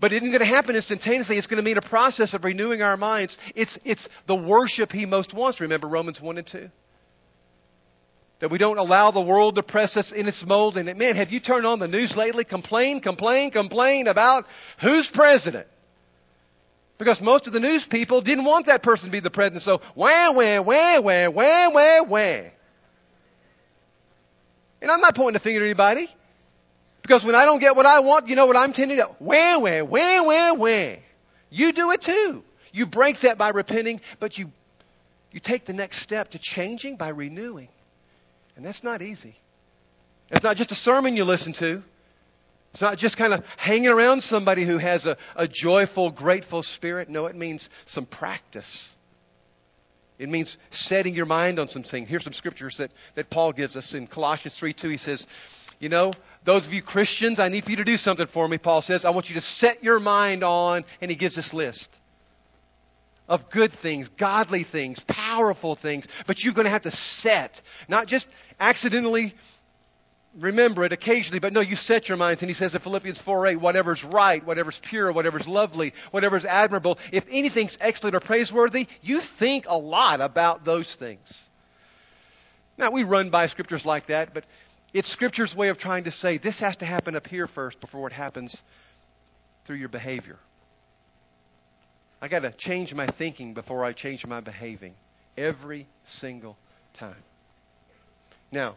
But 0.00 0.12
it 0.12 0.22
isn't 0.22 0.30
going 0.30 0.40
to 0.40 0.44
happen 0.44 0.76
instantaneously. 0.76 1.38
It's 1.38 1.48
going 1.48 1.56
to 1.56 1.62
mean 1.62 1.76
a 1.76 1.82
process 1.82 2.34
of 2.34 2.44
renewing 2.44 2.82
our 2.82 2.96
minds. 2.96 3.36
It's, 3.54 3.78
it's 3.84 4.08
the 4.26 4.36
worship 4.36 4.92
he 4.92 5.06
most 5.06 5.34
wants. 5.34 5.60
Remember 5.60 5.88
Romans 5.88 6.20
1 6.20 6.38
and 6.38 6.46
2? 6.46 6.70
That 8.38 8.50
we 8.50 8.58
don't 8.58 8.78
allow 8.78 9.10
the 9.10 9.20
world 9.20 9.56
to 9.56 9.64
press 9.64 9.96
us 9.96 10.12
in 10.12 10.28
its 10.28 10.46
mold. 10.46 10.76
And 10.76 10.96
man, 10.96 11.16
have 11.16 11.32
you 11.32 11.40
turned 11.40 11.66
on 11.66 11.80
the 11.80 11.88
news 11.88 12.16
lately? 12.16 12.44
Complain, 12.44 13.00
complain, 13.00 13.50
complain 13.50 14.06
about 14.06 14.46
who's 14.78 15.10
president. 15.10 15.66
Because 16.98 17.20
most 17.20 17.48
of 17.48 17.52
the 17.52 17.60
news 17.60 17.84
people 17.84 18.20
didn't 18.20 18.44
want 18.44 18.66
that 18.66 18.82
person 18.82 19.06
to 19.08 19.12
be 19.12 19.20
the 19.20 19.30
president. 19.30 19.62
So 19.62 19.80
wah, 19.96 20.30
wah, 20.30 20.60
wah, 20.60 21.00
wah, 21.00 21.28
wah, 21.28 21.70
wah, 21.70 22.02
wah. 22.02 22.40
And 24.80 24.90
I'm 24.92 25.00
not 25.00 25.16
pointing 25.16 25.36
a 25.36 25.40
finger 25.40 25.60
at 25.60 25.64
anybody. 25.64 26.08
Because 27.08 27.24
when 27.24 27.34
I 27.34 27.46
don't 27.46 27.58
get 27.58 27.74
what 27.74 27.86
I 27.86 28.00
want, 28.00 28.28
you 28.28 28.36
know 28.36 28.44
what 28.44 28.58
I'm 28.58 28.74
tending 28.74 28.98
to? 28.98 29.08
Wah, 29.18 29.58
wah, 29.60 29.82
wah, 29.82 30.22
wah, 30.24 30.52
wah. 30.52 30.96
You 31.48 31.72
do 31.72 31.90
it 31.92 32.02
too. 32.02 32.44
You 32.70 32.84
break 32.84 33.20
that 33.20 33.38
by 33.38 33.48
repenting, 33.48 34.02
but 34.20 34.36
you, 34.36 34.52
you 35.32 35.40
take 35.40 35.64
the 35.64 35.72
next 35.72 36.00
step 36.00 36.32
to 36.32 36.38
changing 36.38 36.96
by 36.96 37.08
renewing. 37.08 37.68
And 38.56 38.64
that's 38.64 38.84
not 38.84 39.00
easy. 39.00 39.36
It's 40.28 40.42
not 40.42 40.58
just 40.58 40.70
a 40.70 40.74
sermon 40.74 41.16
you 41.16 41.24
listen 41.24 41.54
to. 41.54 41.82
It's 42.72 42.82
not 42.82 42.98
just 42.98 43.16
kind 43.16 43.32
of 43.32 43.42
hanging 43.56 43.88
around 43.88 44.22
somebody 44.22 44.66
who 44.66 44.76
has 44.76 45.06
a, 45.06 45.16
a 45.34 45.48
joyful, 45.48 46.10
grateful 46.10 46.62
spirit. 46.62 47.08
No, 47.08 47.24
it 47.24 47.34
means 47.34 47.70
some 47.86 48.04
practice. 48.04 48.94
It 50.18 50.28
means 50.28 50.58
setting 50.72 51.14
your 51.14 51.24
mind 51.24 51.58
on 51.58 51.70
some 51.70 51.84
things. 51.84 52.06
Here's 52.10 52.24
some 52.24 52.34
scriptures 52.34 52.76
that, 52.76 52.90
that 53.14 53.30
Paul 53.30 53.52
gives 53.52 53.76
us 53.76 53.94
in 53.94 54.06
Colossians 54.06 54.58
3 54.58 54.74
2. 54.74 54.90
He 54.90 54.98
says, 54.98 55.26
You 55.78 55.88
know, 55.88 56.12
those 56.44 56.66
of 56.66 56.72
you 56.72 56.82
Christians, 56.82 57.38
I 57.38 57.48
need 57.48 57.64
for 57.64 57.70
you 57.70 57.76
to 57.76 57.84
do 57.84 57.96
something 57.96 58.26
for 58.26 58.48
me, 58.48 58.58
Paul 58.58 58.82
says. 58.82 59.04
I 59.04 59.10
want 59.10 59.28
you 59.28 59.34
to 59.36 59.40
set 59.40 59.84
your 59.84 60.00
mind 60.00 60.42
on, 60.42 60.84
and 61.00 61.10
he 61.10 61.16
gives 61.16 61.34
this 61.34 61.54
list 61.54 61.96
of 63.28 63.50
good 63.50 63.72
things, 63.72 64.08
godly 64.08 64.62
things, 64.62 65.00
powerful 65.00 65.76
things, 65.76 66.06
but 66.26 66.42
you're 66.42 66.54
going 66.54 66.64
to 66.64 66.70
have 66.70 66.82
to 66.82 66.90
set, 66.90 67.60
not 67.86 68.06
just 68.06 68.28
accidentally 68.58 69.34
remember 70.38 70.84
it 70.84 70.92
occasionally, 70.92 71.38
but 71.38 71.52
no, 71.52 71.60
you 71.60 71.76
set 71.76 72.08
your 72.08 72.16
minds. 72.16 72.42
And 72.42 72.48
he 72.50 72.54
says 72.54 72.74
in 72.74 72.80
Philippians 72.80 73.20
4 73.20 73.46
8, 73.48 73.56
whatever's 73.56 74.04
right, 74.04 74.44
whatever's 74.44 74.78
pure, 74.78 75.12
whatever's 75.12 75.46
lovely, 75.46 75.94
whatever's 76.10 76.44
admirable, 76.44 76.98
if 77.12 77.26
anything's 77.30 77.76
excellent 77.80 78.16
or 78.16 78.20
praiseworthy, 78.20 78.86
you 79.02 79.20
think 79.20 79.66
a 79.68 79.76
lot 79.76 80.20
about 80.20 80.64
those 80.64 80.94
things. 80.94 81.48
Now, 82.76 82.90
we 82.90 83.02
run 83.02 83.30
by 83.30 83.46
scriptures 83.46 83.84
like 83.84 84.06
that, 84.06 84.32
but 84.32 84.44
it's 84.92 85.08
scripture's 85.08 85.54
way 85.54 85.68
of 85.68 85.78
trying 85.78 86.04
to 86.04 86.10
say 86.10 86.38
this 86.38 86.60
has 86.60 86.76
to 86.76 86.86
happen 86.86 87.14
up 87.14 87.26
here 87.26 87.46
first 87.46 87.80
before 87.80 88.06
it 88.06 88.12
happens 88.12 88.62
through 89.64 89.76
your 89.76 89.88
behavior. 89.88 90.38
I 92.20 92.28
got 92.28 92.40
to 92.40 92.50
change 92.50 92.94
my 92.94 93.06
thinking 93.06 93.54
before 93.54 93.84
I 93.84 93.92
change 93.92 94.26
my 94.26 94.40
behaving 94.40 94.94
every 95.36 95.86
single 96.06 96.56
time. 96.94 97.22
Now, 98.50 98.74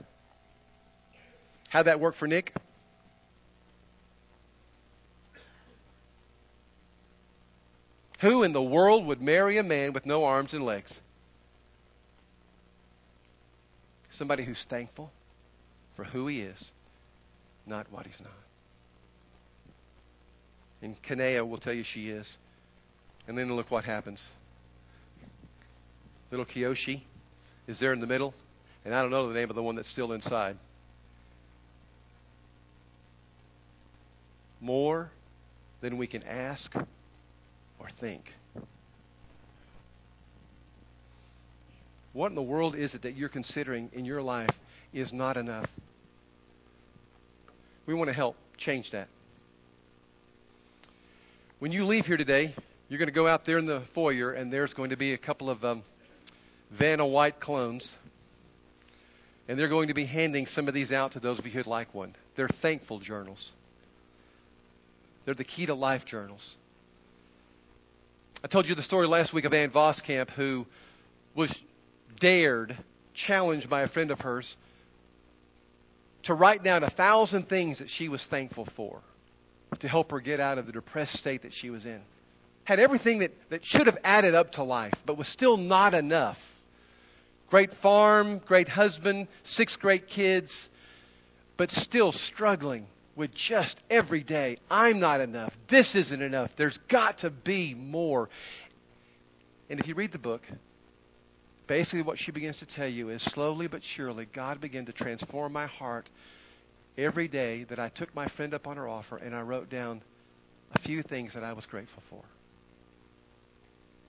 how'd 1.70 1.86
that 1.86 2.00
work 2.00 2.14
for 2.14 2.28
Nick? 2.28 2.54
Who 8.20 8.44
in 8.44 8.54
the 8.54 8.62
world 8.62 9.08
would 9.08 9.22
marry 9.22 9.58
a 9.58 9.64
man 9.64 9.94
with 9.94 10.06
no 10.06 10.26
arms 10.26 10.54
and 10.54 10.64
legs? 10.64 11.02
Somebody 14.12 14.44
who's 14.44 14.64
thankful 14.64 15.12
for 15.96 16.04
who 16.04 16.28
he 16.28 16.42
is, 16.42 16.72
not 17.66 17.86
what 17.92 18.06
he's 18.06 18.20
not. 18.20 18.32
And 20.82 21.02
Kanae 21.04 21.48
will 21.48 21.58
tell 21.58 21.74
you 21.74 21.84
she 21.84 22.10
is. 22.10 22.38
And 23.28 23.38
then 23.38 23.56
look 23.56 23.70
what 23.70 23.84
happens. 23.84 24.30
Little 26.32 26.46
Kiyoshi 26.46 27.02
is 27.68 27.78
there 27.78 27.94
in 27.94 28.00
the 28.00 28.08
middle, 28.08 28.34
and 28.84 28.96
I 28.96 29.02
don't 29.02 29.12
know 29.12 29.28
the 29.28 29.34
name 29.34 29.50
of 29.50 29.56
the 29.56 29.62
one 29.62 29.76
that's 29.76 29.90
still 29.90 30.12
inside. 30.14 30.58
More 34.60 35.10
than 35.82 35.98
we 35.98 36.08
can 36.08 36.24
ask 36.24 36.74
or 37.80 37.90
think. 37.90 38.34
What 42.14 42.28
in 42.28 42.36
the 42.36 42.42
world 42.42 42.76
is 42.76 42.94
it 42.96 43.04
that 43.04 43.16
you're 43.16 43.30
considering 43.30 43.90
in 43.94 44.06
your 44.06 44.22
life 44.22 44.50
is 44.94 45.14
not 45.14 45.38
enough? 45.38 45.72
We 47.86 47.94
want 47.94 48.10
to 48.10 48.14
help 48.14 48.36
change 48.58 48.92
that. 48.92 49.08
When 51.60 51.72
you 51.72 51.86
leave 51.86 52.06
here 52.06 52.18
today, 52.18 52.54
you're 52.90 52.98
going 52.98 53.08
to 53.08 53.14
go 53.14 53.28
out 53.28 53.46
there 53.46 53.58
in 53.58 53.66
the 53.66 53.82
foyer, 53.82 54.32
and 54.32 54.52
there's 54.52 54.74
going 54.74 54.90
to 54.90 54.98
be 54.98 55.14
a 55.14 55.18
couple 55.18 55.50
of 55.50 55.64
um, 55.64 55.84
Vanna 56.72 57.06
White 57.06 57.40
clones. 57.40 57.96
And 59.48 59.60
they're 59.60 59.68
going 59.68 59.90
to 59.90 59.94
be 59.94 60.06
handing 60.06 60.46
some 60.46 60.68
of 60.68 60.74
these 60.74 60.92
out 60.92 61.14
to 61.14 61.20
those 61.20 61.40
of 61.40 61.46
you 61.46 61.52
who'd 61.52 61.68
like 61.68 61.94
one. 61.94 62.16
They're 62.36 62.48
thankful 62.48 63.00
journals. 63.00 63.52
They're 65.26 65.36
the 65.36 65.44
key 65.44 65.66
to 65.68 65.74
life 65.74 66.06
journals. 66.06 66.56
I 68.44 68.48
told 68.48 68.68
you 68.68 68.76
the 68.76 68.82
story 68.82 69.08
last 69.08 69.34
week 69.34 69.46
of 69.46 69.54
Ann 69.54 69.70
Voskamp, 69.70 70.32
who 70.32 70.66
was 71.36 71.62
dared, 72.20 72.76
challenged 73.14 73.70
by 73.70 73.82
a 73.82 73.88
friend 73.88 74.10
of 74.10 74.22
hers, 74.22 74.58
to 76.24 76.34
write 76.34 76.64
down 76.64 76.84
a 76.84 76.90
thousand 76.90 77.48
things 77.50 77.80
that 77.80 77.90
she 77.90 78.10
was 78.10 78.24
thankful 78.24 78.66
for 78.66 79.02
to 79.80 79.88
help 79.88 80.12
her 80.12 80.20
get 80.20 80.40
out 80.40 80.58
of 80.58 80.66
the 80.66 80.72
depressed 80.72 81.18
state 81.18 81.44
that 81.44 81.54
she 81.54 81.70
was 81.70 81.86
in 81.86 82.02
had 82.64 82.80
everything 82.80 83.20
that, 83.20 83.50
that 83.50 83.66
should 83.66 83.88
have 83.88 83.98
added 84.04 84.36
up 84.36 84.54
to 84.54 84.64
life, 84.64 84.94
but 85.06 85.18
was 85.18 85.28
still 85.28 85.58
not 85.58 85.94
enough. 85.94 86.62
Great 87.50 87.74
farm, 87.74 88.40
great 88.40 88.68
husband, 88.68 89.28
six 89.44 89.76
great 89.76 90.08
kids, 90.08 90.70
but 91.58 91.72
still 91.72 92.12
struggling 92.12 92.88
with 93.16 93.34
just 93.34 93.82
every 93.90 94.24
day. 94.24 94.58
I'm 94.70 95.00
not 95.00 95.22
enough. 95.22 95.58
This 95.68 95.96
isn't 95.96 96.22
enough. 96.22 96.56
There's 96.56 96.78
got 96.88 97.20
to 97.20 97.30
be 97.30 97.74
more. 97.74 98.30
And 99.70 99.80
if 99.80 99.88
you 99.88 99.96
read 99.96 100.12
the 100.12 100.20
book, 100.20 100.48
basically 101.72 102.02
what 102.02 102.20
she 102.20 102.34
begins 102.34 102.58
to 102.58 102.66
tell 102.66 102.86
you 102.86 103.08
is 103.08 103.22
slowly 103.22 103.66
but 103.66 103.82
surely, 103.82 104.26
God 104.26 104.60
began 104.60 104.88
to 104.88 104.92
transform 104.92 105.54
my 105.54 105.68
heart 105.68 106.10
every 106.98 107.30
day 107.30 107.64
that 107.64 107.80
I 107.80 107.88
took 107.88 108.14
my 108.14 108.28
friend 108.28 108.54
up 108.54 108.68
on 108.68 108.76
her 108.76 108.90
offer 108.90 109.16
and 109.16 109.34
I 109.34 109.42
wrote 109.42 109.70
down 109.70 110.02
a 110.76 110.80
few 110.80 111.02
things 111.02 111.32
that 111.32 111.46
I 111.46 111.54
was 111.54 111.66
grateful 111.66 112.02
for. 112.02 112.22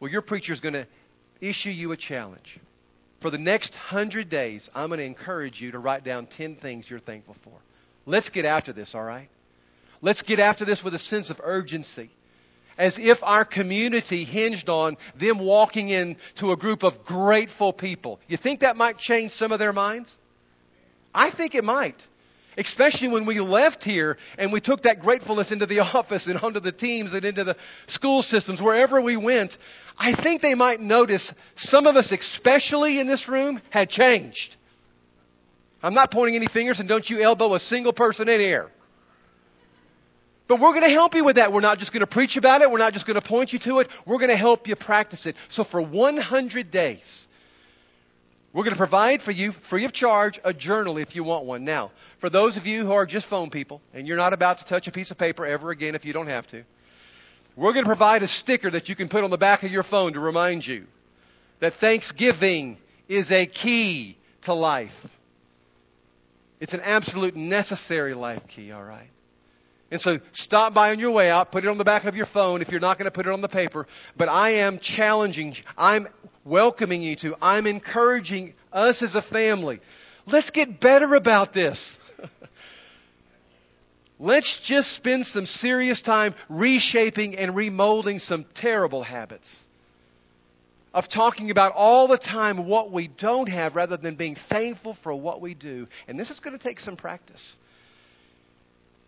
Well, 0.01 0.11
your 0.11 0.23
preacher 0.23 0.53
is 0.53 0.59
going 0.59 0.73
to 0.73 0.89
issue 1.41 1.71
you 1.71 1.93
a 1.93 1.97
challenge. 1.97 2.59
For 3.21 3.31
the 3.31 3.39
next 3.39 3.77
hundred 3.77 4.29
days, 4.29 4.69
I'm 4.75 4.89
going 4.89 4.99
to 4.99 5.05
encourage 5.05 5.61
you 5.61 5.71
to 5.71 5.79
write 5.79 6.03
down 6.03 6.27
10 6.27 6.57
things 6.57 6.91
you're 6.91 6.99
thankful 6.99 7.35
for. 7.35 7.55
Let's 8.07 8.31
get 8.31 8.45
after 8.45 8.73
this, 8.73 8.97
all 8.97 9.05
right? 9.05 9.29
Let's 10.01 10.23
get 10.23 10.41
after 10.41 10.65
this 10.65 10.83
with 10.83 10.97
a 10.97 10.99
sense 10.99 11.31
of 11.31 11.41
urgency. 11.45 12.11
As 12.79 12.99
if 12.99 13.23
our 13.23 13.45
community 13.45 14.25
hinged 14.25 14.69
on 14.69 14.97
them 15.15 15.39
walking 15.39 15.89
into 15.91 16.53
a 16.53 16.57
group 16.57 16.83
of 16.83 17.05
grateful 17.05 17.73
people. 17.73 18.21
You 18.29 18.37
think 18.37 18.61
that 18.61 18.77
might 18.77 18.99
change 18.99 19.33
some 19.33 19.53
of 19.53 19.59
their 19.59 19.73
minds? 19.73 20.17
I 21.15 21.31
think 21.31 21.55
it 21.55 21.65
might. 21.65 22.07
Especially 22.57 23.09
when 23.09 23.25
we 23.25 23.41
left 23.41 23.83
here 23.83 24.19
and 24.37 24.53
we 24.53 24.61
took 24.61 24.83
that 24.83 25.01
gratefulness 25.01 25.53
into 25.53 25.67
the 25.67 25.81
office 25.95 26.27
and 26.27 26.39
onto 26.39 26.61
the 26.61 26.73
teams 26.73 27.15
and 27.15 27.25
into 27.25 27.45
the 27.45 27.57
school 27.87 28.23
systems, 28.23 28.61
wherever 28.61 29.01
we 29.01 29.17
went. 29.17 29.57
I 29.99 30.13
think 30.13 30.43
they 30.43 30.55
might 30.55 30.81
notice 30.81 31.33
some 31.55 31.87
of 31.87 31.97
us, 31.97 32.13
especially 32.13 32.99
in 32.99 33.07
this 33.07 33.29
room, 33.29 33.61
had 33.71 33.89
changed. 33.89 34.57
I'm 35.83 35.95
not 35.95 36.11
pointing 36.11 36.37
any 36.37 36.47
fingers, 36.47 36.79
and 36.79 36.89
don't 36.89 37.09
you 37.09 37.21
elbow 37.21 37.55
a 37.55 37.61
single 37.61 37.93
person 37.93 38.29
in 38.29 38.41
here. 38.41 38.71
But 40.53 40.61
we're 40.61 40.73
going 40.73 40.83
to 40.83 40.91
help 40.91 41.15
you 41.15 41.25
with 41.25 41.37
that. 41.37 41.51
We're 41.51 41.63
not 41.63 41.79
just 41.79 41.95
going 41.95 42.03
to 42.03 42.07
preach 42.07 42.37
about 42.37 42.61
it. 42.61 42.71
We're 42.71 42.77
not 42.77 42.93
just 42.93 43.07
going 43.07 43.19
to 43.19 43.27
point 43.27 43.55
you 43.55 43.59
to 43.61 43.79
it. 43.79 43.89
We're 44.05 44.19
going 44.19 44.29
to 44.29 44.37
help 44.37 44.69
you 44.69 44.77
practice 44.77 45.25
it. 45.25 45.35
So 45.49 45.65
for 45.65 45.81
100 45.81 46.71
days, 46.71 47.27
we're 48.53 48.65
going 48.65 48.75
to 48.75 48.79
provide 48.79 49.23
for 49.23 49.31
you, 49.31 49.53
free 49.53 49.87
of 49.87 49.95
charge, 49.95 50.39
a 50.45 50.53
journal 50.53 50.99
if 50.99 51.17
you 51.17 51.25
want 51.25 51.47
one. 51.47 51.65
Now, 51.65 51.91
for 52.19 52.29
those 52.29 52.59
of 52.59 52.67
you 52.67 52.85
who 52.85 52.93
are 52.93 53.07
just 53.07 53.29
phone 53.29 53.49
people, 53.49 53.81
and 53.95 54.07
you're 54.07 54.19
not 54.19 54.35
about 54.35 54.59
to 54.59 54.67
touch 54.67 54.87
a 54.89 54.93
piece 54.93 55.11
of 55.11 55.17
paper 55.17 55.47
ever 55.47 55.71
again 55.71 55.95
if 55.95 56.05
you 56.05 56.13
don't 56.13 56.27
have 56.27 56.47
to, 56.49 56.65
we're 57.57 57.73
going 57.73 57.87
to 57.87 57.89
provide 57.89 58.23
a 58.23 58.29
sticker 58.29 58.69
that 58.69 58.91
you 58.91 58.95
can 58.95 59.09
put 59.09 59.25
on 59.25 59.31
the 59.31 59.39
back 59.39 59.63
of 59.63 59.73
your 59.73 59.83
phone 59.83 60.13
to 60.13 60.21
remind 60.21 60.67
you 60.67 60.87
that 61.61 61.73
Thanksgiving 61.73 62.77
is 63.09 63.33
a 63.33 63.47
key 63.47 64.19
to 64.43 64.53
life. 64.53 65.09
It's 66.61 66.75
an 66.75 66.83
absolute 66.83 67.37
necessary 67.37 68.13
life 68.13 68.47
key, 68.49 68.71
all 68.71 68.85
right? 68.85 69.09
And 69.93 70.01
so 70.01 70.21
stop 70.33 70.73
by 70.73 70.91
on 70.91 70.99
your 70.99 71.11
way 71.11 71.31
out, 71.31 71.53
put 71.53 71.65
it 71.65 71.69
on 71.69 71.77
the 71.77 71.85
back 71.85 72.07
of 72.07 72.17
your 72.17 72.25
phone 72.25 72.63
if 72.63 72.71
you're 72.71 72.81
not 72.81 72.97
going 72.97 73.05
to 73.05 73.11
put 73.11 73.27
it 73.27 73.33
on 73.33 73.43
the 73.43 73.49
paper. 73.49 73.87
But 74.17 74.31
I 74.31 74.51
am 74.51 74.79
challenging, 74.79 75.55
I'm 75.77 76.09
welcoming 76.45 77.03
you 77.03 77.15
to, 77.17 77.37
I'm 77.43 77.67
encouraging 77.67 78.55
us 78.73 79.03
as 79.03 79.17
a 79.17 79.21
family. 79.21 79.81
Let's 80.27 80.51
get 80.51 80.81
better 80.81 81.15
about 81.15 81.53
this. 81.53 82.01
Let's 84.19 84.57
just 84.57 84.93
spend 84.93 85.27
some 85.27 85.45
serious 85.45 86.01
time 86.01 86.35
reshaping 86.49 87.37
and 87.37 87.55
remolding 87.55 88.19
some 88.19 88.47
terrible 88.55 89.03
habits 89.03 89.69
of 90.95 91.07
talking 91.07 91.51
about 91.51 91.73
all 91.75 92.09
the 92.09 92.17
time 92.17 92.65
what 92.65 92.91
we 92.91 93.09
don't 93.09 93.51
have 93.51 93.77
rather 93.77 93.99
than 93.99 94.15
being 94.15 94.37
thankful 94.37 94.95
for 94.95 95.15
what 95.15 95.43
we 95.43 95.53
do. 95.53 95.87
And 96.09 96.19
this 96.19 96.31
is 96.31 96.41
going 96.41 96.57
to 96.57 96.63
take 96.63 96.81
some 96.81 96.97
practice. 96.97 97.59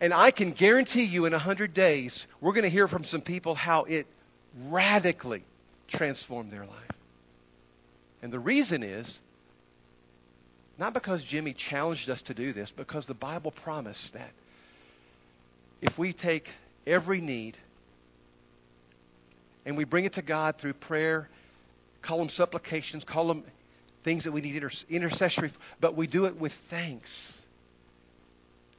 And 0.01 0.13
I 0.13 0.31
can 0.31 0.51
guarantee 0.51 1.03
you 1.03 1.25
in 1.25 1.31
100 1.31 1.73
days, 1.73 2.27
we're 2.41 2.53
going 2.53 2.63
to 2.63 2.69
hear 2.69 2.87
from 2.87 3.03
some 3.03 3.21
people 3.21 3.55
how 3.55 3.83
it 3.83 4.07
radically 4.67 5.43
transformed 5.87 6.51
their 6.51 6.65
life. 6.65 6.91
And 8.21 8.31
the 8.31 8.39
reason 8.39 8.83
is 8.83 9.21
not 10.77 10.93
because 10.93 11.23
Jimmy 11.23 11.53
challenged 11.53 12.09
us 12.09 12.21
to 12.23 12.33
do 12.33 12.51
this, 12.51 12.71
because 12.71 13.05
the 13.05 13.13
Bible 13.13 13.51
promised 13.51 14.13
that 14.13 14.31
if 15.81 15.97
we 15.97 16.11
take 16.11 16.49
every 16.85 17.21
need 17.21 17.57
and 19.65 19.77
we 19.77 19.83
bring 19.83 20.05
it 20.05 20.13
to 20.13 20.21
God 20.21 20.57
through 20.57 20.73
prayer, 20.73 21.29
call 22.01 22.17
them 22.17 22.29
supplications, 22.29 23.03
call 23.03 23.27
them 23.27 23.43
things 24.03 24.25
that 24.25 24.31
we 24.31 24.41
need 24.41 24.55
inter- 24.55 24.69
intercessory, 24.89 25.51
but 25.79 25.95
we 25.95 26.07
do 26.07 26.25
it 26.25 26.39
with 26.39 26.53
thanks. 26.69 27.41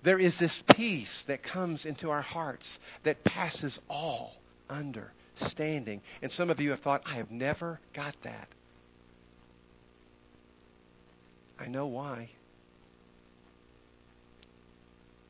There 0.07 0.21
is 0.21 0.39
this 0.39 0.63
peace 0.63 1.25
that 1.25 1.43
comes 1.43 1.85
into 1.85 2.11
our 2.11 2.23
hearts 2.23 2.79
that 3.03 3.25
passes 3.25 3.81
all 3.91 4.37
understanding. 4.71 6.01
And 6.23 6.31
some 6.31 6.49
of 6.49 6.61
you 6.61 6.71
have 6.71 6.79
thought, 6.79 7.03
I 7.07 7.15
have 7.15 7.33
never 7.33 7.81
got 7.93 8.15
that. 8.23 8.47
I 11.59 11.67
know 11.67 11.87
why. 11.87 12.29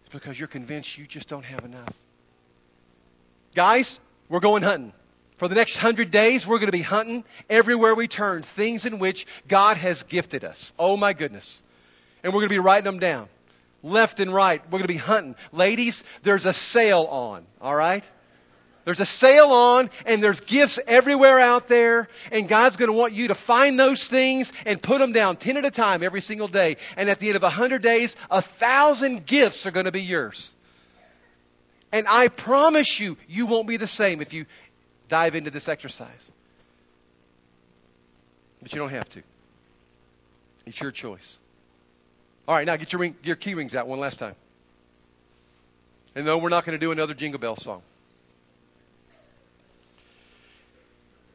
It's 0.05 0.13
because 0.13 0.39
you're 0.39 0.47
convinced 0.47 0.99
you 0.99 1.07
just 1.07 1.27
don't 1.29 1.47
have 1.47 1.65
enough. 1.65 1.99
Guys, 3.55 3.99
we're 4.29 4.41
going 4.41 4.63
hunting. 4.63 4.93
For 5.39 5.49
the 5.49 5.55
next 5.55 5.79
hundred 5.79 6.11
days, 6.11 6.47
we're 6.47 6.59
going 6.59 6.67
to 6.67 6.73
be 6.73 6.83
hunting 6.83 7.25
everywhere 7.49 7.95
we 7.95 8.09
turn 8.09 8.43
things 8.43 8.85
in 8.85 8.99
which 8.99 9.27
God 9.49 9.79
has 9.79 10.03
gifted 10.03 10.45
us. 10.45 10.75
Oh 10.79 10.99
my 10.99 11.15
goodness. 11.15 11.63
And 12.23 12.35
we're 12.35 12.41
going 12.41 12.51
to 12.51 12.55
be 12.57 12.59
writing 12.59 12.85
them 12.85 12.99
down. 12.99 13.31
Left 13.83 14.21
and 14.21 14.33
right. 14.33 14.63
We're 14.65 14.79
going 14.79 14.83
to 14.83 14.89
be 14.89 14.97
hunting. 14.97 15.37
Ladies, 15.53 16.03
there's 16.23 16.47
a 16.47 16.53
sale 16.53 17.05
on. 17.05 17.47
All 17.61 17.75
right? 17.75 18.07
There's 18.87 19.01
a 19.01 19.07
sale 19.07 19.49
on 19.49 19.91
and 20.07 20.23
there's 20.23 20.39
gifts 20.41 20.79
everywhere 20.87 21.41
out 21.41 21.67
there 21.67 22.09
and 22.31 22.49
God's 22.49 22.77
going 22.77 22.89
to 22.89 22.93
want 22.93 23.15
you 23.15 23.29
to 23.29 23.35
find 23.35 23.79
those 23.79 24.07
things 24.07 24.53
and 24.65 24.81
put 24.81 25.01
them 25.01 25.11
down 25.11 25.37
10 25.37 25.57
at 25.57 25.65
a 25.65 25.73
time 25.73 26.05
every 26.05 26.21
single 26.21 26.47
day. 26.47 26.77
And 26.97 27.11
at 27.11 27.19
the 27.19 27.27
end 27.27 27.35
of 27.35 27.43
100 27.43 27.83
days, 27.83 28.15
a 28.31 28.41
thousand 28.41 29.27
gifts 29.27 29.67
are 29.67 29.73
going 29.73 29.87
to 29.87 29.93
be 29.93 30.03
yours. 30.03 30.55
And 31.91 32.07
I 32.09 32.29
promise 32.29 33.01
you, 33.01 33.17
you 33.29 33.47
won't 33.47 33.67
be 33.67 33.77
the 33.77 33.89
same 33.89 34.21
if 34.21 34.33
you 34.33 34.47
dive 35.09 35.35
into 35.35 35.51
this 35.51 35.69
exercise. 35.69 36.31
But 38.63 38.73
you 38.73 38.79
don't 38.79 38.91
have 38.91 39.09
to. 39.11 39.23
It's 40.65 40.81
your 40.81 40.93
choice. 40.93 41.39
All 42.49 42.55
right, 42.55 42.67
now 42.67 42.77
get 42.77 42.93
your, 42.93 43.01
ring, 43.01 43.17
your 43.23 43.37
key 43.37 43.55
rings 43.55 43.75
out 43.75 43.89
one 43.89 43.99
last 43.99 44.19
time. 44.19 44.37
And 46.15 46.25
no, 46.25 46.39
we're 46.39 46.49
not 46.49 46.65
going 46.65 46.79
to 46.79 46.85
do 46.85 46.93
another 46.93 47.13
Jingle 47.13 47.41
Bell 47.41 47.57
song. 47.57 47.83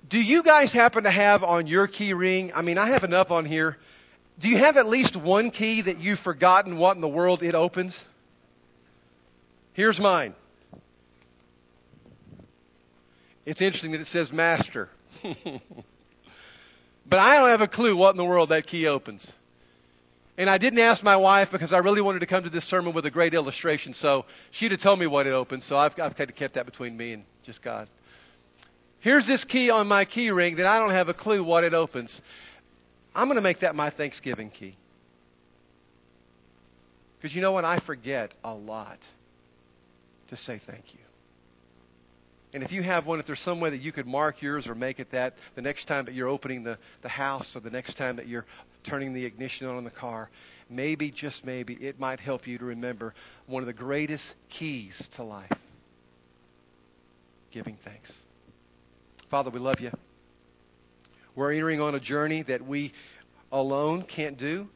Do 0.08 0.22
you 0.22 0.44
guys 0.44 0.72
happen 0.72 1.04
to 1.04 1.12
have 1.12 1.44
on 1.44 1.68
your 1.68 1.88
key 1.88 2.14
ring? 2.14 2.52
I 2.56 2.62
mean, 2.62 2.78
I 2.78 2.88
have 2.88 3.04
enough 3.04 3.32
on 3.32 3.46
here. 3.46 3.78
Do 4.40 4.50
you 4.50 4.58
have 4.58 4.78
at 4.78 4.88
least 4.88 5.16
one 5.16 5.52
key 5.52 5.82
that 5.82 6.00
you've 6.00 6.20
forgotten 6.20 6.78
what 6.78 6.96
in 6.96 7.02
the 7.02 7.08
world 7.08 7.44
it 7.44 7.56
opens? 7.56 8.04
Here's 9.74 10.00
mine. 10.00 10.34
It's 13.46 13.62
interesting 13.62 13.92
that 13.92 14.02
it 14.02 14.08
says 14.08 14.34
master. 14.34 14.90
but 15.24 17.20
I 17.20 17.38
don't 17.38 17.50
have 17.50 17.62
a 17.62 17.68
clue 17.68 17.96
what 17.96 18.12
in 18.12 18.18
the 18.18 18.26
world 18.26 18.50
that 18.50 18.68
key 18.68 18.88
opens. 18.88 19.32
And 20.38 20.50
I 20.50 20.58
didn't 20.58 20.80
ask 20.80 21.04
my 21.04 21.18
wife 21.18 21.52
because 21.52 21.74
I 21.74 21.80
really 21.80 22.02
wanted 22.02 22.20
to 22.20 22.26
come 22.26 22.44
to 22.44 22.50
this 22.50 22.66
sermon 22.66 22.94
with 22.94 23.06
a 23.06 23.12
great 23.12 23.34
illustration. 23.34 23.94
So 23.94 24.26
she'd 24.52 24.72
have 24.72 24.82
told 24.82 25.00
me 25.00 25.08
what 25.08 25.28
it 25.28 25.32
opens. 25.32 25.66
So 25.66 25.78
I've, 25.78 26.00
I've 26.00 26.16
kind 26.16 26.30
of 26.30 26.36
kept 26.36 26.56
that 26.56 26.66
between 26.66 26.96
me 26.96 27.14
and 27.14 27.24
just 27.44 27.62
God. 27.62 27.88
Here's 29.00 29.26
this 29.26 29.46
key 29.46 29.70
on 29.70 29.88
my 29.88 30.06
key 30.06 30.32
ring 30.32 30.56
that 30.56 30.66
I 30.66 30.80
don't 30.80 30.92
have 30.92 31.10
a 31.10 31.14
clue 31.14 31.44
what 31.44 31.64
it 31.64 31.74
opens. 31.74 32.22
I'm 33.16 33.28
going 33.28 33.36
to 33.38 33.44
make 33.44 33.60
that 33.60 33.76
my 33.76 33.90
Thanksgiving 33.90 34.50
key. 34.50 34.76
Because 37.18 37.36
you 37.36 37.42
know 37.42 37.52
what? 37.52 37.66
I 37.66 37.78
forget 37.78 38.32
a 38.44 38.54
lot 38.54 39.00
to 40.30 40.38
say 40.38 40.58
thank 40.58 40.94
you. 40.94 41.00
And 42.54 42.64
if 42.64 42.72
you 42.72 42.84
have 42.84 43.06
one, 43.06 43.20
if 43.20 43.26
there's 43.26 43.40
some 43.40 43.60
way 43.60 43.70
that 43.70 43.82
you 43.82 43.92
could 43.92 44.08
mark 44.08 44.42
yours 44.42 44.68
or 44.68 44.76
make 44.76 45.00
it 45.00 45.12
that 45.12 45.38
the 45.56 45.62
next 45.62 45.86
time 45.86 46.06
that 46.06 46.14
you're 46.14 46.28
opening 46.28 46.64
the, 46.64 46.78
the 47.02 47.10
house 47.10 47.56
or 47.56 47.62
the 47.62 47.70
next 47.70 47.96
time 47.96 48.18
that 48.18 48.28
you're 48.28 48.46
turning 48.84 49.14
the 49.14 49.26
ignition 49.26 49.68
on 49.68 49.78
in 49.78 49.84
the 49.84 49.90
car, 49.90 50.30
maybe, 50.70 51.12
just 51.12 51.46
maybe, 51.46 51.74
it 51.76 52.00
might 52.00 52.20
help 52.20 52.48
you 52.48 52.58
to 52.58 52.66
remember 52.66 53.14
one 53.48 53.64
of 53.64 53.68
the 53.68 53.74
greatest 53.74 54.36
keys 54.50 55.08
to 55.14 55.24
life 55.24 55.52
giving 57.52 57.76
thanks. 57.76 58.22
Father, 59.30 59.50
we 59.50 59.60
love 59.60 59.80
you. 59.82 59.92
We're 61.36 61.52
entering 61.54 61.82
on 61.82 61.96
a 61.96 62.00
journey 62.00 62.42
that 62.44 62.66
we 62.66 62.94
alone 63.52 64.04
can't 64.04 64.38
do, 64.38 64.68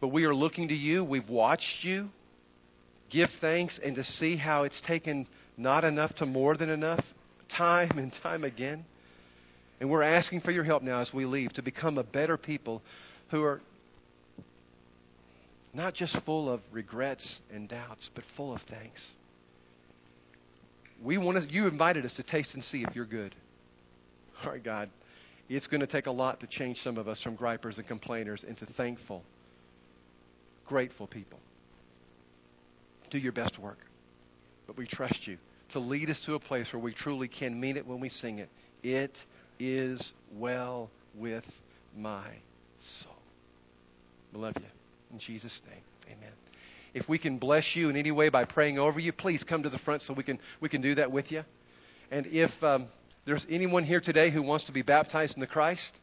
but 0.00 0.08
we 0.08 0.24
are 0.24 0.34
looking 0.34 0.68
to 0.68 0.74
you. 0.74 1.04
We've 1.04 1.28
watched 1.28 1.84
you 1.84 2.10
give 3.08 3.30
thanks 3.30 3.78
and 3.78 3.94
to 3.94 4.04
see 4.04 4.36
how 4.36 4.64
it's 4.64 4.80
taken 4.80 5.26
not 5.56 5.84
enough 5.84 6.14
to 6.16 6.26
more 6.26 6.54
than 6.56 6.70
enough 6.70 7.14
time 7.48 7.98
and 7.98 8.12
time 8.12 8.44
again. 8.44 8.84
And 9.80 9.90
we're 9.90 10.02
asking 10.02 10.40
for 10.40 10.50
your 10.50 10.64
help 10.64 10.82
now 10.82 11.00
as 11.00 11.12
we 11.12 11.24
leave 11.24 11.52
to 11.54 11.62
become 11.62 11.98
a 11.98 12.02
better 12.02 12.36
people 12.36 12.82
who 13.28 13.44
are 13.44 13.60
not 15.74 15.92
just 15.92 16.16
full 16.18 16.48
of 16.50 16.62
regrets 16.72 17.40
and 17.52 17.68
doubts, 17.68 18.10
but 18.14 18.24
full 18.24 18.52
of 18.54 18.62
thanks. 18.62 19.14
We 21.02 21.18
want 21.18 21.42
to, 21.42 21.54
you 21.54 21.66
invited 21.66 22.06
us 22.06 22.14
to 22.14 22.22
taste 22.22 22.54
and 22.54 22.64
see 22.64 22.82
if 22.82 22.96
you're 22.96 23.04
good. 23.04 23.34
All 24.42 24.52
right, 24.52 24.62
God, 24.62 24.88
it's 25.50 25.66
going 25.66 25.82
to 25.82 25.86
take 25.86 26.06
a 26.06 26.10
lot 26.10 26.40
to 26.40 26.46
change 26.46 26.80
some 26.80 26.96
of 26.96 27.08
us 27.08 27.20
from 27.20 27.34
gripers 27.34 27.76
and 27.76 27.86
complainers 27.86 28.44
into 28.44 28.64
thankful, 28.64 29.22
grateful 30.66 31.06
people. 31.06 31.38
Do 33.10 33.18
your 33.18 33.32
best 33.32 33.58
work. 33.58 33.78
But 34.66 34.76
we 34.76 34.86
trust 34.86 35.26
you 35.26 35.38
to 35.70 35.80
lead 35.80 36.10
us 36.10 36.20
to 36.20 36.34
a 36.34 36.40
place 36.40 36.72
where 36.72 36.80
we 36.80 36.92
truly 36.92 37.28
can 37.28 37.58
mean 37.58 37.76
it 37.76 37.86
when 37.86 38.00
we 38.00 38.08
sing 38.08 38.38
it. 38.38 38.48
It 38.82 39.24
is 39.58 40.12
well 40.36 40.90
with 41.14 41.60
my 41.96 42.26
soul. 42.80 43.12
We 44.32 44.40
love 44.40 44.54
you. 44.56 44.66
In 45.12 45.18
Jesus' 45.18 45.62
name, 45.68 46.16
amen. 46.18 46.32
If 46.94 47.08
we 47.08 47.18
can 47.18 47.38
bless 47.38 47.76
you 47.76 47.88
in 47.88 47.96
any 47.96 48.10
way 48.10 48.28
by 48.28 48.44
praying 48.44 48.78
over 48.78 48.98
you, 48.98 49.12
please 49.12 49.44
come 49.44 49.62
to 49.62 49.68
the 49.68 49.78
front 49.78 50.02
so 50.02 50.14
we 50.14 50.22
can, 50.22 50.38
we 50.60 50.68
can 50.68 50.80
do 50.80 50.94
that 50.96 51.10
with 51.10 51.32
you. 51.32 51.44
And 52.10 52.26
if. 52.26 52.62
Um, 52.62 52.86
there's 53.26 53.44
anyone 53.50 53.82
here 53.82 54.00
today 54.00 54.30
who 54.30 54.40
wants 54.40 54.66
to 54.66 54.72
be 54.72 54.82
baptized 54.82 55.34
in 55.34 55.40
the 55.40 55.48
Christ, 55.48 55.98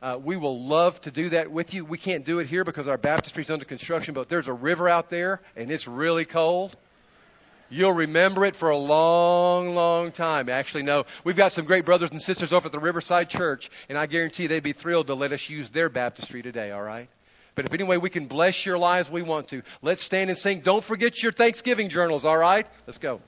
uh, 0.00 0.20
we 0.22 0.36
will 0.36 0.64
love 0.64 1.00
to 1.00 1.10
do 1.10 1.30
that 1.30 1.50
with 1.50 1.74
you. 1.74 1.84
We 1.84 1.98
can't 1.98 2.24
do 2.24 2.38
it 2.38 2.46
here 2.46 2.62
because 2.62 2.86
our 2.86 2.96
baptistry 2.96 3.42
is 3.42 3.50
under 3.50 3.64
construction, 3.64 4.14
but 4.14 4.28
there's 4.28 4.46
a 4.46 4.52
river 4.52 4.88
out 4.88 5.10
there 5.10 5.42
and 5.56 5.68
it's 5.68 5.88
really 5.88 6.24
cold. 6.24 6.76
You'll 7.70 7.92
remember 7.92 8.44
it 8.44 8.56
for 8.56 8.70
a 8.70 8.76
long, 8.76 9.74
long 9.76 10.10
time. 10.10 10.48
Actually, 10.48 10.82
no. 10.82 11.04
We've 11.22 11.36
got 11.36 11.52
some 11.52 11.64
great 11.64 11.84
brothers 11.84 12.10
and 12.10 12.20
sisters 12.20 12.52
over 12.52 12.66
at 12.66 12.72
the 12.72 12.80
Riverside 12.80 13.30
Church, 13.30 13.70
and 13.88 13.96
I 13.96 14.06
guarantee 14.06 14.48
they'd 14.48 14.62
be 14.62 14.72
thrilled 14.72 15.06
to 15.06 15.14
let 15.14 15.30
us 15.32 15.48
use 15.48 15.70
their 15.70 15.88
baptistry 15.88 16.42
today, 16.42 16.72
all 16.72 16.82
right? 16.82 17.08
But 17.54 17.66
if 17.66 17.72
any 17.72 17.84
way 17.84 17.96
we 17.96 18.10
can 18.10 18.26
bless 18.26 18.66
your 18.66 18.78
lives, 18.78 19.08
we 19.08 19.22
want 19.22 19.48
to. 19.48 19.62
Let's 19.82 20.02
stand 20.02 20.30
and 20.30 20.38
sing. 20.38 20.60
Don't 20.60 20.82
forget 20.82 21.22
your 21.22 21.32
Thanksgiving 21.32 21.88
journals, 21.88 22.24
all 22.24 22.38
right? 22.38 22.66
Let's 22.86 22.98
go. 22.98 23.20